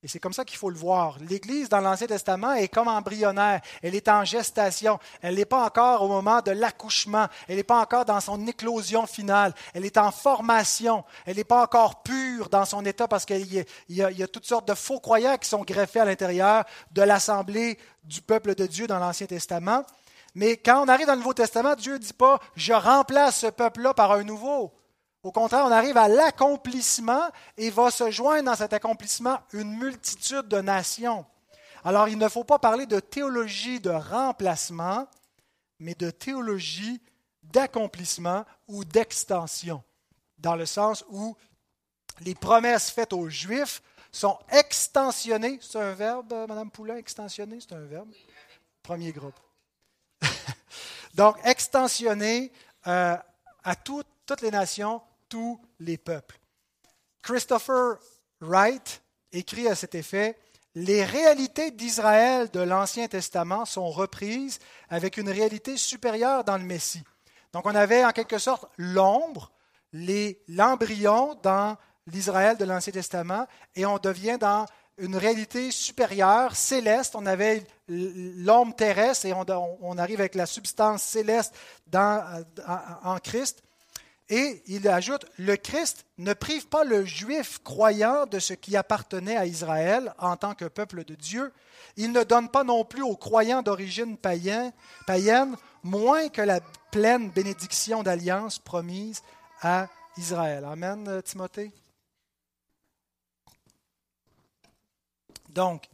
Et 0.00 0.06
c'est 0.06 0.20
comme 0.20 0.32
ça 0.32 0.44
qu'il 0.44 0.56
faut 0.56 0.70
le 0.70 0.76
voir. 0.76 1.18
L'Église 1.28 1.68
dans 1.68 1.80
l'Ancien 1.80 2.06
Testament 2.06 2.52
est 2.52 2.68
comme 2.68 2.86
embryonnaire. 2.86 3.60
Elle 3.82 3.96
est 3.96 4.08
en 4.08 4.24
gestation. 4.24 5.00
Elle 5.20 5.34
n'est 5.34 5.44
pas 5.44 5.64
encore 5.64 6.02
au 6.02 6.08
moment 6.08 6.40
de 6.40 6.52
l'accouchement. 6.52 7.26
Elle 7.48 7.56
n'est 7.56 7.64
pas 7.64 7.80
encore 7.80 8.04
dans 8.04 8.20
son 8.20 8.46
éclosion 8.46 9.06
finale. 9.06 9.54
Elle 9.74 9.84
est 9.84 9.98
en 9.98 10.12
formation. 10.12 11.04
Elle 11.26 11.36
n'est 11.36 11.44
pas 11.44 11.64
encore 11.64 12.04
pure 12.04 12.48
dans 12.48 12.64
son 12.64 12.84
état 12.84 13.08
parce 13.08 13.24
qu'il 13.24 13.66
y, 13.88 14.02
a 14.02 14.28
toutes 14.28 14.46
sortes 14.46 14.68
de 14.68 14.74
faux 14.74 15.00
croyants 15.00 15.36
qui 15.36 15.48
sont 15.48 15.62
greffés 15.62 16.00
à 16.00 16.04
l'intérieur 16.04 16.64
de 16.92 17.02
l'assemblée 17.02 17.76
du 18.04 18.22
peuple 18.22 18.54
de 18.54 18.66
Dieu 18.66 18.86
dans 18.86 19.00
l'Ancien 19.00 19.26
Testament. 19.26 19.84
Mais 20.36 20.58
quand 20.58 20.84
on 20.84 20.88
arrive 20.88 21.08
dans 21.08 21.14
le 21.14 21.18
Nouveau 21.18 21.34
Testament, 21.34 21.74
Dieu 21.74 21.94
ne 21.94 21.98
dit 21.98 22.12
pas 22.12 22.38
je 22.54 22.72
remplace 22.72 23.40
ce 23.40 23.48
peuple-là 23.48 23.94
par 23.94 24.12
un 24.12 24.22
nouveau. 24.22 24.72
Au 25.22 25.32
contraire, 25.32 25.64
on 25.64 25.72
arrive 25.72 25.96
à 25.96 26.08
l'accomplissement 26.08 27.28
et 27.56 27.70
va 27.70 27.90
se 27.90 28.10
joindre 28.10 28.44
dans 28.44 28.54
cet 28.54 28.72
accomplissement 28.72 29.38
une 29.52 29.76
multitude 29.76 30.46
de 30.46 30.60
nations. 30.60 31.26
Alors, 31.84 32.08
il 32.08 32.18
ne 32.18 32.28
faut 32.28 32.44
pas 32.44 32.58
parler 32.58 32.86
de 32.86 33.00
théologie 33.00 33.80
de 33.80 33.90
remplacement, 33.90 35.08
mais 35.80 35.94
de 35.94 36.10
théologie 36.10 37.00
d'accomplissement 37.42 38.44
ou 38.68 38.84
d'extension, 38.84 39.82
dans 40.38 40.54
le 40.54 40.66
sens 40.66 41.04
où 41.08 41.36
les 42.20 42.34
promesses 42.34 42.90
faites 42.90 43.12
aux 43.12 43.28
Juifs 43.28 43.82
sont 44.12 44.38
extensionnées. 44.50 45.58
C'est 45.60 45.78
un 45.78 45.94
verbe, 45.94 46.32
Madame 46.48 46.70
Poulain, 46.70 46.96
extensionné, 46.96 47.58
c'est 47.60 47.74
un 47.74 47.84
verbe? 47.84 48.10
Premier 48.82 49.12
groupe. 49.12 49.38
Donc, 51.14 51.36
extensionnées 51.44 52.52
euh, 52.86 53.16
à 53.64 53.76
toutes 53.76 54.06
les 54.42 54.50
nations 54.50 55.00
tous 55.28 55.60
les 55.80 55.98
peuples. 55.98 56.38
Christopher 57.22 57.98
Wright 58.40 59.02
écrit 59.32 59.68
à 59.68 59.74
cet 59.74 59.94
effet 59.94 60.38
Les 60.74 61.04
réalités 61.04 61.70
d'Israël 61.70 62.50
de 62.50 62.60
l'Ancien 62.60 63.08
Testament 63.08 63.64
sont 63.64 63.90
reprises 63.90 64.58
avec 64.88 65.16
une 65.16 65.28
réalité 65.28 65.76
supérieure 65.76 66.44
dans 66.44 66.56
le 66.56 66.64
Messie. 66.64 67.02
Donc 67.52 67.66
on 67.66 67.74
avait 67.74 68.04
en 68.04 68.12
quelque 68.12 68.38
sorte 68.38 68.66
l'ombre, 68.76 69.50
l'embryon 69.92 71.38
dans 71.42 71.76
l'Israël 72.06 72.56
de 72.56 72.64
l'Ancien 72.64 72.92
Testament 72.92 73.46
et 73.74 73.86
on 73.86 73.98
devient 73.98 74.38
dans 74.38 74.66
une 74.98 75.16
réalité 75.16 75.70
supérieure, 75.70 76.56
céleste. 76.56 77.14
On 77.14 77.26
avait 77.26 77.64
l'ombre 77.88 78.74
terrestre 78.74 79.26
et 79.26 79.32
on, 79.32 79.98
arrive 79.98 80.20
avec 80.20 80.34
la 80.34 80.46
substance 80.46 81.02
céleste 81.02 81.54
dans, 81.86 82.44
en 83.04 83.18
Christ. 83.18 83.62
Et 84.30 84.62
il 84.66 84.86
ajoute, 84.88 85.24
le 85.38 85.56
Christ 85.56 86.04
ne 86.18 86.34
prive 86.34 86.68
pas 86.68 86.84
le 86.84 87.04
juif 87.06 87.60
croyant 87.64 88.26
de 88.26 88.38
ce 88.38 88.52
qui 88.52 88.76
appartenait 88.76 89.36
à 89.36 89.46
Israël 89.46 90.12
en 90.18 90.36
tant 90.36 90.54
que 90.54 90.66
peuple 90.66 91.04
de 91.04 91.14
Dieu. 91.14 91.52
Il 91.96 92.12
ne 92.12 92.22
donne 92.24 92.50
pas 92.50 92.62
non 92.62 92.84
plus 92.84 93.02
aux 93.02 93.16
croyants 93.16 93.62
d'origine 93.62 94.18
païenne, 94.18 95.56
moins 95.82 96.28
que 96.28 96.42
la 96.42 96.60
pleine 96.90 97.30
bénédiction 97.30 98.02
d'alliance 98.02 98.58
promise 98.58 99.22
à 99.62 99.88
Israël. 100.18 100.64
Amen, 100.64 101.08
euh, 101.08 101.22
Timothée. 101.22 101.72
Donc, 105.48 105.88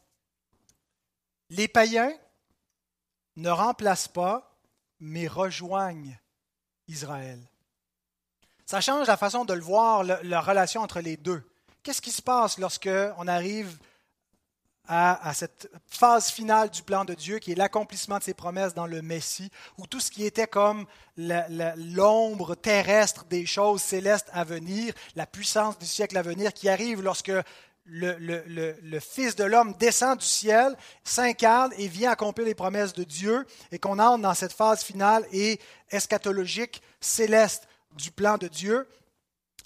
les 1.50 1.68
païens 1.68 2.12
ne 3.36 3.50
remplacent 3.50 4.08
pas, 4.08 4.58
mais 4.98 5.28
rejoignent 5.28 6.18
Israël. 6.88 7.40
Ça 8.66 8.80
change 8.80 9.06
la 9.06 9.16
façon 9.16 9.44
de 9.44 9.52
le 9.52 9.60
voir, 9.60 10.04
la 10.04 10.40
relation 10.40 10.80
entre 10.80 11.00
les 11.00 11.16
deux. 11.16 11.42
Qu'est-ce 11.82 12.00
qui 12.00 12.10
se 12.10 12.22
passe 12.22 12.58
lorsque 12.58 12.88
on 13.18 13.28
arrive 13.28 13.76
à, 14.86 15.32
cette 15.34 15.70
phase 15.86 16.30
finale 16.30 16.70
du 16.70 16.82
plan 16.82 17.04
de 17.04 17.14
Dieu, 17.14 17.38
qui 17.38 17.52
est 17.52 17.56
l'accomplissement 17.56 18.18
de 18.18 18.22
ses 18.22 18.34
promesses 18.34 18.74
dans 18.74 18.86
le 18.86 19.00
Messie, 19.00 19.50
où 19.78 19.86
tout 19.86 20.00
ce 20.00 20.10
qui 20.10 20.26
était 20.26 20.46
comme 20.46 20.86
l'ombre 21.16 22.54
terrestre 22.54 23.24
des 23.24 23.46
choses 23.46 23.82
célestes 23.82 24.28
à 24.32 24.44
venir, 24.44 24.92
la 25.16 25.26
puissance 25.26 25.78
du 25.78 25.86
siècle 25.86 26.18
à 26.18 26.22
venir, 26.22 26.52
qui 26.52 26.68
arrive 26.68 27.02
lorsque 27.02 27.32
le, 27.86 29.00
Fils 29.00 29.36
de 29.36 29.44
l'homme 29.44 29.74
descend 29.78 30.18
du 30.18 30.26
ciel, 30.26 30.76
s'incarne 31.02 31.72
et 31.78 31.88
vient 31.88 32.10
accomplir 32.10 32.46
les 32.46 32.54
promesses 32.54 32.92
de 32.92 33.04
Dieu, 33.04 33.46
et 33.72 33.78
qu'on 33.78 33.98
entre 33.98 34.22
dans 34.22 34.34
cette 34.34 34.52
phase 34.52 34.82
finale 34.82 35.24
et 35.32 35.60
eschatologique 35.90 36.82
céleste 37.00 37.68
du 37.94 38.10
plan 38.10 38.38
de 38.38 38.48
Dieu, 38.48 38.88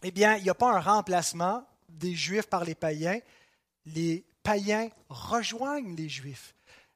eh 0.02 0.10
bien, 0.10 0.36
il 0.36 0.44
n'y 0.44 0.50
a 0.50 0.54
pas 0.54 0.72
un 0.72 0.80
remplacement 0.80 1.64
des 1.88 2.14
Juifs 2.14 2.46
par 2.46 2.64
les 2.64 2.74
païens. 2.74 3.18
Les 3.86 4.24
païens 4.42 4.88
rejoignent 5.08 5.96
les 5.96 6.08
Juifs. 6.08 6.54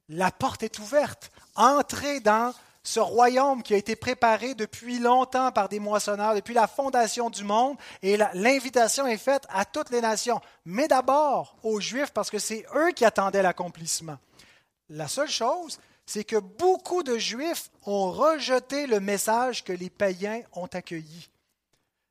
La 0.09 0.31
porte 0.31 0.63
est 0.63 0.79
ouverte. 0.79 1.31
Entrez 1.57 2.21
dans 2.21 2.53
ce 2.83 3.01
royaume 3.01 3.63
qui 3.63 3.75
a 3.75 3.77
été 3.77 3.95
préparé 3.95 4.55
depuis 4.55 4.99
longtemps 4.99 5.53
par 5.53 5.69
des 5.69 5.79
moissonneurs, 5.79 6.35
depuis 6.35 6.55
la 6.55 6.67
fondation 6.67 7.31
du 7.31 7.45
monde, 7.45 7.77
et 8.03 8.17
l'invitation 8.35 9.07
est 9.07 9.19
faite 9.19 9.45
à 9.51 9.65
toutes 9.65 9.91
les 9.91 10.01
nations, 10.01 10.41
mais 10.65 10.89
d'abord 10.89 11.57
aux 11.63 11.81
Juifs, 11.81 12.13
parce 12.13 12.31
que 12.31 12.41
c'est 12.41 12.67
eux 12.75 12.91
qui 12.91 13.05
attendaient 13.05 13.43
l'accomplissement. 13.43 14.19
La 14.89 15.07
seule 15.07 15.31
chose, 15.31 15.79
c'est 16.13 16.25
que 16.25 16.37
beaucoup 16.37 17.03
de 17.03 17.17
Juifs 17.17 17.71
ont 17.87 18.11
rejeté 18.13 18.87
le 18.87 19.01
message 19.01 19.65
que 19.65 19.73
les 19.73 19.89
païens 19.89 20.43
ont 20.53 20.67
accueilli. 20.67 21.31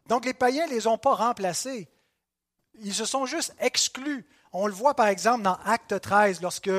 Donc 0.07 0.25
les 0.25 0.33
païens 0.33 0.65
ne 0.65 0.71
les 0.71 0.87
ont 0.87 0.97
pas 0.97 1.13
remplacés. 1.13 1.87
Ils 2.79 2.95
se 2.95 3.05
sont 3.05 3.27
juste 3.27 3.53
exclus. 3.59 4.25
On 4.53 4.65
le 4.65 4.73
voit 4.73 4.95
par 4.95 5.05
exemple 5.05 5.43
dans 5.43 5.59
Acte 5.65 6.01
13, 6.01 6.41
lorsque 6.41 6.71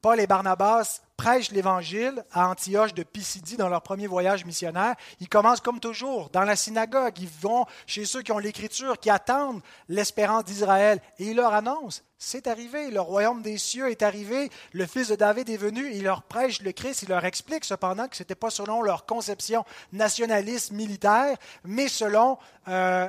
Paul 0.00 0.20
et 0.20 0.26
Barnabas 0.26 1.02
prêchent 1.20 1.50
l'Évangile 1.50 2.24
à 2.32 2.48
Antioche 2.48 2.94
de 2.94 3.02
Pisidie 3.02 3.58
dans 3.58 3.68
leur 3.68 3.82
premier 3.82 4.06
voyage 4.06 4.46
missionnaire. 4.46 4.94
Ils 5.20 5.28
commencent 5.28 5.60
comme 5.60 5.78
toujours 5.78 6.30
dans 6.30 6.44
la 6.44 6.56
synagogue. 6.56 7.12
Ils 7.18 7.28
vont 7.42 7.66
chez 7.86 8.06
ceux 8.06 8.22
qui 8.22 8.32
ont 8.32 8.38
l'Écriture, 8.38 8.98
qui 8.98 9.10
attendent 9.10 9.60
l'espérance 9.90 10.44
d'Israël. 10.44 10.98
Et 11.18 11.26
ils 11.26 11.36
leur 11.36 11.52
annoncent, 11.52 12.00
c'est 12.16 12.46
arrivé, 12.46 12.90
le 12.90 13.02
royaume 13.02 13.42
des 13.42 13.58
cieux 13.58 13.90
est 13.90 14.02
arrivé, 14.02 14.48
le 14.72 14.86
fils 14.86 15.08
de 15.08 15.14
David 15.14 15.50
est 15.50 15.58
venu, 15.58 15.90
ils 15.92 16.04
leur 16.04 16.22
prêchent 16.22 16.62
le 16.62 16.72
Christ, 16.72 17.02
ils 17.02 17.10
leur 17.10 17.26
expliquent 17.26 17.66
cependant 17.66 18.08
que 18.08 18.16
ce 18.16 18.22
n'était 18.22 18.34
pas 18.34 18.50
selon 18.50 18.80
leur 18.80 19.04
conception 19.04 19.66
nationaliste 19.92 20.72
militaire, 20.72 21.36
mais 21.64 21.88
selon 21.88 22.38
euh, 22.68 23.08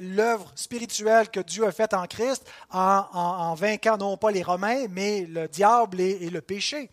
l'œuvre 0.00 0.50
spirituelle 0.54 1.28
que 1.28 1.40
Dieu 1.40 1.66
a 1.66 1.72
faite 1.72 1.92
en 1.92 2.06
Christ 2.06 2.46
en, 2.70 3.54
vainquant 3.54 3.98
non 3.98 4.16
pas 4.16 4.30
les 4.30 4.42
Romains, 4.42 4.86
mais 4.88 5.26
le 5.28 5.48
diable 5.48 6.00
et 6.00 6.30
le 6.30 6.40
péché. 6.40 6.88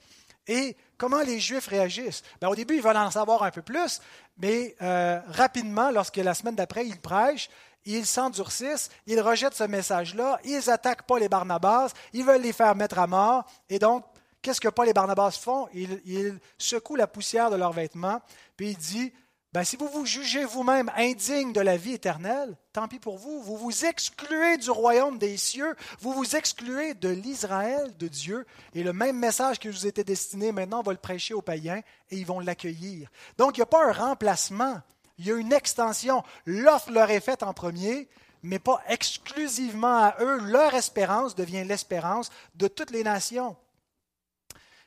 Et 0.50 0.76
comment 0.98 1.22
les 1.22 1.40
Juifs 1.40 1.68
réagissent? 1.68 2.24
Ben, 2.42 2.48
Au 2.48 2.56
début, 2.56 2.78
ils 2.78 2.82
veulent 2.82 2.98
en 2.98 3.12
savoir 3.12 3.44
un 3.44 3.52
peu 3.52 3.62
plus, 3.62 4.02
mais 4.40 4.76
euh, 4.82 5.22
rapidement, 5.28 5.92
lorsque 5.92 6.18
la 6.18 6.34
semaine 6.34 6.56
d'après, 6.56 6.88
ils 6.88 7.00
prêchent, 7.00 7.52
ils 7.86 8.04
s'endurcissent, 8.04 8.90
ils 9.06 9.22
rejettent 9.22 9.54
ce 9.54 9.66
message-là, 9.66 10.40
ils 10.44 10.68
attaquent 10.72 11.04
Paul 11.04 11.22
et 11.22 11.30
Barnabas, 11.30 11.94
ils 12.14 12.26
veulent 12.26 12.42
les 12.42 12.52
faire 12.52 12.76
mettre 12.76 12.98
à 12.98 13.06
mort. 13.06 13.46
Et 13.70 13.78
donc, 13.78 14.04
qu'est-ce 14.42 14.60
que 14.60 14.70
Paul 14.70 14.90
et 14.90 14.94
Barnabas 14.94 15.38
font? 15.40 15.70
Ils, 15.72 16.02
ils 16.04 16.40
secouent 16.58 16.96
la 16.96 17.08
poussière 17.08 17.52
de 17.52 17.56
leurs 17.56 17.74
vêtements, 17.74 18.20
puis 18.58 18.72
ils 18.72 18.78
disent 18.78 19.12
ben, 19.52 19.64
si 19.64 19.78
vous 19.78 19.88
vous 19.88 20.06
jugez 20.06 20.46
vous-même 20.46 20.92
indigne 20.96 21.54
de 21.54 21.62
la 21.62 21.76
vie 21.76 21.94
éternelle, 21.94 22.56
tant 22.72 22.88
pis 22.88 23.00
pour 23.00 23.18
vous. 23.18 23.42
Vous 23.42 23.58
vous 23.58 23.86
excluez 23.86 24.58
du 24.58 24.70
royaume 24.70 25.18
des 25.18 25.38
cieux, 25.38 25.76
vous 26.02 26.14
vous 26.14 26.36
excluez 26.36 26.94
de 26.94 27.10
l'Israël 27.10 27.92
de 27.98 28.08
Dieu, 28.08 28.46
et 28.76 28.84
le 28.84 28.94
même 28.94 29.18
message 29.18 29.58
qui 29.58 29.68
vous 29.68 29.88
était 29.88 30.04
destiné 30.04 30.52
maintenant, 30.52 30.82
on 30.82 30.84
va 30.84 30.92
le 30.92 31.00
prêcher 31.00 31.34
aux 31.34 31.42
païens, 31.42 31.82
et 32.12 32.18
ils 32.18 32.28
vont 32.28 32.40
l'accueillir. 32.40 33.10
Donc, 33.40 33.58
il 33.58 33.62
n'y 33.62 33.64
a 33.64 33.68
pas 33.68 33.90
un 33.90 33.92
remplacement, 33.92 34.82
il 35.18 35.26
y 35.26 35.32
a 35.32 35.36
une 35.36 35.52
extension. 35.52 36.24
L'offre 36.46 36.92
leur 36.92 37.10
est 37.10 37.20
faite 37.20 37.42
en 37.42 37.54
premier, 37.54 38.08
mais 38.44 38.60
pas 38.60 38.82
exclusivement 38.88 39.98
à 39.98 40.16
eux. 40.22 40.40
Leur 40.42 40.76
espérance 40.76 41.36
devient 41.36 41.64
l'espérance 41.66 42.30
de 42.54 42.68
toutes 42.68 42.92
les 42.92 43.04
nations. 43.04 43.58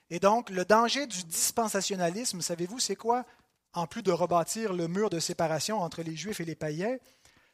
Et 0.09 0.21
donc, 0.21 0.51
le 0.51 0.65
danger 0.65 1.07
du 1.07 1.25
dispensationalisme, 1.25 2.41
savez-vous, 2.41 2.79
c'est 2.79 2.97
quoi? 2.97 3.25
En 3.75 3.87
plus 3.87 4.03
de 4.03 4.13
rebâtir 4.13 4.73
le 4.73 4.89
mur 4.89 5.11
de 5.11 5.19
séparation 5.19 5.81
entre 5.81 6.03
les 6.03 6.17
Juifs 6.17 6.41
et 6.41 6.45
les 6.45 6.55
païens, 6.55 6.97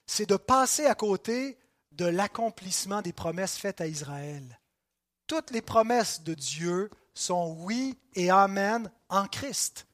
c'est 0.07 0.29
de 0.29 0.37
passer 0.37 0.87
à 0.87 0.95
côté 0.95 1.59
de 1.93 2.07
l'accomplissement 2.07 3.03
des 3.03 3.13
promesses 3.13 3.57
faites 3.57 3.81
à 3.81 3.87
Israël. 3.87 4.59
Toutes 5.27 5.51
les 5.51 5.63
promesses 5.63 6.23
de 6.23 6.35
Dieu 6.35 6.91
sont 7.15 7.57
oui 7.61 7.99
et 8.15 8.31
amen 8.31 8.91
en 9.09 9.27
Christ. 9.27 9.87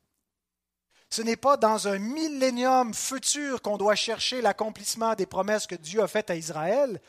Ce 1.11 1.23
n'est 1.23 1.37
pas 1.37 1.57
dans 1.57 1.89
un 1.89 1.99
millénium 1.99 2.93
futur 2.93 3.63
qu'on 3.63 3.77
doit 3.77 3.95
chercher 3.95 4.41
l'accomplissement 4.41 5.15
des 5.15 5.27
promesses 5.27 5.67
que 5.67 5.75
Dieu 5.75 6.03
a 6.03 6.09
faites 6.09 6.31
à 6.31 6.37
Israël, 6.37 7.01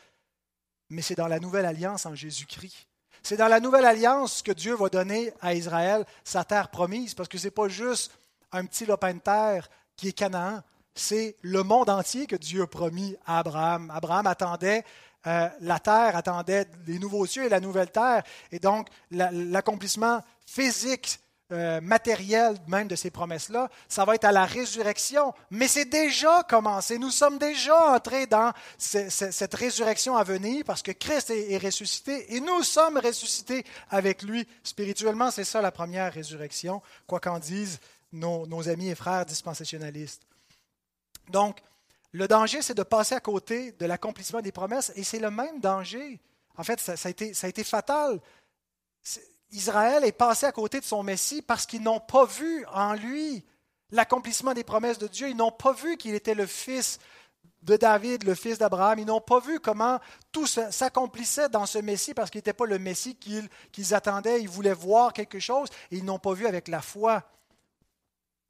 mais 0.90 1.02
c'est 1.02 1.14
dans 1.14 1.26
la 1.26 1.40
nouvelle 1.40 1.66
alliance 1.66 2.06
en 2.06 2.14
Jésus-Christ. 2.14 2.86
C'est 3.22 3.36
dans 3.36 3.48
la 3.48 3.58
nouvelle 3.58 3.84
alliance 3.84 4.42
que 4.42 4.52
Dieu 4.52 4.74
va 4.74 4.88
donner 4.88 5.32
à 5.40 5.54
Israël 5.54 6.04
sa 6.22 6.44
terre 6.44 6.70
promise, 6.70 7.14
parce 7.14 7.28
que 7.28 7.38
ce 7.38 7.46
n'est 7.46 7.50
pas 7.50 7.68
juste 7.68 8.12
un 8.52 8.64
petit 8.64 8.86
lopin 8.86 9.14
de 9.14 9.18
terre 9.18 9.68
qui 9.96 10.08
est 10.08 10.12
Canaan. 10.12 10.62
c'est 10.94 11.36
le 11.42 11.62
monde 11.62 11.90
entier 11.90 12.26
que 12.26 12.36
Dieu 12.36 12.62
a 12.62 12.66
promis 12.66 13.16
à 13.26 13.38
Abraham. 13.38 13.90
Abraham 13.94 14.26
attendait 14.26 14.84
euh, 15.26 15.48
la 15.60 15.78
terre, 15.80 16.16
attendait 16.16 16.66
les 16.86 16.98
nouveaux 16.98 17.26
cieux 17.26 17.44
et 17.44 17.48
la 17.48 17.60
nouvelle 17.60 17.90
terre. 17.90 18.22
Et 18.52 18.58
donc, 18.58 18.88
l'accomplissement 19.10 20.22
physique 20.46 21.20
euh, 21.52 21.80
matériel 21.80 22.56
même 22.66 22.88
de 22.88 22.96
ces 22.96 23.10
promesses-là, 23.10 23.68
ça 23.88 24.04
va 24.04 24.16
être 24.16 24.24
à 24.24 24.32
la 24.32 24.44
résurrection. 24.44 25.32
Mais 25.50 25.68
c'est 25.68 25.84
déjà 25.84 26.42
commencé. 26.42 26.98
Nous 26.98 27.12
sommes 27.12 27.38
déjà 27.38 27.94
entrés 27.94 28.26
dans 28.26 28.52
cette 28.78 29.54
résurrection 29.54 30.16
à 30.16 30.24
venir 30.24 30.64
parce 30.64 30.82
que 30.82 30.90
Christ 30.90 31.30
est, 31.30 31.58
ressuscité 31.58 32.34
et 32.34 32.40
nous 32.40 32.64
sommes 32.64 32.98
ressuscités 32.98 33.64
avec 33.90 34.22
lui 34.22 34.44
spirituellement. 34.64 35.30
C'est 35.30 35.44
ça 35.44 35.60
la 35.62 35.70
première 35.70 36.12
résurrection, 36.12 36.82
quoi 37.06 37.20
qu'en 37.20 37.38
disent 37.38 37.78
nos, 38.12 38.68
amis 38.68 38.88
et 38.88 38.94
frères 38.94 39.26
dispensationalistes. 39.26 40.22
Donc, 41.28 41.60
le 42.12 42.28
danger, 42.28 42.62
c'est 42.62 42.74
de 42.74 42.82
passer 42.82 43.14
à 43.14 43.20
côté 43.20 43.72
de 43.72 43.86
l'accomplissement 43.86 44.40
des 44.40 44.52
promesses 44.52 44.92
et 44.96 45.04
c'est 45.04 45.18
le 45.18 45.30
même 45.30 45.60
danger. 45.60 46.20
En 46.56 46.64
fait, 46.64 46.80
ça 46.80 47.08
a 47.08 47.48
été 47.48 47.64
fatal. 47.64 48.20
Israël 49.50 50.04
est 50.04 50.12
passé 50.12 50.46
à 50.46 50.52
côté 50.52 50.80
de 50.80 50.84
son 50.84 51.02
Messie 51.02 51.42
parce 51.42 51.66
qu'ils 51.66 51.82
n'ont 51.82 52.00
pas 52.00 52.24
vu 52.24 52.64
en 52.66 52.94
lui 52.94 53.44
l'accomplissement 53.90 54.54
des 54.54 54.64
promesses 54.64 54.98
de 54.98 55.06
Dieu. 55.06 55.28
Ils 55.28 55.36
n'ont 55.36 55.52
pas 55.52 55.72
vu 55.72 55.96
qu'il 55.96 56.14
était 56.14 56.34
le 56.34 56.46
fils 56.46 56.98
de 57.62 57.76
David, 57.76 58.24
le 58.24 58.34
fils 58.34 58.58
d'Abraham. 58.58 58.98
Ils 58.98 59.06
n'ont 59.06 59.20
pas 59.20 59.40
vu 59.40 59.60
comment 59.60 60.00
tout 60.32 60.46
s'accomplissait 60.46 61.48
dans 61.48 61.66
ce 61.66 61.78
Messie 61.78 62.14
parce 62.14 62.30
qu'il 62.30 62.38
n'était 62.38 62.52
pas 62.52 62.66
le 62.66 62.78
Messie 62.78 63.16
qu'ils 63.16 63.94
attendaient. 63.94 64.40
Ils 64.40 64.48
voulaient 64.48 64.72
voir 64.72 65.12
quelque 65.12 65.38
chose 65.38 65.68
et 65.90 65.96
ils 65.96 66.04
n'ont 66.04 66.18
pas 66.18 66.32
vu 66.32 66.46
avec 66.46 66.68
la 66.68 66.80
foi. 66.80 67.22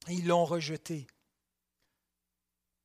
Ils 0.09 0.27
l'ont 0.27 0.45
rejeté. 0.45 1.07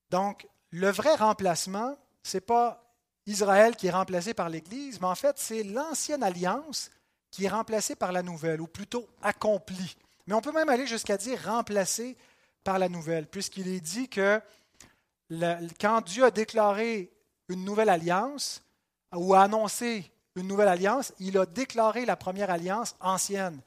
Donc, 0.09 0.47
le 0.72 0.89
vrai 0.89 1.15
remplacement, 1.15 1.97
ce 2.24 2.38
n'est 2.38 2.41
pas 2.41 2.84
Israël 3.26 3.76
qui 3.76 3.88
est 3.88 3.91
remplacé 3.91 4.34
par 4.34 4.49
l'Église, 4.49 4.99
mais 4.99 5.07
en 5.07 5.15
fait, 5.15 5.38
c'est 5.38 5.63
l'ancienne 5.63 6.24
alliance 6.24 6.91
qui 7.30 7.45
est 7.45 7.49
remplacée 7.49 7.95
par 7.95 8.11
la 8.11 8.24
nouvelle, 8.24 8.61
ou 8.61 8.67
plutôt 8.67 9.07
accomplie. 9.22 9.95
Mais 10.28 10.34
on 10.34 10.41
peut 10.41 10.51
même 10.51 10.69
aller 10.69 10.88
jusqu'à 10.88 11.17
dire 11.17 11.41
remplacée 11.45 12.17
par 12.63 12.78
la 12.78 12.89
nouvelle, 12.89 13.28
puisqu'il 13.28 13.67
est 13.67 13.80
dit 13.80 14.09
que 14.09 14.41
quand 15.80 16.01
Dieu 16.01 16.26
a 16.26 16.32
déclaré 16.32 17.11
une 17.47 17.63
nouvelle 17.63 17.89
alliance, 17.89 18.61
ou 19.13 19.34
a 19.34 19.43
annoncé 19.43 20.11
une 20.36 20.47
nouvelle 20.47 20.67
alliance, 20.67 21.13
il 21.19 21.38
a 21.38 21.45
déclaré 21.45 22.05
la 22.05 22.15
première 22.15 22.49
alliance 22.49 22.95
ancienne. 22.99 23.61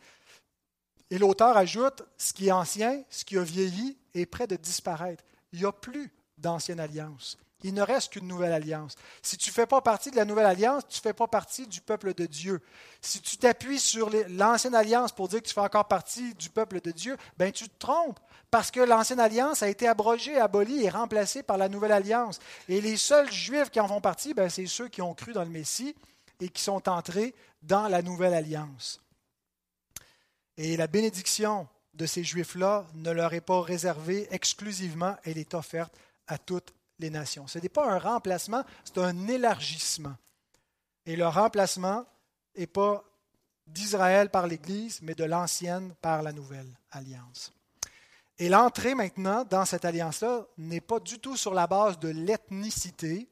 Et 1.10 1.18
l'auteur 1.18 1.56
ajoute, 1.56 2.02
ce 2.16 2.32
qui 2.32 2.48
est 2.48 2.52
ancien, 2.52 3.02
ce 3.10 3.24
qui 3.24 3.36
a 3.38 3.42
vieilli, 3.42 3.96
est 4.14 4.26
prêt 4.26 4.46
de 4.46 4.56
disparaître. 4.56 5.24
Il 5.52 5.60
n'y 5.60 5.66
a 5.66 5.72
plus 5.72 6.12
d'ancienne 6.38 6.80
alliance. 6.80 7.38
Il 7.64 7.72
ne 7.72 7.82
reste 7.82 8.12
qu'une 8.12 8.28
nouvelle 8.28 8.52
alliance. 8.52 8.94
Si 9.22 9.38
tu 9.38 9.48
ne 9.48 9.54
fais 9.54 9.66
pas 9.66 9.80
partie 9.80 10.10
de 10.10 10.16
la 10.16 10.26
nouvelle 10.26 10.44
alliance, 10.44 10.82
tu 10.86 10.98
ne 10.98 11.02
fais 11.02 11.14
pas 11.14 11.26
partie 11.26 11.66
du 11.66 11.80
peuple 11.80 12.12
de 12.12 12.26
Dieu. 12.26 12.60
Si 13.00 13.22
tu 13.22 13.38
t'appuies 13.38 13.78
sur 13.78 14.10
l'ancienne 14.28 14.74
alliance 14.74 15.12
pour 15.12 15.28
dire 15.28 15.40
que 15.40 15.48
tu 15.48 15.54
fais 15.54 15.62
encore 15.62 15.88
partie 15.88 16.34
du 16.34 16.50
peuple 16.50 16.82
de 16.82 16.90
Dieu, 16.90 17.16
ben 17.38 17.50
tu 17.50 17.66
te 17.66 17.78
trompes. 17.78 18.20
Parce 18.50 18.70
que 18.70 18.80
l'ancienne 18.80 19.18
alliance 19.18 19.62
a 19.62 19.68
été 19.68 19.88
abrogée, 19.88 20.36
abolie 20.38 20.84
et 20.84 20.90
remplacée 20.90 21.42
par 21.42 21.56
la 21.56 21.70
nouvelle 21.70 21.92
alliance. 21.92 22.38
Et 22.68 22.82
les 22.82 22.98
seuls 22.98 23.32
juifs 23.32 23.70
qui 23.70 23.80
en 23.80 23.88
font 23.88 24.02
partie, 24.02 24.34
ben, 24.34 24.50
c'est 24.50 24.66
ceux 24.66 24.88
qui 24.88 25.00
ont 25.00 25.14
cru 25.14 25.32
dans 25.32 25.42
le 25.42 25.50
Messie 25.50 25.96
et 26.40 26.50
qui 26.50 26.62
sont 26.62 26.86
entrés 26.88 27.34
dans 27.62 27.88
la 27.88 28.02
nouvelle 28.02 28.34
alliance. 28.34 29.00
Et 30.56 30.76
la 30.76 30.86
bénédiction 30.86 31.68
de 31.94 32.06
ces 32.06 32.24
juifs-là 32.24 32.86
ne 32.94 33.10
leur 33.10 33.34
est 33.34 33.40
pas 33.40 33.60
réservée 33.60 34.26
exclusivement, 34.30 35.16
elle 35.24 35.38
est 35.38 35.54
offerte 35.54 35.94
à 36.26 36.38
toutes 36.38 36.74
les 36.98 37.10
nations. 37.10 37.46
Ce 37.46 37.58
n'est 37.58 37.68
pas 37.68 37.90
un 37.90 37.98
remplacement, 37.98 38.64
c'est 38.84 38.98
un 38.98 39.26
élargissement. 39.28 40.14
Et 41.06 41.16
le 41.16 41.26
remplacement 41.26 42.04
n'est 42.56 42.66
pas 42.66 43.04
d'Israël 43.66 44.30
par 44.30 44.46
l'Église, 44.46 45.00
mais 45.02 45.14
de 45.14 45.24
l'ancienne 45.24 45.94
par 46.00 46.22
la 46.22 46.32
nouvelle 46.32 46.70
alliance. 46.90 47.52
Et 48.38 48.48
l'entrée 48.48 48.94
maintenant 48.94 49.44
dans 49.44 49.64
cette 49.64 49.84
alliance-là 49.84 50.46
n'est 50.58 50.80
pas 50.80 51.00
du 51.00 51.18
tout 51.18 51.36
sur 51.36 51.54
la 51.54 51.66
base 51.66 51.98
de 51.98 52.08
l'ethnicité, 52.08 53.28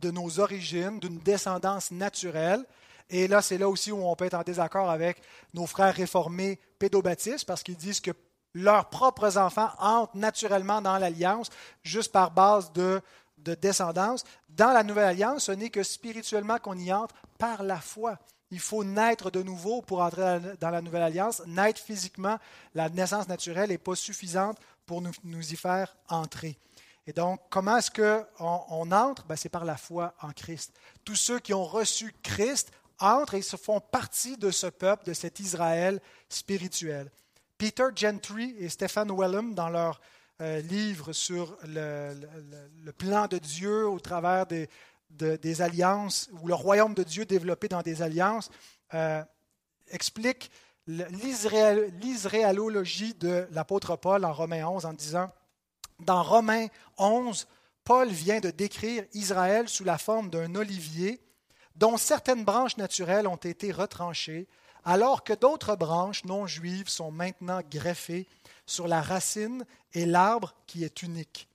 de 0.00 0.10
nos 0.10 0.40
origines, 0.40 1.00
d'une 1.00 1.18
descendance 1.18 1.90
naturelle. 1.90 2.64
Et 3.10 3.28
là, 3.28 3.42
c'est 3.42 3.58
là 3.58 3.68
aussi 3.68 3.92
où 3.92 4.04
on 4.06 4.16
peut 4.16 4.24
être 4.24 4.34
en 4.34 4.42
désaccord 4.42 4.90
avec 4.90 5.22
nos 5.54 5.66
frères 5.66 5.94
réformés 5.94 6.58
pédobaptistes, 6.78 7.46
parce 7.46 7.62
qu'ils 7.62 7.76
disent 7.76 8.00
que 8.00 8.12
leurs 8.54 8.90
propres 8.90 9.38
enfants 9.38 9.70
entrent 9.78 10.16
naturellement 10.16 10.82
dans 10.82 10.98
l'alliance 10.98 11.48
juste 11.82 12.12
par 12.12 12.30
base 12.30 12.72
de, 12.72 13.00
descendance. 13.38 14.24
Dans 14.48 14.72
la 14.72 14.84
nouvelle 14.84 15.06
alliance, 15.06 15.44
ce 15.44 15.52
n'est 15.52 15.70
que 15.70 15.82
spirituellement 15.82 16.58
qu'on 16.58 16.78
y 16.78 16.92
entre 16.92 17.14
par 17.38 17.62
la 17.62 17.80
foi. 17.80 18.18
Il 18.52 18.60
faut 18.60 18.84
naître 18.84 19.30
de 19.30 19.42
nouveau 19.42 19.80
pour 19.82 20.00
entrer 20.00 20.38
dans 20.60 20.70
la 20.70 20.82
nouvelle 20.82 21.02
alliance. 21.02 21.42
Naître 21.46 21.80
physiquement, 21.80 22.38
la 22.74 22.88
naissance 22.88 23.26
naturelle 23.26 23.70
n'est 23.70 23.78
pas 23.78 23.96
suffisante 23.96 24.58
pour 24.86 25.02
nous, 25.02 25.52
y 25.52 25.56
faire 25.56 25.96
entrer. 26.08 26.58
Et 27.06 27.12
donc, 27.12 27.40
comment 27.50 27.78
est-ce 27.78 27.90
qu'on 27.90 28.60
on 28.68 28.92
entre? 28.92 29.24
Ben, 29.24 29.36
C'est 29.36 29.48
par 29.48 29.64
la 29.64 29.76
foi 29.76 30.14
en 30.20 30.30
Christ. 30.30 30.72
Tous 31.04 31.16
ceux 31.16 31.40
qui 31.40 31.54
ont 31.54 31.64
reçu 31.64 32.14
Christ 32.22 32.70
entrent 33.02 33.34
et 33.34 33.42
se 33.42 33.56
font 33.56 33.80
partie 33.80 34.36
de 34.36 34.50
ce 34.50 34.66
peuple, 34.66 35.06
de 35.06 35.12
cet 35.12 35.40
Israël 35.40 36.00
spirituel. 36.28 37.10
Peter 37.58 37.88
Gentry 37.94 38.54
et 38.58 38.68
Stephen 38.68 39.10
Wellum, 39.16 39.54
dans 39.54 39.68
leur 39.68 40.00
euh, 40.40 40.60
livre 40.62 41.12
sur 41.12 41.56
le, 41.68 42.14
plan 42.98 43.28
de 43.28 43.38
Dieu 43.38 43.86
au 43.86 44.00
travers 44.00 44.46
des, 44.46 44.68
alliances, 45.60 46.28
ou 46.40 46.48
le 46.48 46.54
royaume 46.54 46.94
de 46.94 47.04
Dieu 47.04 47.24
développé 47.24 47.68
dans 47.68 47.82
des 47.82 48.02
alliances, 48.02 48.50
euh, 48.94 49.22
expliquent 49.88 50.50
l'israélologie 50.88 53.14
de 53.14 53.46
l'apôtre 53.52 53.94
Paul 53.94 54.24
en 54.24 54.32
Romains 54.32 54.66
11 54.66 54.86
en 54.86 54.92
disant, 54.92 55.30
dans 56.00 56.22
Romains 56.22 56.66
11, 56.98 57.46
Paul 57.84 58.08
vient 58.08 58.40
de 58.40 58.50
décrire 58.50 59.04
Israël 59.12 59.68
sous 59.68 59.84
la 59.84 59.98
forme 59.98 60.30
d'un 60.30 60.56
olivier 60.56 61.20
dont 61.76 61.96
certaines 61.96 62.44
branches 62.44 62.76
naturelles 62.76 63.26
ont 63.26 63.36
été 63.36 63.72
retranchées 63.72 64.48
alors 64.84 65.24
que 65.24 65.32
d'autres 65.32 65.76
branches 65.76 66.24
non 66.24 66.46
juives 66.46 66.88
sont 66.88 67.10
maintenant 67.10 67.60
greffées 67.70 68.26
sur 68.66 68.88
la 68.88 69.00
racine 69.00 69.64
et 69.92 70.06
l'arbre 70.06 70.54
qui 70.66 70.84
est 70.84 71.02
unique. 71.02 71.48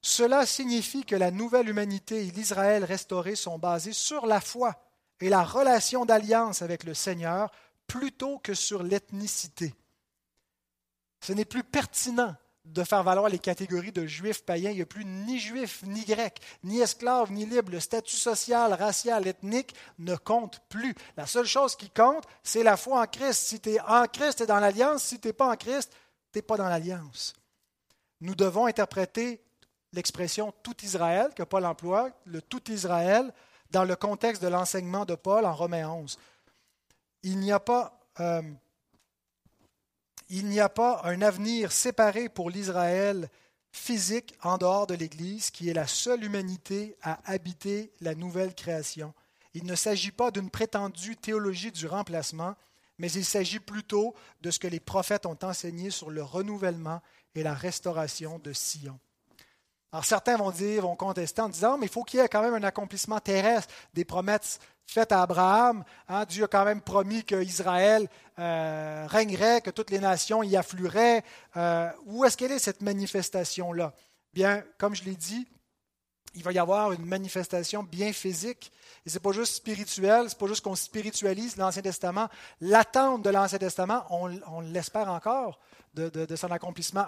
Cela 0.00 0.46
signifie 0.46 1.04
que 1.04 1.16
la 1.16 1.30
nouvelle 1.30 1.68
humanité 1.68 2.26
et 2.26 2.30
l'Israël 2.30 2.84
restauré 2.84 3.34
sont 3.34 3.58
basés 3.58 3.92
sur 3.92 4.26
la 4.26 4.40
foi 4.40 4.76
et 5.20 5.28
la 5.28 5.42
relation 5.42 6.04
d'alliance 6.04 6.62
avec 6.62 6.84
le 6.84 6.94
Seigneur 6.94 7.50
plutôt 7.86 8.38
que 8.38 8.54
sur 8.54 8.82
l'ethnicité. 8.82 9.74
Ce 11.20 11.32
n'est 11.32 11.44
plus 11.44 11.64
pertinent 11.64 12.36
de 12.72 12.84
faire 12.84 13.02
valoir 13.02 13.28
les 13.28 13.38
catégories 13.38 13.92
de 13.92 14.06
juifs 14.06 14.44
païens. 14.44 14.70
Il 14.70 14.76
n'y 14.76 14.82
a 14.82 14.86
plus 14.86 15.04
ni 15.04 15.38
juifs, 15.38 15.82
ni 15.84 16.04
grecs, 16.04 16.40
ni 16.62 16.80
esclaves, 16.80 17.32
ni 17.32 17.46
libres. 17.46 17.72
Le 17.72 17.80
statut 17.80 18.16
social, 18.16 18.72
racial, 18.74 19.26
ethnique 19.26 19.74
ne 19.98 20.16
compte 20.16 20.60
plus. 20.68 20.94
La 21.16 21.26
seule 21.26 21.46
chose 21.46 21.76
qui 21.76 21.90
compte, 21.90 22.24
c'est 22.42 22.62
la 22.62 22.76
foi 22.76 23.02
en 23.02 23.06
Christ. 23.06 23.42
Si 23.46 23.60
tu 23.60 23.70
es 23.70 23.80
en 23.80 24.04
Christ, 24.06 24.38
tu 24.38 24.42
es 24.42 24.46
dans 24.46 24.60
l'alliance. 24.60 25.04
Si 25.04 25.18
tu 25.18 25.28
n'es 25.28 25.32
pas 25.32 25.50
en 25.50 25.56
Christ, 25.56 25.92
tu 26.32 26.38
n'es 26.38 26.42
pas 26.42 26.56
dans 26.56 26.68
l'alliance. 26.68 27.34
Nous 28.20 28.34
devons 28.34 28.66
interpréter 28.66 29.40
l'expression 29.92 30.52
tout 30.62 30.76
Israël 30.82 31.30
que 31.34 31.42
Paul 31.42 31.64
emploie, 31.64 32.10
le 32.24 32.42
tout 32.42 32.70
Israël, 32.70 33.32
dans 33.70 33.84
le 33.84 33.96
contexte 33.96 34.42
de 34.42 34.48
l'enseignement 34.48 35.04
de 35.04 35.14
Paul 35.14 35.44
en 35.44 35.54
Romains 35.54 35.88
11. 35.88 36.18
Il 37.22 37.38
n'y 37.38 37.52
a 37.52 37.60
pas. 37.60 37.98
Euh, 38.20 38.42
il 40.28 40.46
n'y 40.46 40.60
a 40.60 40.68
pas 40.68 41.00
un 41.04 41.22
avenir 41.22 41.72
séparé 41.72 42.28
pour 42.28 42.50
l'Israël 42.50 43.28
physique 43.72 44.34
en 44.42 44.58
dehors 44.58 44.86
de 44.86 44.94
l'Église, 44.94 45.50
qui 45.50 45.68
est 45.68 45.74
la 45.74 45.86
seule 45.86 46.24
humanité 46.24 46.96
à 47.02 47.20
habiter 47.30 47.92
la 48.00 48.14
nouvelle 48.14 48.54
création. 48.54 49.14
Il 49.54 49.64
ne 49.64 49.74
s'agit 49.74 50.12
pas 50.12 50.30
d'une 50.30 50.50
prétendue 50.50 51.16
théologie 51.16 51.72
du 51.72 51.86
remplacement, 51.86 52.54
mais 52.98 53.10
il 53.12 53.24
s'agit 53.24 53.60
plutôt 53.60 54.14
de 54.40 54.50
ce 54.50 54.58
que 54.58 54.66
les 54.66 54.80
prophètes 54.80 55.26
ont 55.26 55.38
enseigné 55.42 55.90
sur 55.90 56.10
le 56.10 56.22
renouvellement 56.22 57.00
et 57.34 57.42
la 57.42 57.54
restauration 57.54 58.38
de 58.38 58.52
Sion. 58.52 58.98
Alors 59.92 60.04
certains 60.04 60.36
vont 60.36 60.50
dire, 60.50 60.82
vont 60.82 60.96
contester 60.96 61.40
en 61.40 61.48
disant, 61.48 61.78
mais 61.78 61.86
il 61.86 61.92
faut 61.92 62.04
qu'il 62.04 62.20
y 62.20 62.22
ait 62.22 62.28
quand 62.28 62.42
même 62.42 62.54
un 62.54 62.62
accomplissement 62.62 63.20
terrestre 63.20 63.72
des 63.94 64.04
promesses 64.04 64.58
faites 64.88 65.12
à 65.12 65.22
Abraham. 65.22 65.84
Hein. 66.08 66.24
Dieu 66.24 66.44
a 66.44 66.48
quand 66.48 66.64
même 66.64 66.80
promis 66.80 67.22
qu'Israël 67.22 68.08
euh, 68.38 69.06
régnerait, 69.08 69.60
que 69.60 69.70
toutes 69.70 69.90
les 69.90 70.00
nations 70.00 70.42
y 70.42 70.56
afflueraient. 70.56 71.22
Euh, 71.56 71.90
où 72.06 72.24
est-ce 72.24 72.36
qu'elle 72.36 72.52
est 72.52 72.58
cette 72.58 72.80
manifestation-là? 72.80 73.92
Bien, 74.32 74.64
comme 74.78 74.94
je 74.94 75.04
l'ai 75.04 75.14
dit, 75.14 75.46
il 76.34 76.42
va 76.42 76.52
y 76.52 76.58
avoir 76.58 76.92
une 76.92 77.04
manifestation 77.04 77.82
bien 77.82 78.12
physique. 78.12 78.72
Et 79.06 79.10
ce 79.10 79.14
n'est 79.14 79.20
pas 79.20 79.32
juste 79.32 79.54
spirituel, 79.54 80.28
ce 80.28 80.34
n'est 80.34 80.38
pas 80.38 80.46
juste 80.46 80.62
qu'on 80.62 80.74
spiritualise 80.74 81.56
l'Ancien 81.56 81.82
Testament. 81.82 82.28
L'attente 82.60 83.22
de 83.22 83.30
l'Ancien 83.30 83.58
Testament, 83.58 84.04
on, 84.10 84.60
l'espère 84.60 85.10
encore 85.10 85.58
de, 85.94 86.36
son 86.36 86.50
accomplissement. 86.52 87.06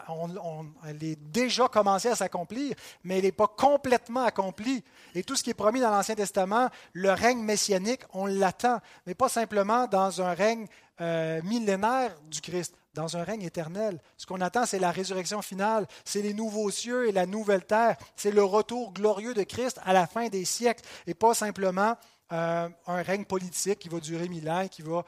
elle 0.86 1.04
est 1.04 1.16
déjà 1.16 1.68
commencée 1.68 2.08
à 2.08 2.16
s'accomplir, 2.16 2.74
mais 3.04 3.18
elle 3.18 3.24
n'est 3.24 3.32
pas 3.32 3.46
complètement 3.46 4.24
accomplie. 4.24 4.82
Et 5.14 5.22
tout 5.22 5.36
ce 5.36 5.44
qui 5.44 5.50
est 5.50 5.54
promis 5.54 5.80
dans 5.80 5.90
l'Ancien 5.90 6.14
Testament, 6.16 6.68
le 6.92 7.12
règne 7.12 7.40
messianique, 7.40 8.02
on 8.12 8.26
l'attend, 8.26 8.80
mais 9.06 9.14
pas 9.14 9.28
simplement 9.28 9.86
dans 9.86 10.20
un 10.22 10.34
règne 10.34 10.66
euh, 11.00 11.40
millénaire 11.42 12.16
du 12.28 12.40
Christ 12.40 12.74
dans 12.94 13.16
un 13.16 13.22
règne 13.22 13.42
éternel. 13.42 14.00
Ce 14.16 14.26
qu'on 14.26 14.40
attend, 14.40 14.66
c'est 14.66 14.78
la 14.78 14.90
résurrection 14.90 15.42
finale, 15.42 15.86
c'est 16.04 16.22
les 16.22 16.34
nouveaux 16.34 16.70
cieux 16.70 17.08
et 17.08 17.12
la 17.12 17.26
nouvelle 17.26 17.64
terre, 17.64 17.96
c'est 18.16 18.32
le 18.32 18.42
retour 18.42 18.92
glorieux 18.92 19.34
de 19.34 19.42
Christ 19.42 19.80
à 19.84 19.92
la 19.92 20.06
fin 20.06 20.28
des 20.28 20.44
siècles, 20.44 20.84
et 21.06 21.14
pas 21.14 21.34
simplement 21.34 21.96
euh, 22.32 22.68
un 22.86 23.02
règne 23.02 23.24
politique 23.24 23.78
qui 23.78 23.88
va 23.88 24.00
durer 24.00 24.28
mille 24.28 24.48
ans 24.48 24.60
et 24.60 24.68
qui 24.68 24.82
va 24.82 25.04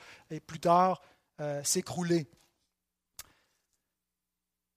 plus 0.47 0.61
tard 0.61 1.01
euh, 1.41 1.63
s'écrouler. 1.65 2.29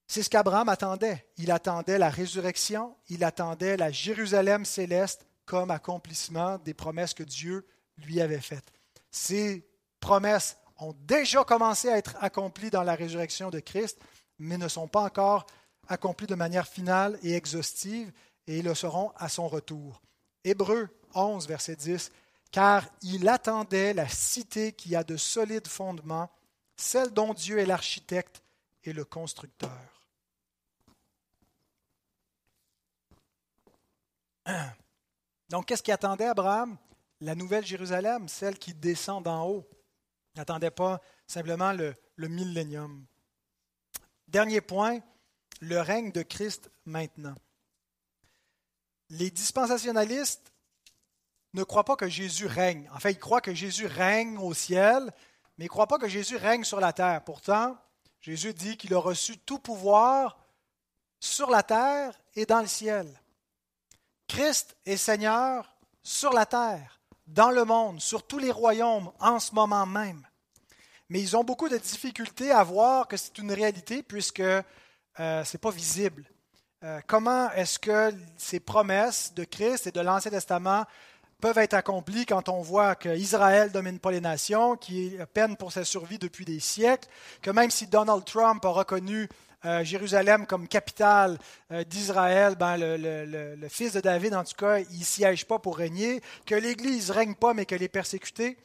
C'est 0.08 0.24
ce 0.24 0.30
qu'Abraham 0.30 0.70
attendait. 0.70 1.26
Il 1.38 1.52
attendait 1.52 1.98
la 1.98 2.10
résurrection, 2.10 2.96
il 3.10 3.24
attendait 3.24 3.78
la 3.78 3.92
Jérusalem 3.92 4.64
céleste 4.66 5.26
comme 5.46 5.72
accomplissement 5.72 6.58
des 6.60 6.74
promesses 6.74 7.14
que 7.14 7.24
Dieu 7.24 7.68
lui 7.98 8.22
avait 8.22 8.42
faites. 8.42 8.72
Ces 9.12 9.68
promesses 10.00 10.58
ont 10.78 10.94
déjà 11.02 11.44
commencé 11.44 11.90
à 11.90 11.98
être 11.98 12.16
accomplis 12.22 12.70
dans 12.70 12.84
la 12.84 12.96
résurrection 12.96 13.50
de 13.50 13.60
Christ, 13.60 14.00
mais 14.40 14.58
ne 14.58 14.68
sont 14.68 14.88
pas 14.88 15.02
encore 15.02 15.46
accomplis 15.88 16.28
de 16.28 16.36
manière 16.36 16.68
finale 16.68 17.18
et 17.24 17.34
exhaustive, 17.34 18.12
et 18.48 18.62
le 18.62 18.76
seront 18.76 19.12
à 19.16 19.30
son 19.30 19.48
retour. 19.48 20.02
Hébreu 20.44 20.90
11, 21.14 21.48
verset 21.48 21.76
10, 21.76 22.12
car 22.52 22.86
il 23.02 23.28
attendait 23.28 23.94
la 23.94 24.08
cité 24.08 24.72
qui 24.72 24.96
a 24.96 25.04
de 25.04 25.18
solides 25.18 25.68
fondements, 25.68 26.30
celle 26.76 27.12
dont 27.12 27.34
Dieu 27.34 27.60
est 27.60 27.66
l'architecte 27.66 28.44
et 28.84 28.94
le 28.94 29.06
constructeur. 29.06 29.72
Donc, 35.50 35.66
qu'est-ce 35.66 35.84
qui 35.84 35.92
attendait 35.92 36.26
Abraham? 36.26 36.78
La 37.22 37.34
nouvelle 37.36 37.66
Jérusalem, 37.66 38.28
celle 38.28 38.60
qui 38.60 38.74
descend 38.74 39.24
d'en 39.24 39.48
haut. 39.48 39.68
N'attendait 40.36 40.72
pas 40.72 41.02
simplement 41.28 41.72
le, 41.72 41.96
le 42.16 42.28
millénium. 42.28 43.06
Dernier 44.28 44.62
point, 44.62 45.00
le 45.62 45.80
règne 45.80 46.12
de 46.12 46.24
Christ 46.24 46.70
maintenant. 46.86 47.36
Les 49.10 49.32
dispensationalistes 49.32 50.52
ne 51.54 51.64
croient 51.64 51.86
pas 51.86 51.96
que 51.96 52.10
Jésus 52.10 52.48
règne. 52.48 52.90
En 52.94 53.00
fait, 53.00 53.12
ils 53.12 53.20
croient 53.20 53.42
que 53.42 53.54
Jésus 53.54 53.86
règne 53.86 54.38
au 54.38 54.54
ciel, 54.54 55.12
mais 55.58 55.66
ils 55.66 55.68
ne 55.68 55.70
croient 55.70 55.88
pas 55.88 56.00
que 56.00 56.08
Jésus 56.08 56.36
règne 56.36 56.64
sur 56.64 56.80
la 56.80 56.92
terre. 56.92 57.24
Pourtant, 57.24 57.78
Jésus 58.20 58.54
dit 58.54 58.78
qu'il 58.78 58.94
a 58.94 59.00
reçu 59.00 59.38
tout 59.38 59.60
pouvoir 59.60 60.38
sur 61.20 61.50
la 61.50 61.64
terre 61.64 62.20
et 62.36 62.46
dans 62.46 62.62
le 62.62 62.68
ciel. 62.68 63.08
Christ 64.28 64.76
est 64.86 64.98
Seigneur 64.98 65.76
sur 66.04 66.34
la 66.34 66.46
terre 66.46 66.95
dans 67.28 67.52
le 67.52 67.66
monde, 67.66 68.00
sur 68.00 68.26
tous 68.26 68.38
les 68.38 68.52
royaumes, 68.52 69.12
en 69.20 69.40
ce 69.40 69.54
moment 69.54 69.86
même. 69.86 70.26
Mais 71.10 71.22
ils 71.22 71.38
ont 71.38 71.44
beaucoup 71.44 71.70
de 71.70 71.78
difficultés 71.78 72.52
à 72.52 72.64
voir 72.64 73.08
que 73.08 73.18
c'est 73.18 73.38
une 73.38 73.52
réalité 73.52 74.04
puisque 74.04 74.40
euh, 74.40 74.64
ce 75.18 75.58
n'est 75.58 75.60
pas 75.62 75.72
visible. 75.72 76.26
Euh, 76.84 77.00
comment 77.08 77.52
est-ce 77.52 77.80
que 77.80 78.14
ces 78.38 78.60
promesses 78.60 79.34
de 79.34 79.44
Christ 79.44 79.88
et 79.88 79.92
de 79.92 80.02
l'Ancien 80.02 80.32
Testament 80.32 80.86
peuvent 81.42 81.58
être 81.58 81.74
accomplies 81.74 82.26
quand 82.26 82.50
on 82.50 82.62
voit 82.62 82.96
qu'Israël 82.96 83.72
domine 83.72 84.00
pas 84.00 84.12
les 84.12 84.22
nations, 84.22 84.76
qui 84.76 85.18
peine 85.34 85.58
pour 85.58 85.72
sa 85.72 85.84
survie 85.84 86.18
depuis 86.18 86.46
des 86.46 86.60
siècles, 86.60 87.08
que 87.42 87.52
même 87.52 87.70
si 87.70 87.88
Donald 87.88 88.24
Trump 88.26 88.64
a 88.66 88.70
reconnu 88.70 89.30
euh, 89.66 89.84
Jérusalem 89.84 90.46
comme 90.46 90.68
capitale 90.68 91.40
euh, 91.72 91.84
d'Israël, 91.84 92.56
ben, 92.56 92.78
le, 92.78 93.68
fils 93.68 93.94
de 93.94 94.00
David, 94.00 94.36
en 94.36 94.44
tout 94.44 94.56
cas, 94.56 94.80
il 94.80 95.00
ne 95.00 95.04
siège 95.04 95.46
pas 95.46 95.60
pour 95.60 95.78
régner, 95.78 96.22
que 96.46 96.56
l'Église 96.56 97.10
ne 97.10 97.14
règne 97.14 97.36
pas, 97.36 97.54
mais 97.54 97.66
qu'elle 97.66 97.84
est 97.84 97.88
persécutée. 97.88 98.58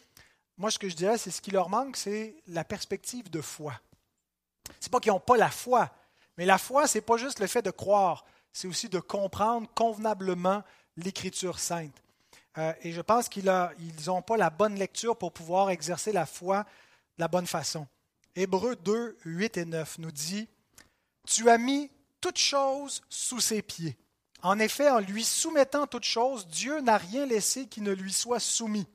Moi, 0.58 0.70
ce 0.70 0.78
que 0.78 0.88
je 0.88 0.96
dirais, 0.96 1.16
c'est 1.16 1.30
ce 1.30 1.40
qui 1.40 1.50
leur 1.50 1.70
manque, 1.70 1.96
c'est 1.96 2.34
la 2.48 2.64
perspective 2.64 3.30
de 3.30 3.40
foi. 3.40 3.72
C'est 4.78 4.92
pas 4.92 5.00
qu'ils 5.00 5.12
n'ont 5.12 5.20
pas 5.20 5.38
la 5.38 5.50
foi, 5.50 5.90
mais 6.36 6.44
la 6.44 6.58
foi, 6.58 6.86
ce 6.86 6.98
n'est 6.98 7.02
pas 7.02 7.16
juste 7.16 7.40
le 7.40 7.46
fait 7.46 7.62
de 7.62 7.70
croire, 7.70 8.24
c'est 8.52 8.68
aussi 8.68 8.88
de 8.88 9.00
comprendre 9.00 9.68
convenablement 9.74 10.62
l'Écriture 10.96 11.58
sainte. 11.58 12.02
Euh, 12.58 12.72
et 12.82 12.92
je 12.92 13.00
pense 13.00 13.28
qu'ils 13.28 13.50
n'ont 14.06 14.22
pas 14.22 14.36
la 14.36 14.50
bonne 14.50 14.74
lecture 14.74 15.16
pour 15.16 15.32
pouvoir 15.32 15.70
exercer 15.70 16.12
la 16.12 16.26
foi 16.26 16.64
de 17.16 17.22
la 17.22 17.28
bonne 17.28 17.46
façon. 17.46 17.86
Hébreux 18.36 18.76
2, 18.76 19.16
8 19.24 19.56
et 19.56 19.64
9 19.64 19.98
nous 19.98 20.12
dit 20.12 20.48
tu 21.26 21.48
as 21.48 21.58
mis 21.58 21.90
toutes 22.20 22.38
choses 22.38 23.02
sous 23.08 23.40
ses 23.40 23.62
pieds. 23.62 23.96
En 24.42 24.58
effet, 24.58 24.90
en 24.90 25.00
lui 25.00 25.24
soumettant 25.24 25.86
toutes 25.86 26.04
choses, 26.04 26.46
Dieu 26.46 26.80
n'a 26.80 26.96
rien 26.96 27.26
laissé 27.26 27.66
qui 27.66 27.80
ne 27.80 27.92
lui 27.92 28.12
soit 28.12 28.40
soumis. 28.40 28.86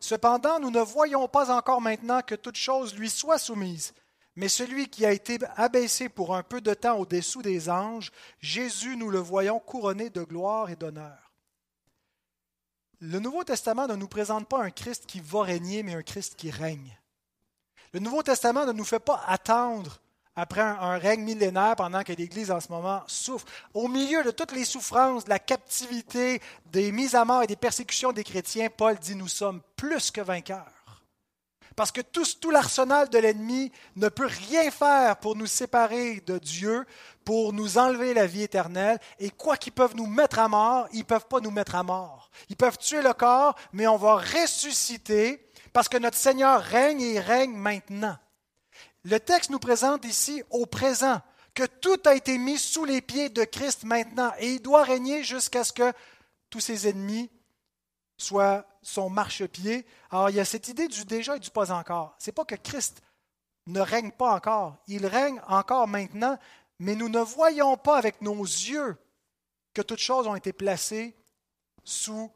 Cependant, 0.00 0.58
nous 0.58 0.70
ne 0.70 0.80
voyons 0.80 1.28
pas 1.28 1.54
encore 1.56 1.80
maintenant 1.80 2.20
que 2.20 2.34
toutes 2.34 2.56
choses 2.56 2.94
lui 2.94 3.08
soient 3.08 3.38
soumises, 3.38 3.94
mais 4.34 4.48
celui 4.48 4.88
qui 4.88 5.06
a 5.06 5.12
été 5.12 5.38
abaissé 5.56 6.08
pour 6.08 6.34
un 6.34 6.42
peu 6.42 6.60
de 6.60 6.74
temps 6.74 6.98
au-dessous 6.98 7.42
des 7.42 7.70
anges, 7.70 8.10
Jésus, 8.40 8.96
nous 8.96 9.10
le 9.10 9.18
voyons 9.18 9.60
couronné 9.60 10.10
de 10.10 10.22
gloire 10.22 10.68
et 10.68 10.76
d'honneur. 10.76 11.32
Le 13.00 13.18
Nouveau 13.18 13.44
Testament 13.44 13.86
ne 13.86 13.94
nous 13.94 14.08
présente 14.08 14.48
pas 14.48 14.62
un 14.62 14.70
Christ 14.70 15.06
qui 15.06 15.20
va 15.20 15.42
régner, 15.42 15.82
mais 15.82 15.94
un 15.94 16.02
Christ 16.02 16.34
qui 16.36 16.50
règne. 16.50 16.98
Le 17.92 18.00
Nouveau 18.00 18.22
Testament 18.22 18.66
ne 18.66 18.72
nous 18.72 18.84
fait 18.84 19.00
pas 19.00 19.22
attendre 19.26 20.00
après 20.36 20.60
un, 20.60 20.98
règne 20.98 21.22
millénaire 21.22 21.76
pendant 21.76 22.02
que 22.02 22.12
l'Église 22.12 22.50
en 22.50 22.60
ce 22.60 22.70
moment 22.70 23.02
souffre. 23.06 23.46
Au 23.72 23.88
milieu 23.88 24.22
de 24.22 24.30
toutes 24.30 24.52
les 24.52 24.66
souffrances, 24.66 25.24
de 25.24 25.30
la 25.30 25.38
captivité, 25.38 26.42
des 26.66 26.92
mises 26.92 27.14
à 27.14 27.24
mort 27.24 27.42
et 27.42 27.46
des 27.46 27.56
persécutions 27.56 28.12
des 28.12 28.24
chrétiens, 28.24 28.68
Paul 28.68 28.96
dit 28.98 29.16
nous 29.16 29.28
sommes 29.28 29.62
plus 29.76 30.10
que 30.10 30.20
vainqueurs. 30.20 30.66
Parce 31.74 31.92
que 31.92 32.00
tout, 32.00 32.24
tout 32.40 32.50
l'arsenal 32.50 33.10
de 33.10 33.18
l'ennemi 33.18 33.70
ne 33.96 34.08
peut 34.08 34.30
rien 34.48 34.70
faire 34.70 35.16
pour 35.18 35.36
nous 35.36 35.46
séparer 35.46 36.22
de 36.26 36.38
Dieu, 36.38 36.86
pour 37.24 37.52
nous 37.52 37.76
enlever 37.76 38.14
la 38.14 38.26
vie 38.26 38.42
éternelle. 38.42 38.98
Et 39.18 39.28
quoi 39.28 39.58
qu'ils 39.58 39.74
peuvent 39.74 39.96
nous 39.96 40.06
mettre 40.06 40.38
à 40.38 40.48
mort, 40.48 40.88
ils 40.92 41.00
ne 41.00 41.04
peuvent 41.04 41.26
pas 41.26 41.40
nous 41.40 41.50
mettre 41.50 41.74
à 41.74 41.82
mort. 41.82 42.30
Ils 42.48 42.56
peuvent 42.56 42.78
tuer 42.78 43.02
le 43.02 43.12
corps, 43.12 43.54
mais 43.72 43.86
on 43.86 43.98
va 43.98 44.16
ressusciter 44.16 45.46
parce 45.74 45.90
que 45.90 45.98
notre 45.98 46.16
Seigneur 46.16 46.62
règne 46.62 47.02
et 47.02 47.14
il 47.16 47.18
règne 47.18 47.52
maintenant. 47.52 48.16
Le 49.08 49.20
texte 49.20 49.50
nous 49.50 49.60
présente 49.60 50.04
ici 50.04 50.42
au 50.50 50.66
présent 50.66 51.20
que 51.54 51.64
tout 51.64 52.00
a 52.06 52.16
été 52.16 52.38
mis 52.38 52.58
sous 52.58 52.84
les 52.84 53.00
pieds 53.00 53.28
de 53.28 53.44
Christ 53.44 53.84
maintenant 53.84 54.32
et 54.40 54.54
il 54.54 54.60
doit 54.60 54.82
régner 54.82 55.22
jusqu'à 55.22 55.62
ce 55.62 55.72
que 55.72 55.92
tous 56.50 56.58
ses 56.58 56.88
ennemis 56.88 57.30
soient 58.16 58.66
son 58.82 59.08
marchepied. 59.08 59.86
Alors 60.10 60.28
il 60.30 60.34
y 60.34 60.40
a 60.40 60.44
cette 60.44 60.66
idée 60.66 60.88
du 60.88 61.04
déjà 61.04 61.36
et 61.36 61.38
du 61.38 61.50
pas 61.50 61.70
encore. 61.70 62.16
Ce 62.18 62.28
n'est 62.28 62.34
pas 62.34 62.44
que 62.44 62.56
Christ 62.56 63.00
ne 63.68 63.78
règne 63.78 64.10
pas 64.10 64.34
encore, 64.34 64.76
il 64.88 65.06
règne 65.06 65.40
encore 65.46 65.86
maintenant, 65.86 66.36
mais 66.80 66.96
nous 66.96 67.08
ne 67.08 67.20
voyons 67.20 67.76
pas 67.76 67.98
avec 67.98 68.20
nos 68.22 68.42
yeux 68.42 68.96
que 69.72 69.82
toutes 69.82 70.00
choses 70.00 70.26
ont 70.26 70.34
été 70.34 70.52
placées 70.52 71.14
sous 71.84 72.28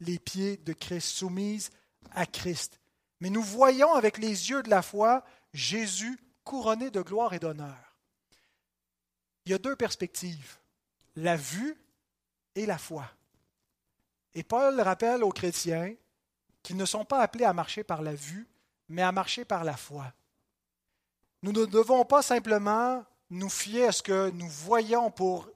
les 0.00 0.18
pieds 0.18 0.58
de 0.58 0.74
Christ, 0.74 1.08
soumises 1.08 1.70
à 2.10 2.26
Christ. 2.26 2.80
Mais 3.20 3.30
nous 3.30 3.42
voyons 3.42 3.94
avec 3.94 4.18
les 4.18 4.50
yeux 4.50 4.62
de 4.62 4.68
la 4.68 4.82
foi 4.82 5.24
Jésus 5.56 6.20
couronné 6.44 6.90
de 6.90 7.00
gloire 7.00 7.32
et 7.32 7.38
d'honneur. 7.38 7.96
Il 9.46 9.52
y 9.52 9.54
a 9.54 9.58
deux 9.58 9.74
perspectives, 9.74 10.58
la 11.16 11.34
vue 11.34 11.74
et 12.54 12.66
la 12.66 12.76
foi. 12.76 13.10
Et 14.34 14.42
Paul 14.42 14.78
rappelle 14.82 15.24
aux 15.24 15.32
chrétiens 15.32 15.94
qu'ils 16.62 16.76
ne 16.76 16.84
sont 16.84 17.06
pas 17.06 17.22
appelés 17.22 17.46
à 17.46 17.54
marcher 17.54 17.84
par 17.84 18.02
la 18.02 18.14
vue, 18.14 18.46
mais 18.90 19.00
à 19.00 19.12
marcher 19.12 19.46
par 19.46 19.64
la 19.64 19.78
foi. 19.78 20.12
Nous 21.42 21.52
ne 21.52 21.64
devons 21.64 22.04
pas 22.04 22.20
simplement 22.20 23.02
nous 23.30 23.48
fier 23.48 23.88
à 23.88 23.92
ce 23.92 24.02
que 24.02 24.28
nous 24.30 24.48
voyons 24.48 25.10
pour 25.10 25.48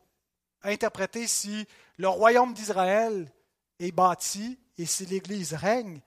interpréter 0.63 1.27
si 1.27 1.67
le 1.99 2.09
royaume 2.09 2.55
d'Israël 2.55 3.31
est 3.79 3.93
bâti 3.93 4.59
et 4.79 4.87
si 4.87 5.05
l'Église 5.05 5.53
règne, 5.53 6.01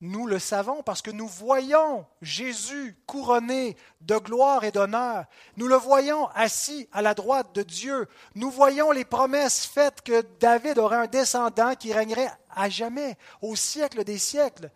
nous 0.00 0.26
le 0.26 0.38
savons 0.38 0.82
parce 0.82 1.02
que 1.02 1.10
nous 1.10 1.28
voyons 1.28 2.06
Jésus 2.22 2.96
couronné 3.06 3.76
de 4.00 4.16
gloire 4.16 4.64
et 4.64 4.72
d'honneur. 4.72 5.26
Nous 5.58 5.68
le 5.68 5.76
voyons 5.76 6.28
assis 6.28 6.88
à 6.92 7.02
la 7.02 7.12
droite 7.12 7.54
de 7.54 7.62
Dieu. 7.62 8.08
Nous 8.34 8.50
voyons 8.50 8.92
les 8.92 9.04
promesses 9.04 9.66
faites 9.66 10.00
que 10.00 10.22
David 10.40 10.78
aurait 10.78 10.96
un 10.96 11.06
descendant 11.06 11.74
qui 11.74 11.92
régnerait 11.92 12.32
à 12.50 12.70
jamais, 12.70 13.18
au 13.42 13.54
siècle 13.56 14.02
des 14.04 14.18
siècles. 14.18 14.70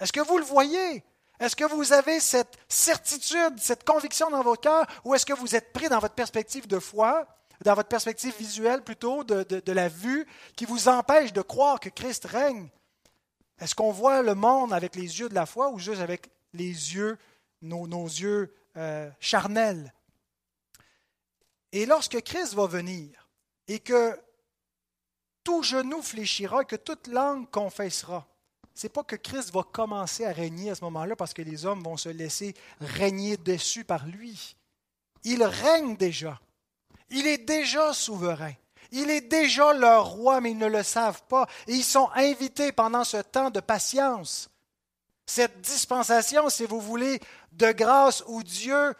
Est-ce 0.00 0.12
que 0.12 0.20
vous 0.20 0.36
le 0.36 0.44
voyez? 0.44 1.02
Est-ce 1.40 1.56
que 1.56 1.64
vous 1.64 1.94
avez 1.94 2.20
cette 2.20 2.58
certitude, 2.68 3.58
cette 3.58 3.84
conviction 3.84 4.28
dans 4.28 4.42
votre 4.42 4.60
cœur, 4.60 4.86
ou 5.04 5.14
est-ce 5.14 5.24
que 5.24 5.32
vous 5.32 5.56
êtes 5.56 5.72
pris 5.72 5.88
dans 5.88 5.98
votre 5.98 6.14
perspective 6.14 6.66
de 6.66 6.78
foi 6.78 7.26
dans 7.64 7.74
votre 7.74 7.88
perspective 7.88 8.36
visuelle 8.38 8.84
plutôt 8.84 9.24
de, 9.24 9.42
de 9.42 9.72
la 9.72 9.88
vue, 9.88 10.28
qui 10.54 10.64
vous 10.64 10.88
empêche 10.88 11.32
de 11.32 11.42
croire 11.42 11.80
que 11.80 11.88
Christ 11.88 12.24
règne? 12.26 12.68
Est-ce 13.60 13.74
qu'on 13.74 13.92
voit 13.92 14.22
le 14.22 14.34
monde 14.34 14.72
avec 14.72 14.94
les 14.94 15.20
yeux 15.20 15.28
de 15.28 15.34
la 15.34 15.46
foi 15.46 15.70
ou 15.70 15.78
juste 15.78 16.00
avec 16.00 16.30
les 16.52 16.94
yeux, 16.94 17.18
nos, 17.62 17.86
yeux 17.86 18.54
euh, 18.76 19.10
charnels? 19.20 19.92
Et 21.72 21.86
lorsque 21.86 22.20
Christ 22.22 22.54
va 22.54 22.66
venir 22.66 23.28
et 23.66 23.80
que 23.80 24.18
tout 25.44 25.62
genou 25.62 26.02
fléchira, 26.02 26.64
que 26.64 26.76
toute 26.76 27.08
langue 27.08 27.50
confessera, 27.50 28.26
c'est 28.74 28.88
pas 28.88 29.02
que 29.02 29.16
Christ 29.16 29.52
va 29.52 29.64
commencer 29.64 30.24
à 30.24 30.32
régner 30.32 30.70
à 30.70 30.74
ce 30.76 30.84
moment-là 30.84 31.16
parce 31.16 31.34
que 31.34 31.42
les 31.42 31.66
hommes 31.66 31.82
vont 31.82 31.96
se 31.96 32.08
laisser 32.08 32.54
régner 32.80 33.36
dessus 33.36 33.84
par 33.84 34.06
lui. 34.06 34.56
Il 35.24 35.42
règne 35.42 35.96
déjà. 35.96 36.40
Il 37.10 37.26
est 37.26 37.38
déjà 37.38 37.92
souverain. 37.92 38.52
Il 38.90 39.10
est 39.10 39.20
déjà 39.22 39.72
leur 39.74 40.06
roi, 40.06 40.40
mais 40.40 40.52
ils 40.52 40.58
ne 40.58 40.66
le 40.66 40.82
savent 40.82 41.22
pas. 41.28 41.46
Et 41.66 41.74
ils 41.74 41.84
sont 41.84 42.08
invités 42.14 42.72
pendant 42.72 43.04
ce 43.04 43.18
temps 43.18 43.50
de 43.50 43.60
patience. 43.60 44.50
Cette 45.26 45.60
dispensation, 45.60 46.48
si 46.48 46.64
vous 46.64 46.80
voulez, 46.80 47.20
de 47.52 47.70
grâce 47.72 48.24
où 48.26 48.42
Dieu 48.42 48.94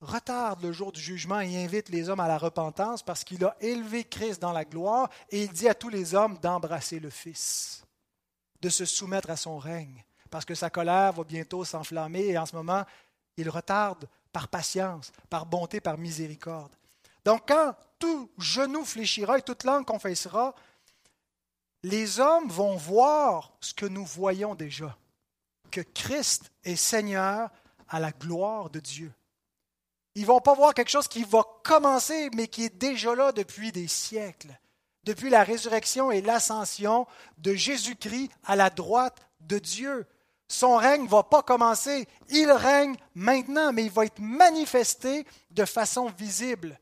retarde 0.00 0.62
le 0.62 0.72
jour 0.72 0.92
du 0.92 1.00
jugement 1.00 1.40
et 1.40 1.64
invite 1.64 1.88
les 1.88 2.08
hommes 2.08 2.20
à 2.20 2.28
la 2.28 2.38
repentance 2.38 3.02
parce 3.02 3.24
qu'il 3.24 3.44
a 3.44 3.56
élevé 3.60 4.04
Christ 4.04 4.40
dans 4.40 4.52
la 4.52 4.64
gloire 4.64 5.08
et 5.30 5.42
il 5.42 5.50
dit 5.50 5.68
à 5.68 5.74
tous 5.74 5.88
les 5.88 6.14
hommes 6.14 6.38
d'embrasser 6.38 7.00
le 7.00 7.10
Fils, 7.10 7.84
de 8.60 8.68
se 8.68 8.84
soumettre 8.84 9.30
à 9.30 9.36
son 9.36 9.58
règne, 9.58 10.04
parce 10.30 10.44
que 10.44 10.54
sa 10.54 10.70
colère 10.70 11.12
va 11.12 11.24
bientôt 11.24 11.64
s'enflammer 11.64 12.26
et 12.26 12.38
en 12.38 12.46
ce 12.46 12.54
moment, 12.54 12.84
il 13.36 13.48
retarde 13.48 14.08
par 14.32 14.48
patience, 14.48 15.12
par 15.30 15.46
bonté, 15.46 15.80
par 15.80 15.98
miséricorde. 15.98 16.72
Donc 17.24 17.48
quand 17.48 17.74
tout 17.98 18.30
genou 18.38 18.84
fléchira 18.84 19.38
et 19.38 19.42
toute 19.42 19.64
langue 19.64 19.84
confessera, 19.84 20.54
les 21.82 22.20
hommes 22.20 22.48
vont 22.48 22.76
voir 22.76 23.56
ce 23.60 23.74
que 23.74 23.86
nous 23.86 24.04
voyons 24.04 24.54
déjà, 24.54 24.96
que 25.70 25.80
Christ 25.80 26.50
est 26.64 26.76
Seigneur 26.76 27.50
à 27.88 28.00
la 28.00 28.12
gloire 28.12 28.70
de 28.70 28.80
Dieu. 28.80 29.12
Ils 30.14 30.22
ne 30.22 30.26
vont 30.26 30.40
pas 30.40 30.54
voir 30.54 30.74
quelque 30.74 30.90
chose 30.90 31.08
qui 31.08 31.24
va 31.24 31.44
commencer, 31.62 32.30
mais 32.34 32.48
qui 32.48 32.64
est 32.64 32.74
déjà 32.74 33.14
là 33.14 33.32
depuis 33.32 33.70
des 33.70 33.86
siècles, 33.86 34.58
depuis 35.04 35.28
la 35.28 35.44
résurrection 35.44 36.10
et 36.10 36.22
l'ascension 36.22 37.06
de 37.38 37.54
Jésus-Christ 37.54 38.30
à 38.44 38.56
la 38.56 38.70
droite 38.70 39.20
de 39.40 39.58
Dieu. 39.58 40.06
Son 40.48 40.76
règne 40.76 41.04
ne 41.04 41.08
va 41.08 41.22
pas 41.22 41.42
commencer. 41.42 42.08
Il 42.30 42.50
règne 42.50 42.96
maintenant, 43.14 43.72
mais 43.72 43.84
il 43.84 43.90
va 43.90 44.06
être 44.06 44.20
manifesté 44.20 45.26
de 45.50 45.64
façon 45.64 46.08
visible. 46.08 46.80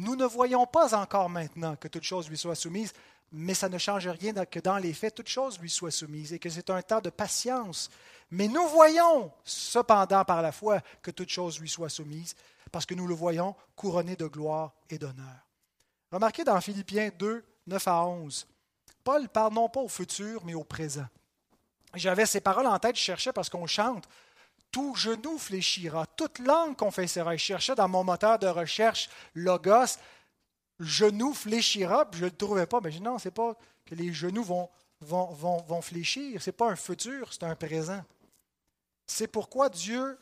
Nous 0.00 0.16
ne 0.16 0.24
voyons 0.24 0.66
pas 0.66 0.94
encore 0.94 1.28
maintenant 1.28 1.76
que 1.76 1.86
toute 1.86 2.04
chose 2.04 2.30
lui 2.30 2.38
soit 2.38 2.54
soumise, 2.54 2.94
mais 3.32 3.52
ça 3.52 3.68
ne 3.68 3.76
change 3.76 4.08
rien 4.08 4.32
que 4.46 4.58
dans 4.58 4.78
les 4.78 4.94
faits, 4.94 5.14
toute 5.14 5.28
chose 5.28 5.60
lui 5.60 5.68
soit 5.68 5.90
soumise 5.90 6.32
et 6.32 6.38
que 6.38 6.48
c'est 6.48 6.70
un 6.70 6.80
temps 6.80 7.02
de 7.02 7.10
patience. 7.10 7.90
Mais 8.30 8.48
nous 8.48 8.66
voyons 8.68 9.30
cependant 9.44 10.24
par 10.24 10.40
la 10.40 10.52
foi 10.52 10.80
que 11.02 11.10
toute 11.10 11.28
chose 11.28 11.60
lui 11.60 11.68
soit 11.68 11.90
soumise, 11.90 12.34
parce 12.72 12.86
que 12.86 12.94
nous 12.94 13.06
le 13.06 13.14
voyons 13.14 13.54
couronné 13.76 14.16
de 14.16 14.26
gloire 14.26 14.72
et 14.88 14.96
d'honneur. 14.96 15.46
Remarquez 16.10 16.44
dans 16.44 16.60
Philippiens 16.62 17.10
2, 17.18 17.44
9 17.66 17.88
à 17.88 18.02
11, 18.06 18.46
Paul 19.04 19.28
parle 19.28 19.52
non 19.52 19.68
pas 19.68 19.80
au 19.80 19.88
futur, 19.88 20.42
mais 20.46 20.54
au 20.54 20.64
présent. 20.64 21.06
J'avais 21.94 22.24
ces 22.24 22.40
paroles 22.40 22.66
en 22.66 22.78
tête, 22.78 22.96
je 22.96 23.02
cherchais 23.02 23.34
parce 23.34 23.50
qu'on 23.50 23.66
chante. 23.66 24.08
Tout 24.70 24.94
genou 24.94 25.38
fléchira, 25.38 26.06
toute 26.06 26.38
langue 26.38 26.76
confessera. 26.76 27.36
Je 27.36 27.42
cherchais 27.42 27.74
dans 27.74 27.88
mon 27.88 28.04
moteur 28.04 28.38
de 28.38 28.46
recherche 28.46 29.08
Logos, 29.34 29.98
genou 30.78 31.34
fléchira, 31.34 32.08
puis 32.08 32.20
je 32.20 32.24
ne 32.26 32.30
le 32.30 32.36
trouvais 32.36 32.66
pas. 32.66 32.80
Mais 32.80 32.90
je 32.90 32.98
dis 32.98 33.02
non, 33.02 33.18
c'est 33.18 33.30
pas 33.30 33.56
que 33.84 33.94
les 33.94 34.12
genoux 34.12 34.44
vont, 34.44 34.68
vont, 35.00 35.26
vont, 35.32 35.62
vont 35.62 35.82
fléchir. 35.82 36.40
Ce 36.40 36.50
n'est 36.50 36.56
pas 36.56 36.70
un 36.70 36.76
futur, 36.76 37.32
c'est 37.32 37.44
un 37.44 37.56
présent. 37.56 38.02
C'est 39.06 39.26
pourquoi 39.26 39.68
Dieu, 39.68 40.18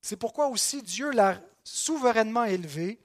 c'est 0.00 0.16
pourquoi 0.16 0.48
aussi 0.48 0.82
Dieu 0.82 1.10
l'a 1.10 1.38
souverainement 1.62 2.44
élevé 2.44 2.98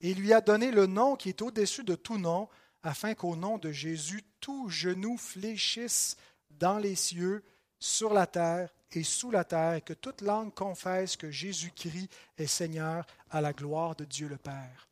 et 0.00 0.14
lui 0.14 0.32
a 0.32 0.40
donné 0.40 0.70
le 0.70 0.86
nom 0.86 1.16
qui 1.16 1.28
est 1.28 1.42
au-dessus 1.42 1.84
de 1.84 1.94
tout 1.94 2.18
nom, 2.18 2.48
afin 2.82 3.14
qu'au 3.14 3.36
nom 3.36 3.58
de 3.58 3.70
Jésus, 3.70 4.24
tout 4.40 4.68
genou 4.68 5.16
fléchisse 5.16 6.16
dans 6.50 6.78
les 6.78 6.94
cieux, 6.94 7.44
sur 7.80 8.12
la 8.12 8.26
terre 8.26 8.70
et 8.92 9.02
sous 9.02 9.30
la 9.30 9.44
terre, 9.44 9.74
et 9.74 9.80
que 9.80 9.92
toute 9.92 10.20
langue 10.20 10.52
confesse 10.54 11.16
que 11.16 11.30
Jésus-Christ 11.30 12.10
est 12.38 12.46
Seigneur 12.46 13.06
à 13.30 13.40
la 13.40 13.52
gloire 13.52 13.96
de 13.96 14.04
Dieu 14.04 14.28
le 14.28 14.36
Père. 14.36 14.88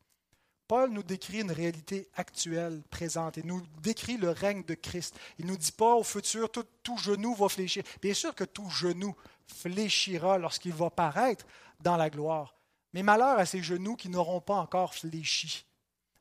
Paul 0.67 0.91
nous 0.91 1.03
décrit 1.03 1.41
une 1.41 1.51
réalité 1.51 2.07
actuelle, 2.15 2.83
présente. 2.91 3.37
Il 3.37 3.47
nous 3.47 3.63
décrit 3.81 4.17
le 4.17 4.29
règne 4.29 4.63
de 4.63 4.75
Christ. 4.75 5.19
Il 5.39 5.45
ne 5.45 5.51
nous 5.51 5.57
dit 5.57 5.71
pas 5.71 5.95
au 5.95 6.03
futur, 6.03 6.51
tout, 6.51 6.65
tout, 6.83 6.97
genou 6.97 7.33
va 7.33 7.49
fléchir. 7.49 7.83
Bien 8.01 8.13
sûr 8.13 8.35
que 8.35 8.43
tout 8.43 8.69
genou 8.69 9.15
fléchira 9.47 10.37
lorsqu'il 10.37 10.73
va 10.73 10.91
paraître 10.91 11.45
dans 11.79 11.97
la 11.97 12.11
gloire. 12.11 12.53
Mais 12.93 13.01
malheur 13.01 13.39
à 13.39 13.47
ces 13.47 13.63
genoux 13.63 13.95
qui 13.95 14.09
n'auront 14.09 14.41
pas 14.41 14.57
encore 14.57 14.93
fléchi. 14.93 15.65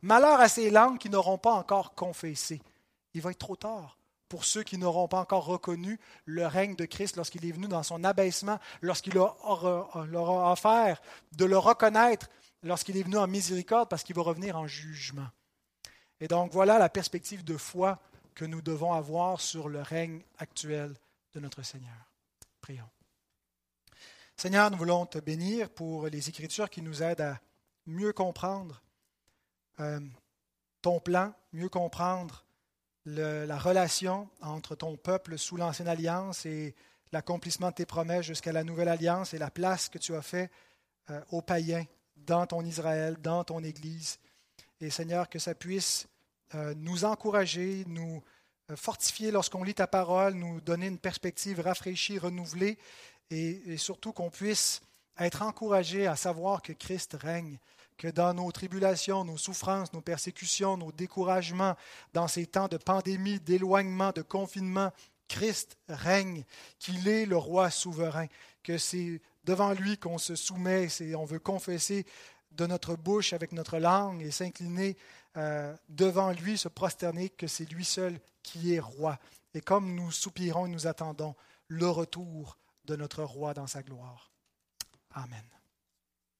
Malheur 0.00 0.40
à 0.40 0.48
ces 0.48 0.70
langues 0.70 0.98
qui 0.98 1.10
n'auront 1.10 1.38
pas 1.38 1.52
encore 1.52 1.94
confessé. 1.94 2.62
Il 3.12 3.20
va 3.20 3.32
être 3.32 3.38
trop 3.38 3.56
tard 3.56 3.97
pour 4.28 4.44
ceux 4.44 4.62
qui 4.62 4.78
n'auront 4.78 5.08
pas 5.08 5.20
encore 5.20 5.44
reconnu 5.44 5.98
le 6.24 6.46
règne 6.46 6.76
de 6.76 6.84
Christ 6.84 7.16
lorsqu'il 7.16 7.44
est 7.46 7.52
venu 7.52 7.66
dans 7.68 7.82
son 7.82 8.04
abaissement, 8.04 8.58
lorsqu'il 8.82 9.14
leur 9.14 9.36
a 9.44 10.52
offert 10.52 11.00
de 11.32 11.44
le 11.44 11.58
reconnaître, 11.58 12.28
lorsqu'il 12.62 12.96
est 12.96 13.02
venu 13.02 13.16
en 13.16 13.26
miséricorde 13.26 13.88
parce 13.88 14.02
qu'il 14.02 14.16
va 14.16 14.22
revenir 14.22 14.56
en 14.56 14.66
jugement. 14.66 15.28
Et 16.20 16.28
donc 16.28 16.52
voilà 16.52 16.78
la 16.78 16.88
perspective 16.88 17.44
de 17.44 17.56
foi 17.56 17.98
que 18.34 18.44
nous 18.44 18.60
devons 18.60 18.92
avoir 18.92 19.40
sur 19.40 19.68
le 19.68 19.82
règne 19.82 20.22
actuel 20.38 20.94
de 21.34 21.40
notre 21.40 21.62
Seigneur. 21.62 22.10
Prions. 22.60 22.88
Seigneur, 24.36 24.70
nous 24.70 24.78
voulons 24.78 25.06
te 25.06 25.18
bénir 25.18 25.70
pour 25.70 26.06
les 26.06 26.28
Écritures 26.28 26.70
qui 26.70 26.82
nous 26.82 27.02
aident 27.02 27.22
à 27.22 27.40
mieux 27.86 28.12
comprendre 28.12 28.80
euh, 29.80 30.00
ton 30.82 31.00
plan, 31.00 31.32
mieux 31.52 31.68
comprendre 31.68 32.44
la 33.16 33.58
relation 33.58 34.28
entre 34.40 34.74
ton 34.74 34.96
peuple 34.96 35.38
sous 35.38 35.56
l'ancienne 35.56 35.88
alliance 35.88 36.46
et 36.46 36.74
l'accomplissement 37.12 37.70
de 37.70 37.74
tes 37.74 37.86
promesses 37.86 38.26
jusqu'à 38.26 38.52
la 38.52 38.64
nouvelle 38.64 38.88
alliance 38.88 39.34
et 39.34 39.38
la 39.38 39.50
place 39.50 39.88
que 39.88 39.98
tu 39.98 40.14
as 40.14 40.22
fait 40.22 40.50
euh, 41.10 41.20
aux 41.30 41.42
païens 41.42 41.84
dans 42.16 42.46
ton 42.46 42.62
Israël, 42.64 43.16
dans 43.22 43.44
ton 43.44 43.62
Église. 43.62 44.18
Et 44.80 44.90
Seigneur, 44.90 45.28
que 45.28 45.38
ça 45.38 45.54
puisse 45.54 46.06
euh, 46.54 46.74
nous 46.76 47.04
encourager, 47.04 47.84
nous 47.86 48.22
fortifier 48.76 49.30
lorsqu'on 49.30 49.62
lit 49.62 49.74
ta 49.74 49.86
parole, 49.86 50.34
nous 50.34 50.60
donner 50.60 50.88
une 50.88 50.98
perspective 50.98 51.60
rafraîchie, 51.60 52.18
renouvelée 52.18 52.76
et, 53.30 53.76
surtout 53.76 54.12
qu'on 54.12 54.30
puisse 54.30 54.80
être 55.18 55.42
encouragé 55.42 56.06
à 56.06 56.16
savoir 56.16 56.62
que 56.62 56.72
Christ 56.72 57.16
règne, 57.20 57.58
que 57.98 58.08
dans 58.08 58.32
nos 58.32 58.50
tribulations, 58.52 59.24
nos 59.24 59.36
souffrances, 59.36 59.92
nos 59.92 60.00
persécutions, 60.00 60.76
nos 60.76 60.92
découragements, 60.92 61.76
dans 62.14 62.28
ces 62.28 62.46
temps 62.46 62.68
de 62.68 62.76
pandémie, 62.76 63.40
d'éloignement, 63.40 64.12
de 64.12 64.22
confinement, 64.22 64.92
Christ 65.26 65.76
règne, 65.88 66.44
qu'il 66.78 67.06
est 67.08 67.26
le 67.26 67.36
roi 67.36 67.70
souverain, 67.70 68.26
que 68.62 68.78
c'est 68.78 69.20
devant 69.44 69.72
lui 69.72 69.98
qu'on 69.98 70.16
se 70.16 70.36
soumet, 70.36 70.88
c'est, 70.88 71.14
on 71.14 71.24
veut 71.24 71.40
confesser 71.40 72.06
de 72.52 72.66
notre 72.66 72.96
bouche 72.96 73.32
avec 73.32 73.52
notre 73.52 73.78
langue 73.78 74.22
et 74.22 74.30
s'incliner 74.30 74.96
euh, 75.36 75.76
devant 75.88 76.32
lui, 76.32 76.56
se 76.56 76.68
prosterner, 76.68 77.28
que 77.28 77.46
c'est 77.46 77.70
lui 77.70 77.84
seul 77.84 78.18
qui 78.42 78.74
est 78.74 78.80
roi. 78.80 79.18
Et 79.54 79.60
comme 79.60 79.94
nous 79.94 80.10
soupirons 80.10 80.66
et 80.66 80.70
nous 80.70 80.86
attendons 80.86 81.34
le 81.66 81.88
retour 81.88 82.56
de 82.84 82.96
notre 82.96 83.22
roi 83.24 83.54
dans 83.54 83.66
sa 83.66 83.82
gloire. 83.82 84.30
Amen. 85.12 85.57